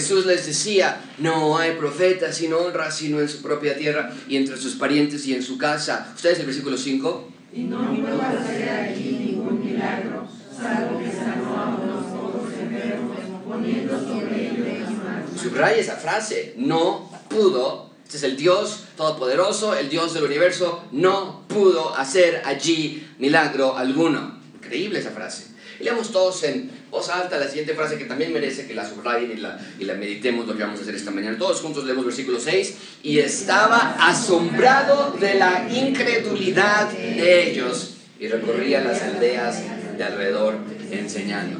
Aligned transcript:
Jesús 0.00 0.24
les 0.24 0.46
decía, 0.46 0.98
no 1.18 1.58
hay 1.58 1.72
profeta 1.72 2.32
sin 2.32 2.54
honra 2.54 2.90
sino 2.90 3.20
en 3.20 3.28
su 3.28 3.42
propia 3.42 3.76
tierra 3.76 4.10
y 4.26 4.38
entre 4.38 4.56
sus 4.56 4.76
parientes 4.76 5.26
y 5.26 5.34
en 5.34 5.42
su 5.42 5.58
casa. 5.58 6.10
¿Ustedes 6.16 6.40
el 6.40 6.46
versículo 6.46 6.78
5? 6.78 7.28
Y 7.52 7.64
no 7.64 7.94
pudo 7.94 8.22
hacer 8.22 8.70
allí 8.70 9.34
ningún 9.34 9.62
milagro, 9.62 10.26
salvo 10.58 10.98
que 10.98 11.12
sanó 11.12 11.54
a 11.54 11.76
unos 11.76 12.06
pocos 12.06 12.50
enfermos, 12.58 13.18
poniendo 13.46 14.00
sobre 14.00 14.46
ellos 14.46 14.66
las 14.80 14.90
manos. 14.90 15.38
Subraya 15.38 15.76
esa 15.76 15.96
frase, 15.96 16.54
no 16.56 17.12
pudo. 17.28 17.90
Este 18.02 18.16
es 18.16 18.22
el 18.22 18.38
Dios 18.38 18.84
Todopoderoso, 18.96 19.76
el 19.76 19.90
Dios 19.90 20.14
del 20.14 20.24
universo, 20.24 20.82
no 20.92 21.44
pudo 21.46 21.94
hacer 21.94 22.40
allí 22.46 23.06
milagro 23.18 23.76
alguno. 23.76 24.40
Increíble 24.54 25.00
esa 25.00 25.10
frase. 25.10 25.48
Y 25.78 25.84
leamos 25.84 26.10
todos 26.10 26.42
en 26.44 26.70
voz 26.90 27.08
alta 27.08 27.38
la 27.38 27.46
siguiente 27.46 27.74
frase 27.74 27.96
que 27.96 28.04
también 28.04 28.32
merece 28.32 28.66
que 28.66 28.74
la 28.74 28.88
subrayen 28.88 29.30
y 29.30 29.36
la, 29.36 29.58
y 29.78 29.84
la 29.84 29.94
meditemos 29.94 30.46
lo 30.46 30.56
que 30.56 30.62
vamos 30.62 30.80
a 30.80 30.82
hacer 30.82 30.94
esta 30.94 31.10
mañana. 31.10 31.38
Todos 31.38 31.60
juntos 31.60 31.84
leemos 31.84 32.04
versículo 32.04 32.40
6. 32.40 32.74
Y 33.02 33.18
estaba 33.18 33.96
asombrado 34.00 35.12
de 35.12 35.34
la 35.34 35.68
incredulidad 35.70 36.90
de 36.90 37.50
ellos 37.50 37.94
y 38.18 38.28
recorría 38.28 38.82
las 38.82 39.02
aldeas 39.02 39.62
de 39.96 40.04
alrededor 40.04 40.58
enseñando. 40.90 41.58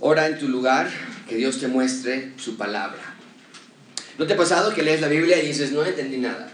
Ora 0.00 0.26
en 0.26 0.38
tu 0.38 0.48
lugar, 0.48 0.88
que 1.28 1.36
Dios 1.36 1.58
te 1.58 1.68
muestre 1.68 2.32
su 2.38 2.56
palabra. 2.56 3.16
¿No 4.16 4.26
te 4.26 4.34
ha 4.34 4.36
pasado 4.36 4.74
que 4.74 4.82
lees 4.82 5.00
la 5.00 5.08
Biblia 5.08 5.42
y 5.42 5.46
dices, 5.48 5.72
no 5.72 5.84
entendí 5.84 6.18
nada? 6.18 6.50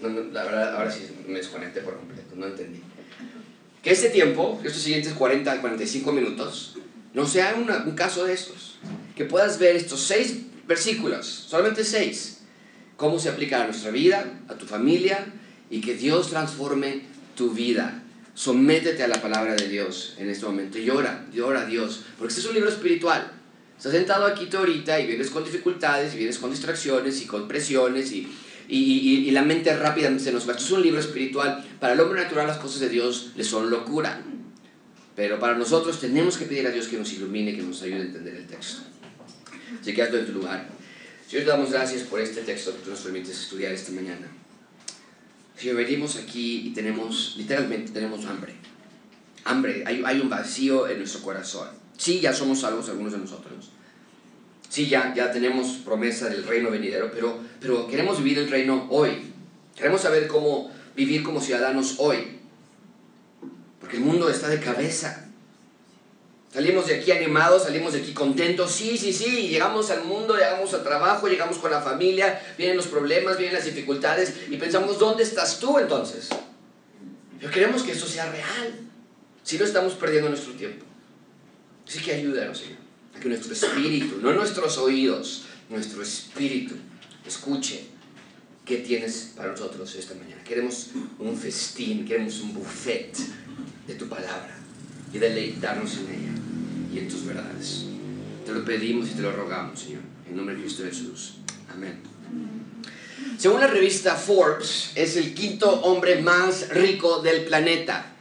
La 0.00 0.44
verdad, 0.44 0.76
ahora 0.76 0.90
sí 0.90 1.06
me 1.26 1.38
desconecté 1.38 1.80
por 1.80 1.96
completo, 1.96 2.34
no 2.34 2.46
entendí. 2.46 2.80
Que 3.82 3.92
este 3.92 4.10
tiempo, 4.10 4.60
estos 4.64 4.82
siguientes 4.82 5.12
40 5.12 5.52
a 5.52 5.60
45 5.60 6.12
minutos, 6.12 6.76
no 7.16 7.26
sea 7.26 7.56
un 7.56 7.94
caso 7.96 8.24
de 8.26 8.34
estos. 8.34 8.76
Que 9.16 9.24
puedas 9.24 9.58
ver 9.58 9.74
estos 9.74 10.02
seis 10.02 10.36
versículos, 10.68 11.26
solamente 11.26 11.82
seis, 11.82 12.42
cómo 12.96 13.18
se 13.18 13.30
aplica 13.30 13.62
a 13.62 13.66
nuestra 13.66 13.90
vida, 13.90 14.24
a 14.48 14.54
tu 14.54 14.66
familia, 14.66 15.26
y 15.70 15.80
que 15.80 15.94
Dios 15.94 16.28
transforme 16.30 17.02
tu 17.34 17.50
vida. 17.50 18.02
Sométete 18.34 19.02
a 19.02 19.08
la 19.08 19.20
palabra 19.22 19.54
de 19.56 19.68
Dios 19.68 20.14
en 20.18 20.28
este 20.28 20.44
momento 20.44 20.78
y 20.78 20.90
ora, 20.90 21.24
y 21.32 21.40
ora 21.40 21.62
a 21.62 21.66
Dios, 21.66 22.02
porque 22.18 22.32
este 22.32 22.42
es 22.42 22.46
un 22.48 22.54
libro 22.54 22.68
espiritual. 22.68 23.32
Estás 23.78 23.92
sentado 23.92 24.26
aquí 24.26 24.46
tú 24.46 24.58
ahorita 24.58 25.00
y 25.00 25.06
vienes 25.06 25.30
con 25.30 25.42
dificultades, 25.42 26.14
y 26.14 26.18
vienes 26.18 26.38
con 26.38 26.50
distracciones 26.50 27.22
y 27.22 27.26
con 27.26 27.48
presiones 27.48 28.12
y- 28.12 28.28
y 28.68 29.30
la 29.30 29.42
mente 29.42 29.74
rápidamente 29.76 30.24
se 30.24 30.32
nos 30.32 30.46
va. 30.46 30.52
Esto 30.52 30.64
es 30.64 30.70
un 30.72 30.82
libro 30.82 31.00
espiritual. 31.00 31.64
Para 31.80 31.94
el 31.94 32.00
hombre 32.00 32.22
natural 32.22 32.46
las 32.46 32.58
cosas 32.58 32.80
de 32.80 32.88
Dios 32.90 33.30
le 33.36 33.44
son 33.44 33.70
locura. 33.70 34.22
Pero 35.16 35.40
para 35.40 35.56
nosotros 35.56 35.98
tenemos 35.98 36.36
que 36.36 36.44
pedir 36.44 36.66
a 36.66 36.70
Dios 36.70 36.88
que 36.88 36.98
nos 36.98 37.10
ilumine, 37.14 37.56
que 37.56 37.62
nos 37.62 37.82
ayude 37.82 38.00
a 38.00 38.04
entender 38.04 38.34
el 38.36 38.46
texto. 38.46 38.82
Así 39.80 39.94
que 39.94 40.02
hazlo 40.02 40.18
en 40.18 40.26
tu 40.26 40.32
lugar. 40.32 40.68
Señor, 41.26 41.44
te 41.44 41.50
damos 41.50 41.72
gracias 41.72 42.02
por 42.02 42.20
este 42.20 42.42
texto 42.42 42.72
que 42.72 42.84
tú 42.84 42.90
nos 42.90 43.00
permites 43.00 43.30
estudiar 43.30 43.72
esta 43.72 43.92
mañana. 43.92 44.28
Señor, 45.56 45.76
venimos 45.76 46.16
aquí 46.16 46.68
y 46.68 46.70
tenemos, 46.74 47.34
literalmente 47.38 47.92
tenemos 47.92 48.26
hambre. 48.26 48.54
Hambre, 49.44 49.84
hay, 49.86 50.02
hay 50.04 50.20
un 50.20 50.28
vacío 50.28 50.86
en 50.86 50.98
nuestro 50.98 51.22
corazón. 51.22 51.68
Sí, 51.96 52.20
ya 52.20 52.34
somos 52.34 52.60
salvos 52.60 52.88
algunos 52.90 53.12
de 53.12 53.18
nosotros. 53.18 53.70
Sí, 54.68 54.88
ya, 54.88 55.14
ya 55.14 55.32
tenemos 55.32 55.78
promesa 55.84 56.28
del 56.28 56.44
reino 56.44 56.70
venidero, 56.70 57.10
pero, 57.12 57.38
pero 57.60 57.86
queremos 57.86 58.22
vivir 58.22 58.38
el 58.38 58.50
reino 58.50 58.86
hoy. 58.90 59.32
Queremos 59.74 60.02
saber 60.02 60.26
cómo 60.26 60.70
vivir 60.94 61.22
como 61.22 61.40
ciudadanos 61.40 61.94
hoy. 61.98 62.38
Porque 63.86 63.98
el 63.98 64.02
mundo 64.02 64.28
está 64.28 64.48
de 64.48 64.58
cabeza. 64.58 65.28
Salimos 66.52 66.88
de 66.88 66.96
aquí 66.96 67.12
animados, 67.12 67.62
salimos 67.62 67.92
de 67.92 68.00
aquí 68.00 68.12
contentos. 68.12 68.72
Sí, 68.72 68.98
sí, 68.98 69.12
sí, 69.12 69.46
llegamos 69.46 69.92
al 69.92 70.02
mundo, 70.02 70.34
llegamos 70.34 70.74
al 70.74 70.82
trabajo, 70.82 71.28
llegamos 71.28 71.58
con 71.58 71.70
la 71.70 71.80
familia, 71.80 72.42
vienen 72.58 72.76
los 72.76 72.88
problemas, 72.88 73.38
vienen 73.38 73.54
las 73.54 73.64
dificultades 73.64 74.34
y 74.50 74.56
pensamos, 74.56 74.98
¿dónde 74.98 75.22
estás 75.22 75.60
tú 75.60 75.78
entonces? 75.78 76.30
Pero 77.38 77.52
queremos 77.52 77.84
que 77.84 77.92
eso 77.92 78.08
sea 78.08 78.28
real. 78.32 78.74
Si 79.44 79.56
no 79.56 79.64
estamos 79.64 79.92
perdiendo 79.94 80.30
nuestro 80.30 80.54
tiempo. 80.54 80.84
Así 81.86 82.00
que 82.00 82.12
ayúdanos, 82.12 82.58
Señor, 82.58 82.78
a 83.16 83.20
que 83.20 83.28
nuestro 83.28 83.52
espíritu, 83.52 84.18
no 84.20 84.32
nuestros 84.32 84.78
oídos, 84.78 85.44
nuestro 85.68 86.02
espíritu, 86.02 86.74
escuche 87.24 87.84
qué 88.64 88.78
tienes 88.78 89.34
para 89.36 89.52
nosotros 89.52 89.94
esta 89.94 90.14
mañana. 90.14 90.42
Queremos 90.42 90.88
un 91.20 91.36
festín, 91.36 92.04
queremos 92.04 92.40
un 92.40 92.52
buffet 92.52 93.16
de 93.86 93.94
tu 93.94 94.08
palabra 94.08 94.56
y 95.12 95.18
deleitarnos 95.18 95.98
en 95.98 96.08
ella 96.08 96.32
y 96.92 96.98
en 96.98 97.08
tus 97.08 97.24
verdades. 97.24 97.84
Te 98.44 98.52
lo 98.52 98.64
pedimos 98.64 99.10
y 99.10 99.14
te 99.14 99.22
lo 99.22 99.32
rogamos, 99.32 99.80
Señor, 99.80 100.02
en 100.28 100.36
nombre 100.36 100.54
de 100.54 100.62
Cristo 100.62 100.84
Jesús. 100.84 101.34
Amén. 101.72 102.00
Según 103.38 103.60
la 103.60 103.66
revista 103.66 104.14
Forbes, 104.14 104.92
es 104.94 105.16
el 105.16 105.34
quinto 105.34 105.70
hombre 105.82 106.22
más 106.22 106.70
rico 106.70 107.20
del 107.20 107.44
planeta. 107.44 108.12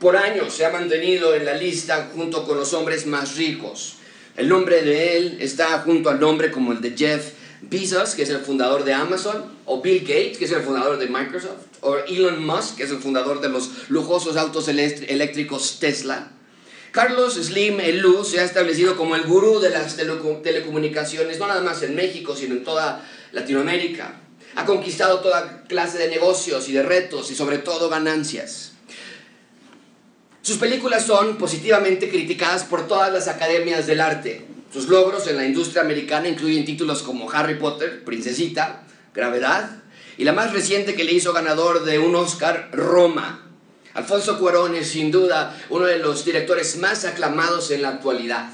Por 0.00 0.16
años 0.16 0.52
se 0.52 0.66
ha 0.66 0.70
mantenido 0.70 1.34
en 1.34 1.44
la 1.44 1.54
lista 1.54 2.10
junto 2.14 2.44
con 2.44 2.58
los 2.58 2.72
hombres 2.74 3.06
más 3.06 3.36
ricos. 3.36 3.96
El 4.36 4.48
nombre 4.48 4.82
de 4.82 5.16
él 5.16 5.36
está 5.40 5.78
junto 5.80 6.10
al 6.10 6.18
nombre 6.18 6.50
como 6.50 6.72
el 6.72 6.80
de 6.80 6.96
Jeff 6.96 7.32
Bezos, 7.62 8.14
que 8.14 8.22
es 8.22 8.30
el 8.30 8.40
fundador 8.40 8.84
de 8.84 8.92
Amazon, 8.92 9.44
o 9.64 9.80
Bill 9.80 10.00
Gates, 10.00 10.36
que 10.38 10.44
es 10.44 10.52
el 10.52 10.62
fundador 10.62 10.98
de 10.98 11.06
Microsoft, 11.06 11.62
o 11.80 11.96
Elon 11.96 12.44
Musk, 12.44 12.76
que 12.76 12.82
es 12.82 12.90
el 12.90 12.98
fundador 12.98 13.40
de 13.40 13.48
los 13.48 13.88
lujosos 13.88 14.36
autos 14.36 14.68
eléctricos 14.68 15.78
Tesla. 15.78 16.32
Carlos 16.90 17.34
Slim 17.34 17.80
Elú 17.80 18.22
se 18.24 18.40
ha 18.40 18.44
establecido 18.44 18.96
como 18.96 19.16
el 19.16 19.22
gurú 19.22 19.60
de 19.60 19.70
las 19.70 19.96
teleco- 19.98 20.42
telecomunicaciones, 20.42 21.38
no 21.38 21.46
nada 21.46 21.62
más 21.62 21.82
en 21.82 21.94
México, 21.94 22.36
sino 22.36 22.54
en 22.54 22.64
toda 22.64 23.08
Latinoamérica. 23.32 24.20
Ha 24.56 24.66
conquistado 24.66 25.20
toda 25.20 25.64
clase 25.68 25.96
de 25.96 26.08
negocios 26.08 26.68
y 26.68 26.72
de 26.72 26.82
retos 26.82 27.30
y 27.30 27.34
sobre 27.34 27.56
todo 27.58 27.88
ganancias. 27.88 28.72
Sus 30.42 30.58
películas 30.58 31.06
son 31.06 31.38
positivamente 31.38 32.10
criticadas 32.10 32.64
por 32.64 32.86
todas 32.86 33.10
las 33.10 33.28
academias 33.28 33.86
del 33.86 34.00
arte. 34.02 34.44
Sus 34.72 34.88
logros 34.88 35.26
en 35.26 35.36
la 35.36 35.44
industria 35.44 35.82
americana 35.82 36.28
incluyen 36.28 36.64
títulos 36.64 37.02
como 37.02 37.30
Harry 37.30 37.56
Potter, 37.56 38.04
Princesita, 38.04 38.84
Gravedad, 39.14 39.82
y 40.16 40.24
la 40.24 40.32
más 40.32 40.52
reciente 40.54 40.94
que 40.94 41.04
le 41.04 41.12
hizo 41.12 41.34
ganador 41.34 41.84
de 41.84 41.98
un 41.98 42.14
Oscar, 42.14 42.70
Roma. 42.72 43.50
Alfonso 43.92 44.38
Cuarón 44.38 44.74
es 44.74 44.88
sin 44.88 45.10
duda 45.10 45.60
uno 45.68 45.84
de 45.84 45.98
los 45.98 46.24
directores 46.24 46.78
más 46.78 47.04
aclamados 47.04 47.70
en 47.70 47.82
la 47.82 47.90
actualidad. 47.90 48.50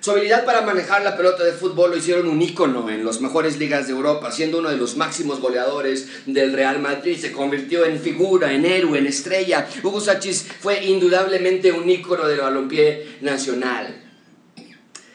Su 0.00 0.10
habilidad 0.10 0.44
para 0.44 0.62
manejar 0.62 1.02
la 1.02 1.16
pelota 1.16 1.44
de 1.44 1.52
fútbol 1.52 1.92
lo 1.92 1.96
hicieron 1.96 2.28
un 2.28 2.42
ícono 2.42 2.90
en 2.90 3.06
las 3.06 3.22
mejores 3.22 3.56
ligas 3.58 3.86
de 3.86 3.92
Europa, 3.92 4.32
siendo 4.32 4.58
uno 4.58 4.68
de 4.68 4.76
los 4.76 4.96
máximos 4.96 5.40
goleadores 5.40 6.26
del 6.26 6.52
Real 6.52 6.80
Madrid. 6.80 7.16
Se 7.16 7.32
convirtió 7.32 7.86
en 7.86 8.00
figura, 8.00 8.52
en 8.52 8.66
héroe, 8.66 8.98
en 8.98 9.06
estrella. 9.06 9.66
Hugo 9.82 10.00
Sachis 10.00 10.46
fue 10.60 10.84
indudablemente 10.84 11.70
un 11.70 11.88
ícono 11.88 12.26
del 12.26 12.40
balompié 12.40 13.18
nacional. 13.20 14.01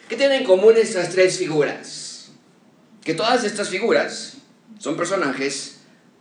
¿Qué 0.08 0.16
tienen 0.16 0.42
en 0.42 0.46
común 0.46 0.76
estas 0.78 1.10
tres 1.10 1.38
figuras? 1.38 2.30
Que 3.04 3.14
todas 3.14 3.44
estas 3.44 3.68
figuras 3.68 4.36
son 4.80 4.96
personajes 4.96 5.80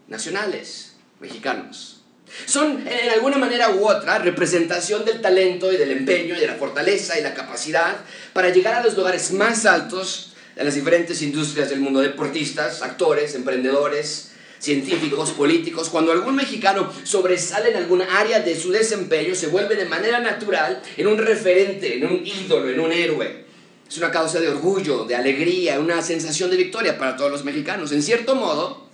nacionales, 0.09 0.95
mexicanos. 1.21 2.03
Son 2.47 2.85
en 2.87 3.11
alguna 3.11 3.39
manera 3.39 3.71
u 3.71 3.89
otra 3.89 4.19
representación 4.19 5.05
del 5.05 5.21
talento 5.21 5.73
y 5.73 5.77
del 5.77 5.93
empeño 5.93 6.35
y 6.37 6.41
de 6.41 6.49
la 6.49 6.57
fortaleza 6.57 7.17
y 7.17 7.23
la 7.23 7.35
capacidad 7.35 7.99
para 8.33 8.49
llegar 8.49 8.75
a 8.75 8.83
los 8.83 8.97
lugares 8.97 9.31
más 9.31 9.65
altos 9.67 10.35
de 10.57 10.65
las 10.65 10.75
diferentes 10.75 11.23
industrias 11.23 11.71
del 11.71 11.79
mundo, 11.79 12.01
deportistas, 12.01 12.83
actores, 12.83 13.37
emprendedores, 13.37 14.33
científicos, 14.59 15.31
políticos. 15.31 15.91
Cuando 15.91 16.11
algún 16.11 16.35
mexicano 16.35 16.93
sobresale 17.05 17.71
en 17.71 17.77
alguna 17.77 18.19
área 18.19 18.41
de 18.41 18.59
su 18.59 18.73
desempeño, 18.73 19.37
se 19.37 19.47
vuelve 19.47 19.77
de 19.77 19.85
manera 19.85 20.19
natural 20.19 20.83
en 20.97 21.07
un 21.07 21.19
referente, 21.19 21.99
en 21.99 22.07
un 22.07 22.27
ídolo, 22.27 22.69
en 22.69 22.81
un 22.81 22.91
héroe. 22.91 23.46
Es 23.89 23.99
una 23.99 24.11
causa 24.11 24.41
de 24.41 24.49
orgullo, 24.49 25.05
de 25.05 25.15
alegría, 25.15 25.79
una 25.79 26.03
sensación 26.03 26.51
de 26.51 26.57
victoria 26.57 26.99
para 26.99 27.17
todos 27.17 27.31
los 27.31 27.45
mexicanos. 27.45 27.93
En 27.93 28.03
cierto 28.03 28.35
modo, 28.35 28.87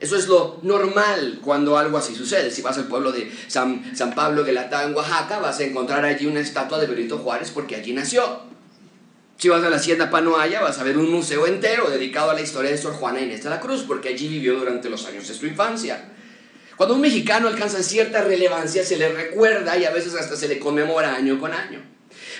eso 0.00 0.16
es 0.16 0.26
lo 0.26 0.58
normal 0.62 1.40
cuando 1.42 1.76
algo 1.76 1.98
así 1.98 2.14
sucede. 2.14 2.50
Si 2.50 2.62
vas 2.62 2.78
al 2.78 2.88
pueblo 2.88 3.12
de 3.12 3.30
San, 3.48 3.94
San 3.94 4.14
Pablo 4.14 4.44
Guelatá 4.44 4.84
en 4.84 4.94
Oaxaca, 4.94 5.38
vas 5.38 5.60
a 5.60 5.64
encontrar 5.64 6.04
allí 6.04 6.26
una 6.26 6.40
estatua 6.40 6.78
de 6.78 6.86
Benito 6.86 7.18
Juárez 7.18 7.50
porque 7.50 7.76
allí 7.76 7.92
nació. 7.92 8.48
Si 9.36 9.48
vas 9.48 9.62
a 9.62 9.70
la 9.70 9.76
Hacienda 9.76 10.10
Panoaya, 10.10 10.60
vas 10.60 10.78
a 10.78 10.84
ver 10.84 10.98
un 10.98 11.10
museo 11.10 11.46
entero 11.46 11.88
dedicado 11.88 12.30
a 12.30 12.34
la 12.34 12.42
historia 12.42 12.70
de 12.70 12.76
Sor 12.76 12.92
Juana 12.92 13.20
Inés 13.20 13.42
de 13.42 13.48
la 13.48 13.60
Cruz, 13.60 13.84
porque 13.86 14.10
allí 14.10 14.28
vivió 14.28 14.58
durante 14.58 14.90
los 14.90 15.06
años 15.06 15.26
de 15.28 15.32
su 15.32 15.46
infancia. 15.46 16.12
Cuando 16.76 16.94
un 16.94 17.00
mexicano 17.00 17.48
alcanza 17.48 17.82
cierta 17.82 18.22
relevancia, 18.22 18.84
se 18.84 18.96
le 18.96 19.10
recuerda 19.10 19.78
y 19.78 19.84
a 19.84 19.90
veces 19.90 20.14
hasta 20.14 20.36
se 20.36 20.48
le 20.48 20.58
conmemora 20.58 21.14
año 21.14 21.38
con 21.38 21.52
año. 21.52 21.82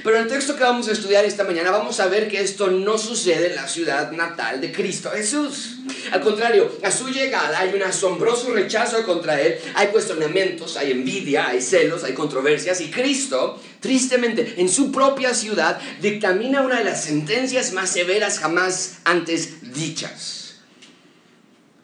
Pero 0.03 0.17
en 0.17 0.23
el 0.23 0.29
texto 0.29 0.57
que 0.57 0.63
vamos 0.63 0.89
a 0.89 0.93
estudiar 0.93 1.25
esta 1.25 1.45
mañana 1.45 1.71
vamos 1.71 2.01
a 2.01 2.07
ver 2.07 2.29
que 2.29 2.41
esto 2.41 2.69
no 2.71 2.97
sucede 2.97 3.49
en 3.51 3.57
la 3.57 3.69
ciudad 3.69 4.11
natal 4.13 4.61
de 4.61 4.73
Cristo 4.73 5.11
Jesús. 5.11 5.77
Al 6.11 6.21
contrario, 6.21 6.79
a 6.83 6.91
su 6.91 7.09
llegada 7.09 7.59
hay 7.59 7.75
un 7.75 7.83
asombroso 7.83 8.53
rechazo 8.53 9.05
contra 9.05 9.41
él, 9.41 9.59
hay 9.75 9.89
cuestionamientos, 9.89 10.77
hay 10.77 10.93
envidia, 10.93 11.49
hay 11.49 11.61
celos, 11.61 12.05
hay 12.05 12.15
controversias 12.15 12.81
y 12.81 12.91
Cristo, 12.91 13.61
tristemente, 13.81 14.55
en 14.57 14.69
su 14.69 14.91
propia 14.91 15.35
ciudad, 15.35 15.79
dictamina 16.01 16.63
una 16.63 16.79
de 16.79 16.85
las 16.85 17.05
sentencias 17.05 17.73
más 17.73 17.91
severas 17.91 18.39
jamás 18.39 18.99
antes 19.05 19.73
dichas. 19.75 20.41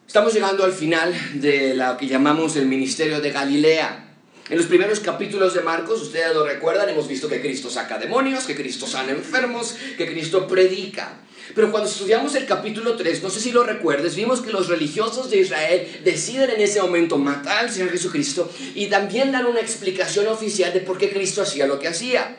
Estamos 0.07 0.33
llegando 0.33 0.63
al 0.63 0.71
final 0.71 1.13
de 1.35 1.75
lo 1.75 1.97
que 1.97 2.07
llamamos 2.07 2.55
el 2.55 2.65
ministerio 2.65 3.19
de 3.21 3.31
Galilea. 3.31 4.06
En 4.49 4.55
los 4.55 4.67
primeros 4.67 5.01
capítulos 5.01 5.53
de 5.53 5.61
Marcos, 5.61 6.01
ustedes 6.01 6.33
lo 6.33 6.45
recuerdan, 6.45 6.87
hemos 6.87 7.09
visto 7.09 7.27
que 7.27 7.41
Cristo 7.41 7.69
saca 7.69 7.97
demonios, 7.97 8.45
que 8.45 8.55
Cristo 8.55 8.87
sana 8.87 9.11
enfermos, 9.11 9.75
que 9.97 10.07
Cristo 10.07 10.47
predica. 10.47 11.19
Pero 11.53 11.69
cuando 11.69 11.89
estudiamos 11.89 12.33
el 12.35 12.45
capítulo 12.45 12.95
3, 12.95 13.23
no 13.23 13.29
sé 13.29 13.41
si 13.41 13.51
lo 13.51 13.63
recuerdes, 13.63 14.15
vimos 14.15 14.39
que 14.39 14.53
los 14.53 14.69
religiosos 14.69 15.29
de 15.29 15.39
Israel 15.39 16.01
deciden 16.05 16.51
en 16.51 16.61
ese 16.61 16.81
momento 16.81 17.17
matar 17.17 17.65
al 17.65 17.71
Señor 17.71 17.89
Jesucristo 17.89 18.49
y 18.73 18.87
también 18.87 19.33
dan 19.33 19.47
una 19.47 19.59
explicación 19.59 20.27
oficial 20.27 20.71
de 20.71 20.79
por 20.79 20.97
qué 20.97 21.09
Cristo 21.09 21.41
hacía 21.41 21.67
lo 21.67 21.79
que 21.79 21.89
hacía. 21.89 22.37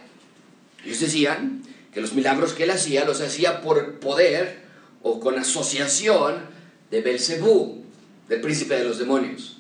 Ellos 0.87 1.01
decían 1.01 1.63
que 1.93 2.01
los 2.01 2.15
milagros 2.15 2.55
que 2.55 2.65
él 2.65 2.71
hacía 2.71 3.05
los 3.05 3.21
hacía 3.21 3.61
por 3.61 3.99
poder 3.99 4.61
o 5.03 5.21
con 5.21 5.39
asociación 5.39 6.37
de 6.91 7.03
Belcebú, 7.03 7.85
del 8.29 8.41
príncipe 8.41 8.77
de 8.77 8.85
los 8.85 8.99
demonios. 8.99 9.58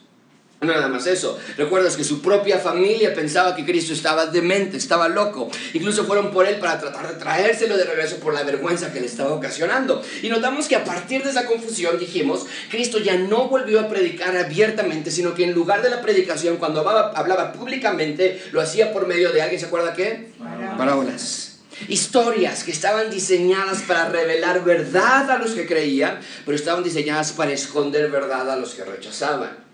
No 0.60 0.72
nada 0.72 0.88
más 0.88 1.06
eso. 1.06 1.38
Recuerdas 1.56 1.96
que 1.96 2.02
su 2.02 2.20
propia 2.20 2.58
familia 2.58 3.14
pensaba 3.14 3.54
que 3.54 3.64
Cristo 3.64 3.92
estaba 3.92 4.26
demente, 4.26 4.76
estaba 4.76 5.08
loco. 5.08 5.48
Incluso 5.72 6.04
fueron 6.04 6.32
por 6.32 6.48
él 6.48 6.56
para 6.56 6.80
tratar 6.80 7.06
de 7.06 7.14
traérselo 7.14 7.76
de 7.76 7.84
regreso 7.84 8.16
por 8.16 8.34
la 8.34 8.42
vergüenza 8.42 8.92
que 8.92 9.00
le 9.00 9.06
estaba 9.06 9.32
ocasionando. 9.32 10.02
Y 10.20 10.28
notamos 10.28 10.66
que 10.66 10.74
a 10.74 10.82
partir 10.82 11.22
de 11.22 11.30
esa 11.30 11.46
confusión 11.46 11.96
dijimos, 11.96 12.44
Cristo 12.72 12.98
ya 12.98 13.16
no 13.16 13.48
volvió 13.48 13.78
a 13.78 13.88
predicar 13.88 14.36
abiertamente, 14.36 15.12
sino 15.12 15.32
que 15.32 15.44
en 15.44 15.52
lugar 15.52 15.80
de 15.80 15.90
la 15.90 16.02
predicación, 16.02 16.56
cuando 16.56 16.80
hablaba, 16.80 17.12
hablaba 17.14 17.52
públicamente, 17.52 18.42
lo 18.50 18.60
hacía 18.60 18.92
por 18.92 19.06
medio 19.06 19.30
de 19.30 19.42
alguien, 19.42 19.60
¿se 19.60 19.66
acuerda 19.66 19.94
qué? 19.94 20.32
Parábolas. 20.76 21.58
Historias 21.86 22.64
que 22.64 22.72
estaban 22.72 23.10
diseñadas 23.10 23.82
para 23.82 24.08
revelar 24.08 24.64
verdad 24.64 25.30
a 25.30 25.38
los 25.38 25.52
que 25.52 25.68
creían, 25.68 26.18
pero 26.44 26.56
estaban 26.56 26.82
diseñadas 26.82 27.30
para 27.30 27.52
esconder 27.52 28.10
verdad 28.10 28.50
a 28.50 28.56
los 28.56 28.74
que 28.74 28.84
rechazaban. 28.84 29.67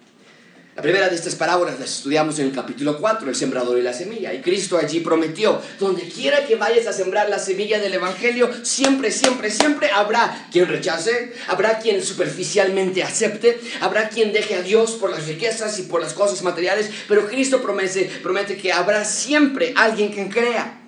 La 0.77 0.83
primera 0.83 1.09
de 1.09 1.15
estas 1.15 1.37
parábolas 1.37 1.79
las 1.79 1.89
estudiamos 1.89 2.41
en 2.41 2.47
el 2.47 2.53
capítulo 2.53 2.99
4, 2.99 3.29
el 3.29 3.37
sembrador 3.37 3.79
y 3.79 3.83
la 3.83 3.93
semilla. 3.93 4.35
Y 4.35 4.41
Cristo 4.41 4.77
allí 4.77 4.99
prometió, 4.99 5.63
donde 5.79 6.09
quiera 6.09 6.45
que 6.47 6.57
vayas 6.57 6.89
a 6.89 6.93
sembrar 6.93 7.29
la 7.29 7.39
semilla 7.39 7.79
del 7.79 7.95
Evangelio, 7.95 8.51
siempre, 8.65 9.13
siempre, 9.13 9.53
siempre 9.53 9.91
habrá 9.93 10.49
quien 10.51 10.67
rechace, 10.67 11.33
habrá 11.47 11.79
quien 11.79 12.03
superficialmente 12.03 13.05
acepte, 13.05 13.61
habrá 13.81 14.09
quien 14.09 14.33
deje 14.33 14.57
a 14.57 14.63
Dios 14.63 14.93
por 14.93 15.11
las 15.11 15.29
riquezas 15.29 15.79
y 15.79 15.83
por 15.83 16.01
las 16.01 16.13
cosas 16.13 16.43
materiales, 16.43 16.91
pero 17.07 17.29
Cristo 17.29 17.63
promete, 17.63 18.11
promete 18.25 18.57
que 18.57 18.73
habrá 18.73 19.05
siempre 19.05 19.75
alguien 19.77 20.11
quien 20.11 20.29
crea 20.29 20.84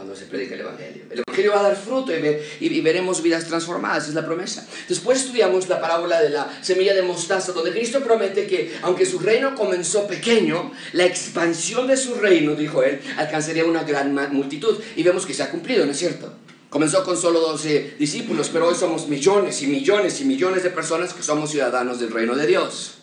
cuando 0.00 0.16
se 0.16 0.24
predica 0.24 0.54
el 0.54 0.62
Evangelio. 0.62 1.02
El 1.10 1.18
Evangelio 1.26 1.52
va 1.52 1.60
a 1.60 1.62
dar 1.64 1.76
fruto 1.76 2.10
y, 2.10 2.80
veremos 2.80 3.22
vidas 3.22 3.44
transformadas, 3.44 4.08
es 4.08 4.14
la 4.14 4.24
promesa. 4.24 4.66
Después 4.88 5.20
estudiamos 5.20 5.68
la 5.68 5.78
parábola 5.78 6.22
de 6.22 6.30
la 6.30 6.50
semilla 6.62 6.94
de 6.94 7.02
mostaza, 7.02 7.52
donde 7.52 7.70
Cristo 7.70 8.00
promete 8.00 8.46
que 8.46 8.78
aunque 8.80 9.04
su 9.04 9.18
reino 9.18 9.54
comenzó 9.54 10.06
pequeño, 10.06 10.72
la 10.94 11.04
expansión 11.04 11.86
de 11.86 11.98
su 11.98 12.14
reino, 12.14 12.54
dijo 12.54 12.82
él, 12.82 12.98
alcanzaría 13.18 13.66
una 13.66 13.84
gran 13.84 14.14
multitud. 14.32 14.78
Y 14.96 15.02
vemos 15.02 15.26
que 15.26 15.34
se 15.34 15.42
ha 15.42 15.50
cumplido, 15.50 15.84
¿no 15.84 15.92
es 15.92 15.98
cierto? 15.98 16.32
Comenzó 16.70 17.04
con 17.04 17.18
solo 17.18 17.40
12 17.40 17.96
discípulos, 17.98 18.48
pero 18.50 18.68
hoy 18.68 18.76
somos 18.76 19.06
millones 19.06 19.60
y 19.60 19.66
millones 19.66 20.18
y 20.22 20.24
millones 20.24 20.62
de 20.62 20.70
personas 20.70 21.12
que 21.12 21.22
somos 21.22 21.50
ciudadanos 21.50 22.00
del 22.00 22.10
reino 22.10 22.34
de 22.34 22.46
Dios. 22.46 22.99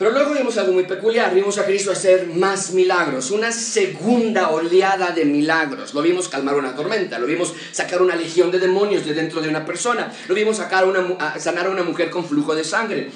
Pero 0.00 0.12
luego 0.12 0.32
vimos 0.32 0.56
algo 0.56 0.72
muy 0.72 0.84
peculiar, 0.84 1.34
vimos 1.34 1.58
a 1.58 1.66
Cristo 1.66 1.92
hacer 1.92 2.26
más 2.26 2.70
milagros, 2.70 3.30
una 3.30 3.52
segunda 3.52 4.48
oleada 4.48 5.10
de 5.10 5.26
milagros. 5.26 5.92
Lo 5.92 6.00
vimos 6.00 6.30
calmar 6.30 6.54
una 6.54 6.74
tormenta, 6.74 7.18
lo 7.18 7.26
vimos 7.26 7.52
sacar 7.70 8.00
una 8.00 8.16
legión 8.16 8.50
de 8.50 8.60
demonios 8.60 9.04
de 9.04 9.12
dentro 9.12 9.42
de 9.42 9.50
una 9.50 9.66
persona, 9.66 10.10
lo 10.26 10.34
vimos 10.34 10.56
sacar 10.56 10.86
una, 10.86 11.38
sanar 11.38 11.66
a 11.66 11.70
una 11.70 11.82
mujer 11.82 12.08
con 12.08 12.24
flujo 12.24 12.54
de 12.54 12.64
sangre. 12.64 13.10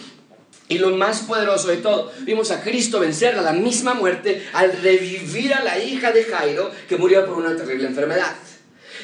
Y 0.69 0.77
lo 0.77 0.91
más 0.91 1.21
poderoso 1.21 1.69
de 1.69 1.79
todo, 1.79 2.13
vimos 2.21 2.51
a 2.51 2.63
Cristo 2.63 3.01
vencer 3.01 3.35
a 3.39 3.41
la 3.41 3.55
misma 3.55 3.95
muerte 3.95 4.47
al 4.53 4.71
revivir 4.83 5.55
a 5.55 5.65
la 5.65 5.79
hija 5.79 6.13
de 6.13 6.25
Jairo 6.25 6.71
que 6.87 6.99
murió 6.99 7.25
por 7.25 7.39
una 7.39 7.57
terrible 7.57 7.87
enfermedad. 7.87 8.35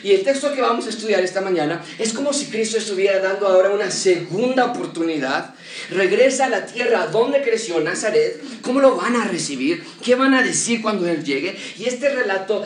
Y 0.03 0.13
el 0.13 0.23
texto 0.23 0.53
que 0.53 0.61
vamos 0.61 0.87
a 0.87 0.91
estudiar 0.91 1.23
esta 1.23 1.41
mañana 1.41 1.83
es 1.99 2.13
como 2.13 2.33
si 2.33 2.47
Cristo 2.47 2.79
estuviera 2.79 3.21
dando 3.21 3.47
ahora 3.49 3.71
una 3.71 3.91
segunda 3.91 4.67
oportunidad. 4.67 5.55
Regresa 5.91 6.47
a 6.47 6.49
la 6.49 6.67
tierra 6.67 7.07
donde 7.07 7.43
creció 7.43 7.81
Nazaret. 7.81 8.41
¿Cómo 8.63 8.81
lo 8.81 8.97
van 8.97 9.17
a 9.17 9.25
recibir? 9.27 9.85
¿Qué 10.03 10.15
van 10.15 10.35
a 10.35 10.43
decir 10.43 10.83
cuando 10.83 11.07
Él 11.07 11.25
llegue? 11.25 11.57
Y 11.79 11.85
este 11.85 12.09
relato 12.09 12.65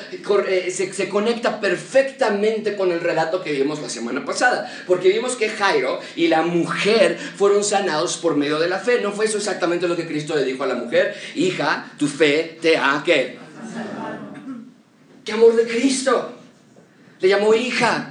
eh, 0.49 0.71
se, 0.71 1.09
conecta 1.09 1.61
perfectamente 1.61 2.77
con 2.77 2.93
el 2.93 3.01
relato 3.01 3.43
que 3.43 3.53
vimos 3.53 3.81
la 3.81 3.89
semana 3.89 4.25
pasada. 4.25 4.71
Porque 4.87 5.09
vimos 5.09 5.37
que 5.37 5.49
Jairo 5.49 6.01
y 6.17 6.29
la 6.29 6.43
mujer 6.43 7.19
fueron 7.37 7.65
sanados 7.65 8.17
por 8.17 8.37
medio 8.37 8.59
de 8.59 8.69
la 8.69 8.79
fe. 8.79 9.01
¿No 9.01 9.13
fue 9.13 9.27
eso 9.27 9.39
exactamente 9.39 9.89
lo 9.89 9.97
que 9.97 10.07
Cristo 10.07 10.35
le 10.35 10.45
dijo 10.45 10.65
a 10.65 10.69
la 10.69 10.75
mujer? 10.75 11.15
Hija, 11.35 11.93
tu 11.99 12.07
fe 12.07 12.59
te 12.61 12.77
ha 12.77 13.03
que... 13.05 13.39
¡Qué 15.25 15.33
amor 15.33 15.57
de 15.57 15.65
Cristo! 15.65 16.44
Le 17.21 17.29
llamó 17.29 17.55
hija. 17.55 18.11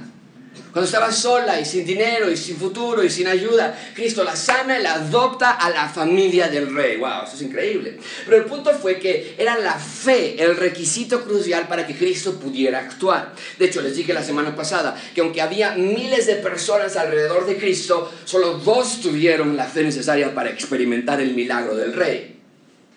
Cuando 0.72 0.86
estaba 0.86 1.12
sola 1.12 1.60
y 1.60 1.64
sin 1.64 1.86
dinero 1.86 2.28
y 2.28 2.36
sin 2.36 2.56
futuro 2.56 3.04
y 3.04 3.08
sin 3.08 3.28
ayuda, 3.28 3.78
Cristo 3.94 4.24
la 4.24 4.34
sana 4.34 4.80
y 4.80 4.82
la 4.82 4.94
adopta 4.94 5.52
a 5.52 5.70
la 5.70 5.88
familia 5.88 6.48
del 6.48 6.74
rey. 6.74 6.96
¡Wow! 6.96 7.24
Eso 7.24 7.36
es 7.36 7.42
increíble. 7.42 7.96
Pero 8.24 8.38
el 8.38 8.44
punto 8.46 8.72
fue 8.72 8.98
que 8.98 9.36
era 9.38 9.56
la 9.56 9.74
fe 9.74 10.34
el 10.42 10.56
requisito 10.56 11.22
crucial 11.22 11.68
para 11.68 11.86
que 11.86 11.94
Cristo 11.94 12.40
pudiera 12.40 12.80
actuar. 12.80 13.34
De 13.56 13.66
hecho, 13.66 13.82
les 13.82 13.94
dije 13.94 14.12
la 14.12 14.24
semana 14.24 14.56
pasada 14.56 15.00
que 15.14 15.20
aunque 15.20 15.40
había 15.40 15.76
miles 15.76 16.26
de 16.26 16.36
personas 16.36 16.96
alrededor 16.96 17.46
de 17.46 17.56
Cristo, 17.56 18.12
solo 18.24 18.54
dos 18.58 19.00
tuvieron 19.00 19.56
la 19.56 19.66
fe 19.66 19.84
necesaria 19.84 20.34
para 20.34 20.50
experimentar 20.50 21.20
el 21.20 21.34
milagro 21.34 21.76
del 21.76 21.92
rey. 21.92 22.40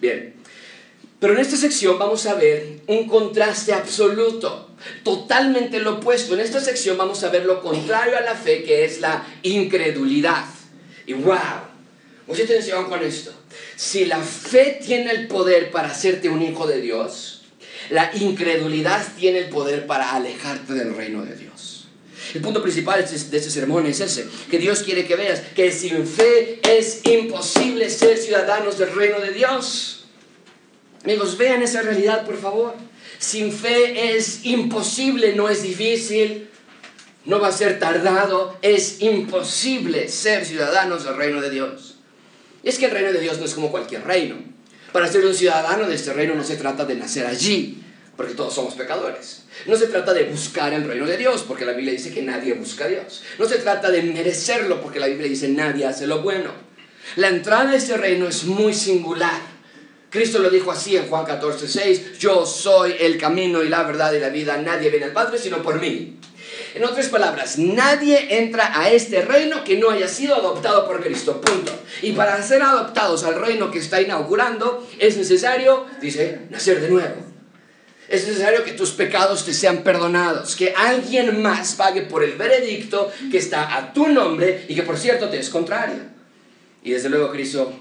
Bien. 0.02 0.37
Pero 1.20 1.34
en 1.34 1.40
esta 1.40 1.58
sección 1.58 1.98
vamos 1.98 2.26
a 2.26 2.36
ver 2.36 2.82
un 2.88 3.08
contraste 3.08 3.74
absoluto 3.74 4.68
totalmente 5.04 5.80
lo 5.80 5.96
opuesto. 5.96 6.34
En 6.34 6.42
esta 6.42 6.60
sección 6.60 6.98
vamos 6.98 7.24
a 7.24 7.30
ver 7.30 7.46
lo 7.46 7.62
contrario 7.62 8.18
a 8.18 8.22
la 8.22 8.36
fe, 8.36 8.64
que 8.64 8.86
es 8.86 9.00
la 9.00 9.26
incredulidad. 9.44 10.46
Wow, 11.08 11.38
mucha 12.28 12.44
atención 12.44 12.86
con 12.86 13.04
esto. 13.04 13.34
Si 13.76 14.06
la 14.06 14.20
fe 14.20 14.80
tiene 14.84 15.12
el 15.12 15.28
poder 15.28 15.72
para 15.72 15.90
hacerte 15.90 16.30
un 16.30 16.42
hijo 16.42 16.68
de 16.68 16.82
Dios, 16.82 17.46
la 17.90 18.12
incredulidad 18.16 19.06
tiene 19.18 19.40
el 19.40 19.50
poder 19.50 19.88
para 19.88 20.12
alejarte 20.12 20.74
del 20.74 20.96
reino 20.96 21.24
de 21.24 21.36
Dios. 21.36 21.88
El 22.34 22.42
punto 22.42 22.62
principal 22.62 23.08
de 23.08 23.16
este 23.16 23.40
sermón 23.50 23.86
es 23.86 24.02
ese, 24.02 24.28
que 24.52 24.58
Dios 24.58 24.84
quiere 24.84 25.06
que 25.06 25.16
veas 25.16 25.40
que 25.56 25.72
sin 25.72 26.06
fe 26.06 26.60
es 26.64 27.02
imposible 27.06 27.90
ser 27.90 28.18
ciudadanos 28.18 28.78
del 28.78 28.94
reino 28.94 29.20
de 29.22 29.32
Dios. 29.32 30.07
Amigos, 31.08 31.38
vean 31.38 31.62
esa 31.62 31.84
realidad, 31.84 32.26
por 32.26 32.38
favor. 32.38 32.74
Sin 33.18 33.54
fe 33.54 34.18
es 34.18 34.44
imposible, 34.44 35.36
no 35.36 35.48
es 35.48 35.64
difícil, 35.64 36.50
no 37.24 37.40
va 37.40 37.48
a 37.48 37.54
ser 37.54 37.80
tardado, 37.80 38.58
es 38.62 39.00
imposible 39.00 40.10
ser 40.10 40.44
ciudadanos 40.44 41.06
del 41.06 41.16
reino 41.16 41.40
de 41.40 41.50
Dios. 41.50 42.00
Y 42.62 42.68
es 42.68 42.78
que 42.78 42.88
el 42.88 42.92
reino 42.92 43.14
de 43.14 43.22
Dios 43.22 43.40
no 43.40 43.46
es 43.46 43.54
como 43.54 43.72
cualquier 43.72 44.04
reino. 44.04 44.36
Para 44.92 45.10
ser 45.10 45.26
un 45.26 45.34
ciudadano 45.34 45.88
de 45.88 45.96
este 45.96 46.12
reino 46.12 46.36
no 46.36 46.44
se 46.44 46.58
trata 46.58 46.84
de 46.84 46.96
nacer 46.96 47.26
allí, 47.26 47.82
porque 48.18 48.34
todos 48.34 48.54
somos 48.54 48.74
pecadores. 48.74 49.44
No 49.66 49.78
se 49.78 49.88
trata 49.88 50.14
de 50.14 50.26
buscar 50.26 50.74
el 50.74 50.84
reino 50.84 51.06
de 51.06 51.16
Dios, 51.16 51.46
porque 51.48 51.64
la 51.64 51.72
Biblia 51.72 51.94
dice 51.94 52.14
que 52.14 52.22
nadie 52.22 52.54
busca 52.54 52.84
a 52.84 52.90
Dios. 52.90 53.24
No 53.40 53.46
se 53.46 53.60
trata 53.60 53.92
de 53.92 54.04
merecerlo, 54.04 54.82
porque 54.82 55.00
la 55.00 55.08
Biblia 55.08 55.30
dice 55.30 55.48
nadie 55.48 55.86
hace 55.86 56.06
lo 56.06 56.22
bueno. 56.22 56.52
La 57.16 57.30
entrada 57.30 57.72
a 57.72 57.76
este 57.78 57.96
reino 57.96 58.28
es 58.28 58.44
muy 58.44 58.74
singular. 58.74 59.57
Cristo 60.10 60.40
lo 60.40 60.50
dijo 60.50 60.72
así 60.72 60.96
en 60.96 61.08
Juan 61.08 61.26
14, 61.26 61.68
6, 61.68 62.18
yo 62.18 62.46
soy 62.46 62.96
el 63.00 63.18
camino 63.18 63.62
y 63.62 63.70
la 63.70 63.84
verdad 63.84 64.14
y 64.14 64.20
la 64.20 64.30
vida, 64.30 64.58
nadie 64.58 64.90
viene 64.90 65.06
al 65.06 65.14
Padre 65.14 65.38
sino 65.38 65.62
por 65.62 65.80
mí. 65.82 66.18
En 66.76 66.84
otras 66.86 67.08
palabras, 67.08 67.58
nadie 67.58 68.38
entra 68.40 68.80
a 68.80 68.90
este 68.92 69.22
reino 69.22 69.64
que 69.64 69.78
no 69.78 69.90
haya 69.90 70.08
sido 70.08 70.36
adoptado 70.36 70.88
por 70.88 71.04
Cristo, 71.04 71.42
punto. 71.42 71.72
Y 72.02 72.12
para 72.14 72.42
ser 72.42 72.62
adoptados 72.62 73.24
al 73.24 73.36
reino 73.36 73.72
que 73.72 73.80
está 73.80 74.02
inaugurando, 74.02 74.88
es 75.00 75.18
necesario, 75.18 75.86
dice, 76.02 76.42
nacer 76.50 76.80
de 76.82 76.90
nuevo. 76.90 77.16
Es 78.08 78.28
necesario 78.28 78.64
que 78.64 78.72
tus 78.72 78.92
pecados 78.92 79.44
te 79.44 79.54
sean 79.54 79.84
perdonados, 79.84 80.56
que 80.56 80.74
alguien 80.78 81.42
más 81.42 81.74
pague 81.76 82.04
por 82.04 82.24
el 82.24 82.34
veredicto 82.34 83.12
que 83.30 83.40
está 83.40 83.76
a 83.76 83.92
tu 83.92 84.08
nombre 84.08 84.66
y 84.70 84.76
que 84.76 84.84
por 84.84 84.98
cierto 84.98 85.28
te 85.30 85.40
es 85.40 85.50
contrario. 85.50 86.04
Y 86.84 86.92
desde 86.92 87.10
luego 87.10 87.32
Cristo 87.32 87.74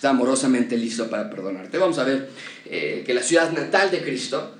está 0.00 0.08
amorosamente 0.08 0.78
listo 0.78 1.10
para 1.10 1.28
perdonarte. 1.28 1.76
Vamos 1.76 1.98
a 1.98 2.04
ver 2.04 2.30
eh, 2.64 3.02
que 3.04 3.12
la 3.12 3.22
ciudad 3.22 3.52
natal 3.52 3.90
de 3.90 4.00
Cristo 4.00 4.54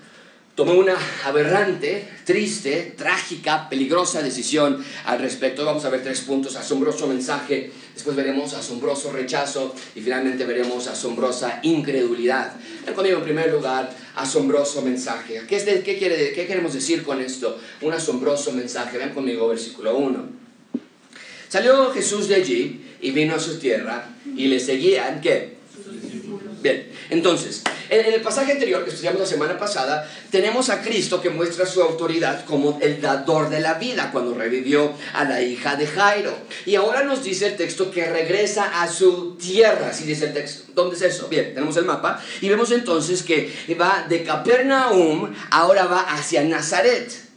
tomó 0.55 0.75
una 0.75 0.95
aberrante, 1.25 2.07
triste, 2.27 2.93
trágica, 2.95 3.67
peligrosa 3.71 4.21
decisión 4.21 4.85
al 5.07 5.19
respecto. 5.19 5.65
Vamos 5.65 5.87
a 5.87 5.89
ver 5.89 6.03
tres 6.03 6.21
puntos. 6.21 6.57
Asombroso 6.57 7.07
mensaje, 7.07 7.73
después 7.95 8.15
veremos 8.17 8.53
asombroso 8.53 9.13
rechazo 9.13 9.75
y 9.95 10.03
finalmente 10.03 10.45
veremos 10.45 10.89
asombrosa 10.89 11.61
incredulidad. 11.63 12.53
Ven 12.85 12.95
conmigo 12.95 13.17
en 13.17 13.25
primer 13.25 13.51
lugar, 13.51 13.91
asombroso 14.17 14.83
mensaje. 14.83 15.41
¿Qué, 15.49 15.57
es 15.57 15.65
qué, 15.65 15.97
quiere, 15.97 16.35
¿Qué 16.35 16.47
queremos 16.47 16.75
decir 16.75 17.03
con 17.03 17.19
esto? 17.19 17.59
Un 17.81 17.95
asombroso 17.95 18.53
mensaje. 18.53 18.99
Ven 18.99 19.15
conmigo, 19.15 19.49
versículo 19.49 19.97
1. 19.97 20.40
Salió 21.51 21.91
Jesús 21.91 22.29
de 22.29 22.37
allí 22.37 22.81
y 23.01 23.11
vino 23.11 23.35
a 23.35 23.41
su 23.41 23.59
tierra 23.59 24.15
y 24.37 24.47
le 24.47 24.61
seguían, 24.61 25.21
¿qué? 25.21 25.59
Bien, 26.63 26.93
entonces, 27.09 27.65
en, 27.89 28.15
el 28.15 28.21
pasaje 28.21 28.53
anterior 28.53 28.85
que 28.85 28.91
estudiamos 28.91 29.21
la 29.21 29.27
semana 29.27 29.59
pasada, 29.59 30.09
tenemos 30.31 30.71
a 30.71 30.81
Cristo 30.81 31.21
que 31.21 31.29
muestra 31.29 31.67
su 31.67 31.83
autoridad 31.83 32.45
como 32.45 32.79
el 32.81 33.01
dador 33.01 33.51
de 33.51 33.59
la 33.59 33.75
vida 33.75 34.11
cuando 34.13 34.33
revivió 34.33 34.93
a 35.13 35.25
la 35.25 35.43
hija 35.43 35.75
de 35.75 35.89
Jairo. 35.89 36.37
Y 36.67 36.77
ahora 36.77 37.03
nos 37.03 37.25
dice 37.25 37.49
el 37.49 37.57
texto 37.57 37.91
que 37.91 38.09
regresa 38.09 38.83
a 38.83 38.89
su 38.89 39.35
tierra, 39.35 39.89
así 39.89 40.05
dice 40.05 40.27
el 40.27 40.35
texto. 40.35 40.71
¿Dónde 40.77 40.95
es 40.95 41.03
eso? 41.03 41.27
Bien, 41.27 41.53
tenemos 41.53 41.77
el 41.79 41.85
mapa 41.85 42.23
y 42.41 42.49
vemos 42.49 42.71
entonces 42.71 43.25
que 43.25 43.53
va 43.75 44.07
de 44.09 44.23
Capernaum, 44.23 45.35
ahora 45.51 45.87
va 45.87 46.03
hacia 46.03 46.45
Nazaret. 46.45 47.30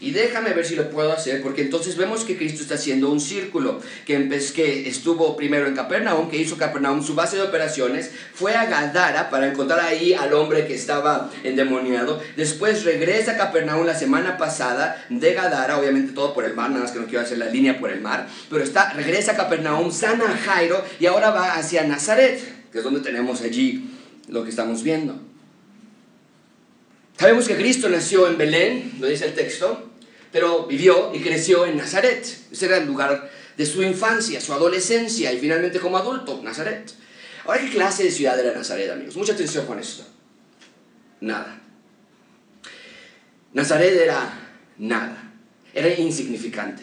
Y 0.00 0.10
déjame 0.10 0.52
ver 0.52 0.66
si 0.66 0.74
lo 0.74 0.90
puedo 0.90 1.12
hacer, 1.12 1.40
porque 1.40 1.62
entonces 1.62 1.96
vemos 1.96 2.24
que 2.24 2.36
Cristo 2.36 2.62
está 2.62 2.74
haciendo 2.74 3.10
un 3.10 3.20
círculo, 3.20 3.80
que, 4.04 4.28
que 4.54 4.88
estuvo 4.88 5.36
primero 5.36 5.66
en 5.66 5.74
Capernaum, 5.74 6.28
que 6.28 6.36
hizo 6.36 6.58
Capernaum 6.58 7.02
su 7.02 7.14
base 7.14 7.36
de 7.36 7.42
operaciones, 7.42 8.10
fue 8.34 8.54
a 8.54 8.66
Gadara 8.66 9.30
para 9.30 9.48
encontrar 9.48 9.80
ahí 9.80 10.12
al 10.12 10.32
hombre 10.34 10.66
que 10.66 10.74
estaba 10.74 11.30
endemoniado, 11.44 12.20
después 12.36 12.84
regresa 12.84 13.32
a 13.32 13.36
Capernaum 13.36 13.86
la 13.86 13.94
semana 13.94 14.36
pasada 14.36 15.04
de 15.08 15.32
Gadara, 15.32 15.78
obviamente 15.78 16.12
todo 16.12 16.34
por 16.34 16.44
el 16.44 16.54
mar, 16.54 16.70
nada 16.70 16.82
más 16.82 16.92
que 16.92 16.98
no 16.98 17.06
quiero 17.06 17.24
hacer 17.24 17.38
la 17.38 17.46
línea 17.46 17.78
por 17.78 17.90
el 17.90 18.00
mar, 18.00 18.28
pero 18.50 18.64
está, 18.64 18.92
regresa 18.92 19.32
a 19.32 19.36
Capernaum, 19.36 19.92
sana 19.92 20.24
a 20.24 20.36
Jairo 20.36 20.84
y 20.98 21.06
ahora 21.06 21.30
va 21.30 21.54
hacia 21.54 21.84
Nazaret, 21.84 22.40
que 22.72 22.78
es 22.78 22.84
donde 22.84 23.00
tenemos 23.00 23.42
allí 23.42 23.90
lo 24.28 24.42
que 24.42 24.50
estamos 24.50 24.82
viendo. 24.82 25.33
Sabemos 27.18 27.46
que 27.46 27.56
Cristo 27.56 27.88
nació 27.88 28.26
en 28.28 28.36
Belén, 28.36 28.94
lo 28.98 29.06
dice 29.06 29.26
el 29.26 29.34
texto, 29.34 29.90
pero 30.32 30.66
vivió 30.66 31.14
y 31.14 31.20
creció 31.20 31.64
en 31.64 31.76
Nazaret. 31.76 32.26
Ese 32.50 32.66
era 32.66 32.78
el 32.78 32.86
lugar 32.86 33.30
de 33.56 33.66
su 33.66 33.82
infancia, 33.82 34.40
su 34.40 34.52
adolescencia 34.52 35.32
y 35.32 35.38
finalmente 35.38 35.78
como 35.78 35.96
adulto, 35.96 36.40
Nazaret. 36.42 36.92
Ahora, 37.44 37.60
¿qué 37.60 37.70
clase 37.70 38.04
de 38.04 38.10
ciudad 38.10 38.38
era 38.38 38.56
Nazaret, 38.56 38.90
amigos? 38.90 39.16
Mucha 39.16 39.34
atención 39.34 39.64
con 39.64 39.78
esto. 39.78 40.04
Nada. 41.20 41.60
Nazaret 43.52 43.94
era 43.94 44.56
nada. 44.78 45.32
Era 45.72 45.88
insignificante. 45.94 46.82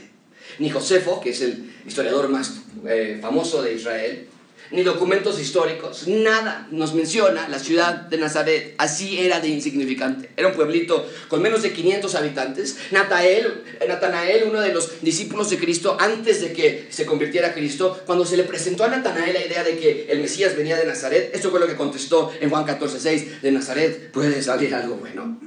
Ni 0.60 0.70
Josefo, 0.70 1.20
que 1.20 1.32
es 1.32 1.42
el 1.42 1.74
historiador 1.86 2.30
más 2.30 2.62
eh, 2.88 3.20
famoso 3.22 3.62
de 3.62 3.74
Israel, 3.74 4.30
ni 4.72 4.84
documentos 4.84 5.40
históricos, 5.40 6.08
nada 6.08 6.68
nos 6.72 6.94
menciona 6.94 7.48
la 7.50 7.60
ciudad 7.60 7.94
de 7.94 8.18
Nazaret. 8.18 8.76
Así 8.78 9.20
era 9.20 9.40
de 9.40 9.50
insignificante. 9.50 10.30
Era 10.38 10.48
un 10.48 10.54
pueblito 10.54 11.08
con 11.28 11.42
menos 11.42 11.62
de 11.62 11.74
500 11.74 12.16
habitantes. 12.16 12.78
Natanael, 12.92 13.64
Natanael, 13.88 14.46
uno 14.48 14.62
de 14.62 14.74
los 14.74 15.02
discípulos 15.02 15.50
de 15.50 15.58
Cristo, 15.58 15.98
antes 16.00 16.42
de 16.42 16.54
que 16.54 16.88
se 16.90 17.06
convirtiera 17.06 17.50
a 17.50 17.54
Cristo, 17.54 18.02
cuando 18.06 18.26
se 18.26 18.38
le 18.38 18.44
presentó 18.44 18.84
a 18.84 18.88
Natanael 18.88 19.34
la 19.34 19.46
idea 19.46 19.64
de 19.64 19.78
que 19.78 20.08
el 20.10 20.22
Mesías 20.22 20.56
venía 20.56 20.78
de 20.78 20.86
Nazaret, 20.86 21.32
esto 21.34 21.52
fue 21.52 21.60
lo 21.60 21.68
que 21.68 21.76
contestó 21.76 22.32
en 22.40 22.50
Juan 22.50 22.66
14:6, 22.66 23.42
de 23.42 23.52
Nazaret 23.52 24.12
puede 24.12 24.42
salir 24.42 24.74
algo 24.74 24.96
bueno. 24.96 25.40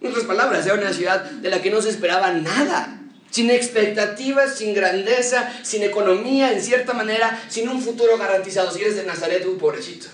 En 0.00 0.10
otras 0.10 0.24
palabras, 0.24 0.64
era 0.64 0.74
una 0.74 0.92
ciudad 0.92 1.22
de 1.22 1.50
la 1.50 1.60
que 1.60 1.70
no 1.70 1.82
se 1.82 1.90
esperaba 1.90 2.32
nada 2.32 2.99
sin 3.30 3.50
expectativas, 3.50 4.58
sin 4.58 4.74
grandeza, 4.74 5.52
sin 5.62 5.82
economía, 5.82 6.52
en 6.52 6.62
cierta 6.62 6.92
manera, 6.92 7.42
sin 7.48 7.68
un 7.68 7.80
futuro 7.80 8.18
garantizado. 8.18 8.72
Si 8.72 8.80
eres 8.80 8.96
de 8.96 9.04
Nazaret, 9.04 9.46
un 9.46 9.58
pobrecito. 9.58 10.08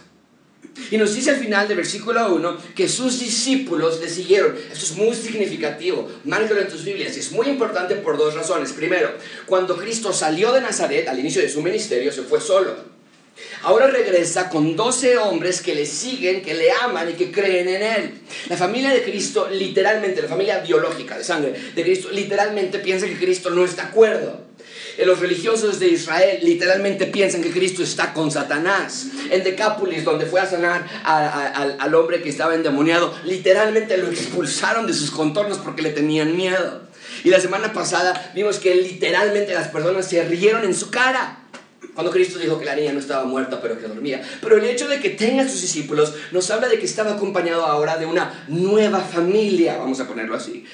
Y 0.91 0.99
nos 0.99 1.15
dice 1.15 1.31
al 1.31 1.37
final 1.37 1.67
del 1.69 1.79
versículo 1.79 2.35
1 2.35 2.59
que 2.75 2.89
sus 2.89 3.19
discípulos 3.19 4.01
le 4.01 4.09
siguieron. 4.09 4.55
Esto 4.57 4.85
es 4.85 4.93
muy 4.97 5.15
significativo. 5.15 6.11
Márcalo 6.25 6.61
en 6.61 6.69
tus 6.69 6.85
Biblias. 6.85 7.17
Es 7.17 7.33
muy 7.33 7.49
importante 7.49 7.97
por 7.97 8.19
dos 8.19 8.35
razones. 8.35 8.73
Primero, 8.73 9.11
cuando 9.47 9.77
Cristo 9.77 10.13
salió 10.13 10.53
de 10.53 10.61
Nazaret 10.61 11.09
al 11.09 11.19
inicio 11.19 11.41
de 11.41 11.49
su 11.49 11.63
ministerio, 11.63 12.13
se 12.13 12.23
fue 12.23 12.41
solo. 12.41 12.96
Ahora 13.63 13.89
regresa 13.89 14.49
con 14.49 14.77
12 14.77 15.19
hombres 15.19 15.61
que 15.61 15.75
le 15.75 15.87
siguen, 15.87 16.43
que 16.43 16.55
le 16.55 16.71
aman 16.71 17.11
y 17.11 17.15
que 17.15 17.31
creen 17.31 17.69
en 17.69 17.83
él. 17.83 18.15
La 18.49 18.57
familia 18.57 18.91
de 18.91 19.03
Cristo, 19.03 19.49
literalmente, 19.51 20.23
la 20.23 20.29
familia 20.29 20.61
biológica 20.61 21.19
de 21.19 21.25
sangre 21.25 21.53
de 21.75 21.83
Cristo, 21.83 22.11
literalmente 22.13 22.79
piensa 22.79 23.07
que 23.07 23.17
Cristo 23.17 23.51
no 23.51 23.65
está 23.65 23.83
de 23.83 23.89
acuerdo. 23.89 24.47
Los 25.05 25.21
religiosos 25.21 25.79
de 25.79 25.89
Israel 25.89 26.39
literalmente 26.43 27.07
piensan 27.07 27.43
que 27.43 27.51
Cristo 27.51 27.83
está 27.83 28.15
con 28.15 28.31
Satanás. 28.31 29.07
En 29.31 29.45
Decápolis, 29.45 30.05
donde 30.05 30.25
fue 30.25 30.41
a 30.41 30.47
sanar 30.47 30.87
al 31.05 31.95
hombre 31.95 32.23
que 32.23 32.31
estaba 32.31 32.55
endemoniado, 32.55 33.15
literalmente 33.25 33.99
lo 33.99 34.09
expulsaron 34.09 34.87
de 34.87 34.95
sus 34.95 35.11
contornos 35.11 35.59
porque 35.59 35.83
le 35.83 35.91
tenían 35.91 36.35
miedo. 36.37 36.87
Y 37.25 37.31
la 37.31 37.41
semana 37.41 37.73
pasada 37.73 38.33
vimos 38.35 38.59
que 38.59 38.75
literalmente 38.75 39.53
las 39.53 39.69
personas 39.69 40.09
se 40.09 40.23
rieron 40.25 40.65
en 40.65 40.75
su 40.75 40.91
cara. 40.91 41.41
Cuando 41.97 42.13
Cristo 42.13 42.39
dijo 42.39 42.59
que 42.59 42.67
la 42.67 42.77
niña 42.77 42.93
no 42.93 43.01
estaba 43.01 43.25
muerta, 43.25 43.59
pero 43.63 43.79
que 43.79 43.89
dormía. 43.89 44.21
Pero 44.43 44.59
el 44.59 44.65
hecho 44.65 44.87
de 44.87 45.01
que 45.01 45.09
tenga 45.09 45.49
sus 45.49 45.63
discípulos 45.63 46.13
nos 46.31 46.51
habla 46.51 46.69
de 46.69 46.79
que 46.79 46.85
estaba 46.85 47.13
acompañado 47.13 47.65
ahora 47.65 47.97
de 47.97 48.05
una 48.05 48.45
nueva 48.49 49.01
familia, 49.01 49.79
vamos 49.79 49.99
a 50.01 50.07
ponerlo 50.07 50.35
así. 50.35 50.67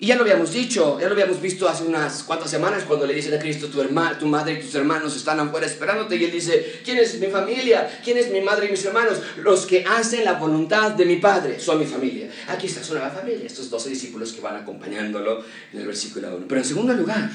Y 0.00 0.08
ya 0.08 0.16
lo 0.16 0.22
habíamos 0.22 0.52
dicho, 0.52 0.98
ya 0.98 1.06
lo 1.06 1.12
habíamos 1.12 1.40
visto 1.40 1.68
hace 1.68 1.84
unas 1.84 2.24
cuantas 2.24 2.50
semanas 2.50 2.82
cuando 2.82 3.06
le 3.06 3.14
dicen 3.14 3.32
a 3.32 3.38
Cristo, 3.38 3.68
tu, 3.68 3.80
hermana, 3.80 4.18
tu 4.18 4.26
madre 4.26 4.54
y 4.54 4.60
tus 4.60 4.74
hermanos 4.74 5.14
están 5.14 5.38
afuera 5.38 5.66
esperándote. 5.66 6.16
Y 6.16 6.24
él 6.24 6.32
dice, 6.32 6.80
¿quién 6.84 6.98
es 6.98 7.20
mi 7.20 7.28
familia? 7.28 8.00
¿Quién 8.02 8.18
es 8.18 8.28
mi 8.32 8.40
madre 8.40 8.66
y 8.66 8.70
mis 8.72 8.84
hermanos? 8.84 9.22
Los 9.40 9.66
que 9.66 9.84
hacen 9.84 10.24
la 10.24 10.32
voluntad 10.32 10.90
de 10.90 11.04
mi 11.04 11.18
Padre 11.18 11.60
son 11.60 11.78
mi 11.78 11.86
familia. 11.86 12.28
Aquí 12.48 12.66
está 12.66 12.82
su 12.82 12.94
nueva 12.94 13.10
familia, 13.10 13.46
estos 13.46 13.70
doce 13.70 13.88
discípulos 13.88 14.32
que 14.32 14.40
van 14.40 14.56
acompañándolo 14.56 15.44
en 15.72 15.78
el 15.78 15.86
versículo 15.86 16.36
1. 16.38 16.46
Pero 16.48 16.60
en 16.60 16.66
segundo 16.66 16.92
lugar, 16.92 17.30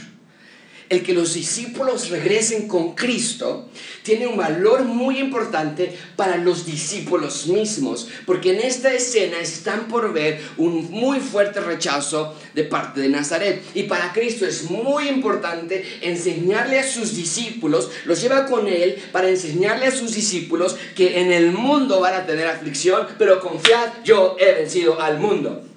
el 0.90 1.04
que 1.04 1.14
los 1.14 1.36
discípulos 1.36 2.10
regresen 2.10 2.68
con 2.68 2.96
Cristo 2.96 3.70
tiene 4.04 4.26
un 4.26 4.38
valor 4.38 4.86
muy 4.86 5.20
importante 5.20 5.96
para 6.16 6.38
los 6.38 6.66
discípulos 6.66 7.48
mismos, 7.48 8.08
porque 8.26 8.54
en 8.54 8.62
esta 8.62 8.92
escena 8.94 9.40
están 9.40 9.88
por 9.88 10.12
ver 10.14 10.42
un 10.58 10.90
muy 10.90 11.20
fuerte 11.20 11.60
rechazo 11.60 12.36
de 12.56 12.64
parte 12.64 13.02
de 13.02 13.10
Nazaret. 13.10 13.64
Y 13.76 13.84
para 13.84 14.12
Cristo 14.14 14.46
es 14.46 14.70
muy 14.70 15.08
importante 15.08 15.86
enseñarle 16.02 16.80
a 16.80 16.88
sus 16.88 17.16
discípulos, 17.16 17.90
los 18.06 18.22
lleva 18.22 18.48
con 18.48 18.68
él 18.68 18.98
para 19.12 19.30
enseñarle 19.30 19.86
a 19.86 19.92
sus 19.92 20.16
discípulos 20.16 20.76
que 20.96 21.22
en 21.22 21.32
el 21.32 21.52
mundo 21.52 22.00
van 22.00 22.16
a 22.16 22.26
tener 22.26 22.48
aflicción, 22.48 23.08
pero 23.20 23.40
confiad, 23.40 24.04
yo 24.04 24.36
he 24.40 24.54
vencido 24.54 25.00
al 25.00 25.20
mundo. 25.20 25.69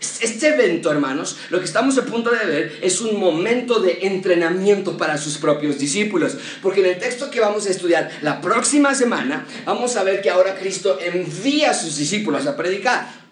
Este 0.00 0.48
evento, 0.48 0.90
hermanos, 0.90 1.36
lo 1.50 1.58
que 1.58 1.64
estamos 1.64 1.96
a 1.96 2.04
punto 2.04 2.30
de 2.30 2.44
ver 2.44 2.78
es 2.82 3.00
un 3.00 3.18
momento 3.18 3.80
de 3.80 4.00
entrenamiento 4.02 4.96
para 4.96 5.16
sus 5.16 5.38
propios 5.38 5.78
discípulos. 5.78 6.36
Porque 6.62 6.80
en 6.80 6.86
el 6.86 6.98
texto 6.98 7.30
que 7.30 7.40
vamos 7.40 7.66
a 7.66 7.70
estudiar 7.70 8.10
la 8.22 8.40
próxima 8.40 8.94
semana, 8.94 9.46
vamos 9.64 9.96
a 9.96 10.04
ver 10.04 10.20
que 10.20 10.30
ahora 10.30 10.58
Cristo 10.58 10.98
envía 11.00 11.70
a 11.70 11.74
sus 11.74 11.96
discípulos 11.96 12.46
a 12.46 12.56
predicar. 12.56 13.26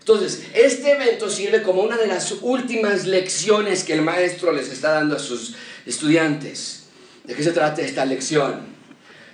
Entonces, 0.00 0.44
este 0.54 0.92
evento 0.92 1.28
sirve 1.28 1.62
como 1.62 1.82
una 1.82 1.96
de 1.96 2.06
las 2.06 2.32
últimas 2.42 3.06
lecciones 3.06 3.82
que 3.82 3.92
el 3.92 4.02
maestro 4.02 4.52
les 4.52 4.70
está 4.70 4.92
dando 4.92 5.16
a 5.16 5.18
sus 5.18 5.54
estudiantes. 5.84 6.84
¿De 7.24 7.34
qué 7.34 7.42
se 7.42 7.52
trata 7.52 7.82
esta 7.82 8.04
lección? 8.04 8.76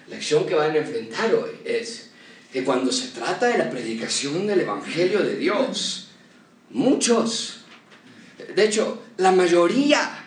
La 0.08 0.16
lección 0.16 0.46
que 0.46 0.54
van 0.54 0.72
a 0.72 0.78
enfrentar 0.78 1.34
hoy 1.34 1.50
es 1.64 2.10
que 2.52 2.64
cuando 2.64 2.90
se 2.90 3.08
trata 3.08 3.46
de 3.48 3.58
la 3.58 3.70
predicación 3.70 4.46
del 4.46 4.60
Evangelio 4.60 5.20
de 5.20 5.36
Dios, 5.36 6.01
Muchos, 6.72 7.64
de 8.54 8.64
hecho, 8.64 9.02
la 9.18 9.30
mayoría 9.30 10.24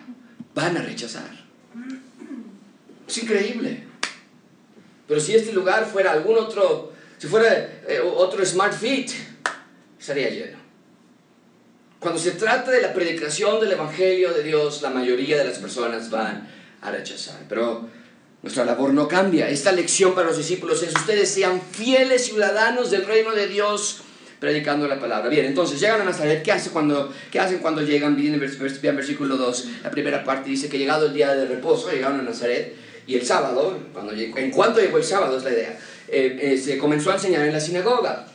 van 0.54 0.78
a 0.78 0.82
rechazar. 0.82 1.30
Es 3.08 3.18
increíble. 3.18 3.84
Pero 5.08 5.20
si 5.20 5.36
este 5.36 5.54
lugar 5.54 5.86
fuera 5.86 6.12
algún 6.12 6.38
otro, 6.38 6.94
si 7.18 7.28
fuera 7.28 7.82
eh, 7.88 8.00
otro 8.00 8.44
Smart 8.46 8.74
Fit, 8.74 9.12
estaría 10.00 10.30
lleno. 10.30 10.58
Cuando 12.00 12.20
se 12.20 12.32
trata 12.32 12.72
de 12.72 12.82
la 12.82 12.94
predicación 12.94 13.60
del 13.60 13.72
Evangelio 13.72 14.32
de 14.34 14.44
Dios, 14.44 14.82
la 14.82 14.92
mayoría 14.92 15.38
de 15.38 15.46
las 15.46 15.58
personas 15.58 16.10
van 16.10 16.48
a 16.82 16.92
rechazar. 16.92 17.42
Pero 17.50 17.88
nuestra 18.44 18.66
labor 18.66 18.94
no 18.94 19.08
cambia. 19.08 19.50
Esta 19.50 19.72
lección 19.72 20.14
para 20.14 20.28
los 20.28 20.38
discípulos 20.38 20.84
es 20.84 20.94
ustedes 20.94 21.30
sean 21.32 21.60
fieles 21.60 22.26
ciudadanos 22.26 22.92
del 22.92 23.06
reino 23.06 23.32
de 23.32 23.48
Dios 23.48 24.02
predicando 24.46 24.88
la 24.88 25.00
palabra. 25.00 25.28
Bien, 25.28 25.44
entonces 25.44 25.80
llegan 25.80 26.02
a 26.02 26.04
Nazaret. 26.04 26.44
¿Qué, 26.44 26.52
hace 26.52 26.70
cuando, 26.70 27.12
qué 27.32 27.40
hacen 27.40 27.58
cuando 27.58 27.82
llegan? 27.82 28.16
Bien, 28.16 28.36
en 28.36 28.96
versículo 28.96 29.38
2, 29.38 29.68
la 29.84 29.90
primera 29.90 30.24
parte 30.24 30.52
dice 30.52 30.70
que 30.70 30.78
llegado 30.78 31.08
el 31.08 31.16
día 31.16 31.34
de 31.34 31.48
reposo, 31.48 31.90
llegaron 31.90 32.20
a 32.20 32.24
Nazaret 32.24 32.76
y 33.08 33.16
el 33.16 33.26
sábado, 33.26 33.80
cuando 33.92 34.14
en 34.14 34.52
cuanto 34.52 34.80
llegó 34.80 35.00
el 35.00 35.04
sábado 35.04 35.36
es 35.36 35.44
la 35.44 35.50
idea, 35.50 35.80
eh, 36.08 36.38
eh, 36.40 36.58
se 36.60 36.78
comenzó 36.78 37.10
a 37.10 37.16
enseñar 37.16 37.44
en 37.44 37.54
la 37.54 37.60
sinagoga. 37.60 38.28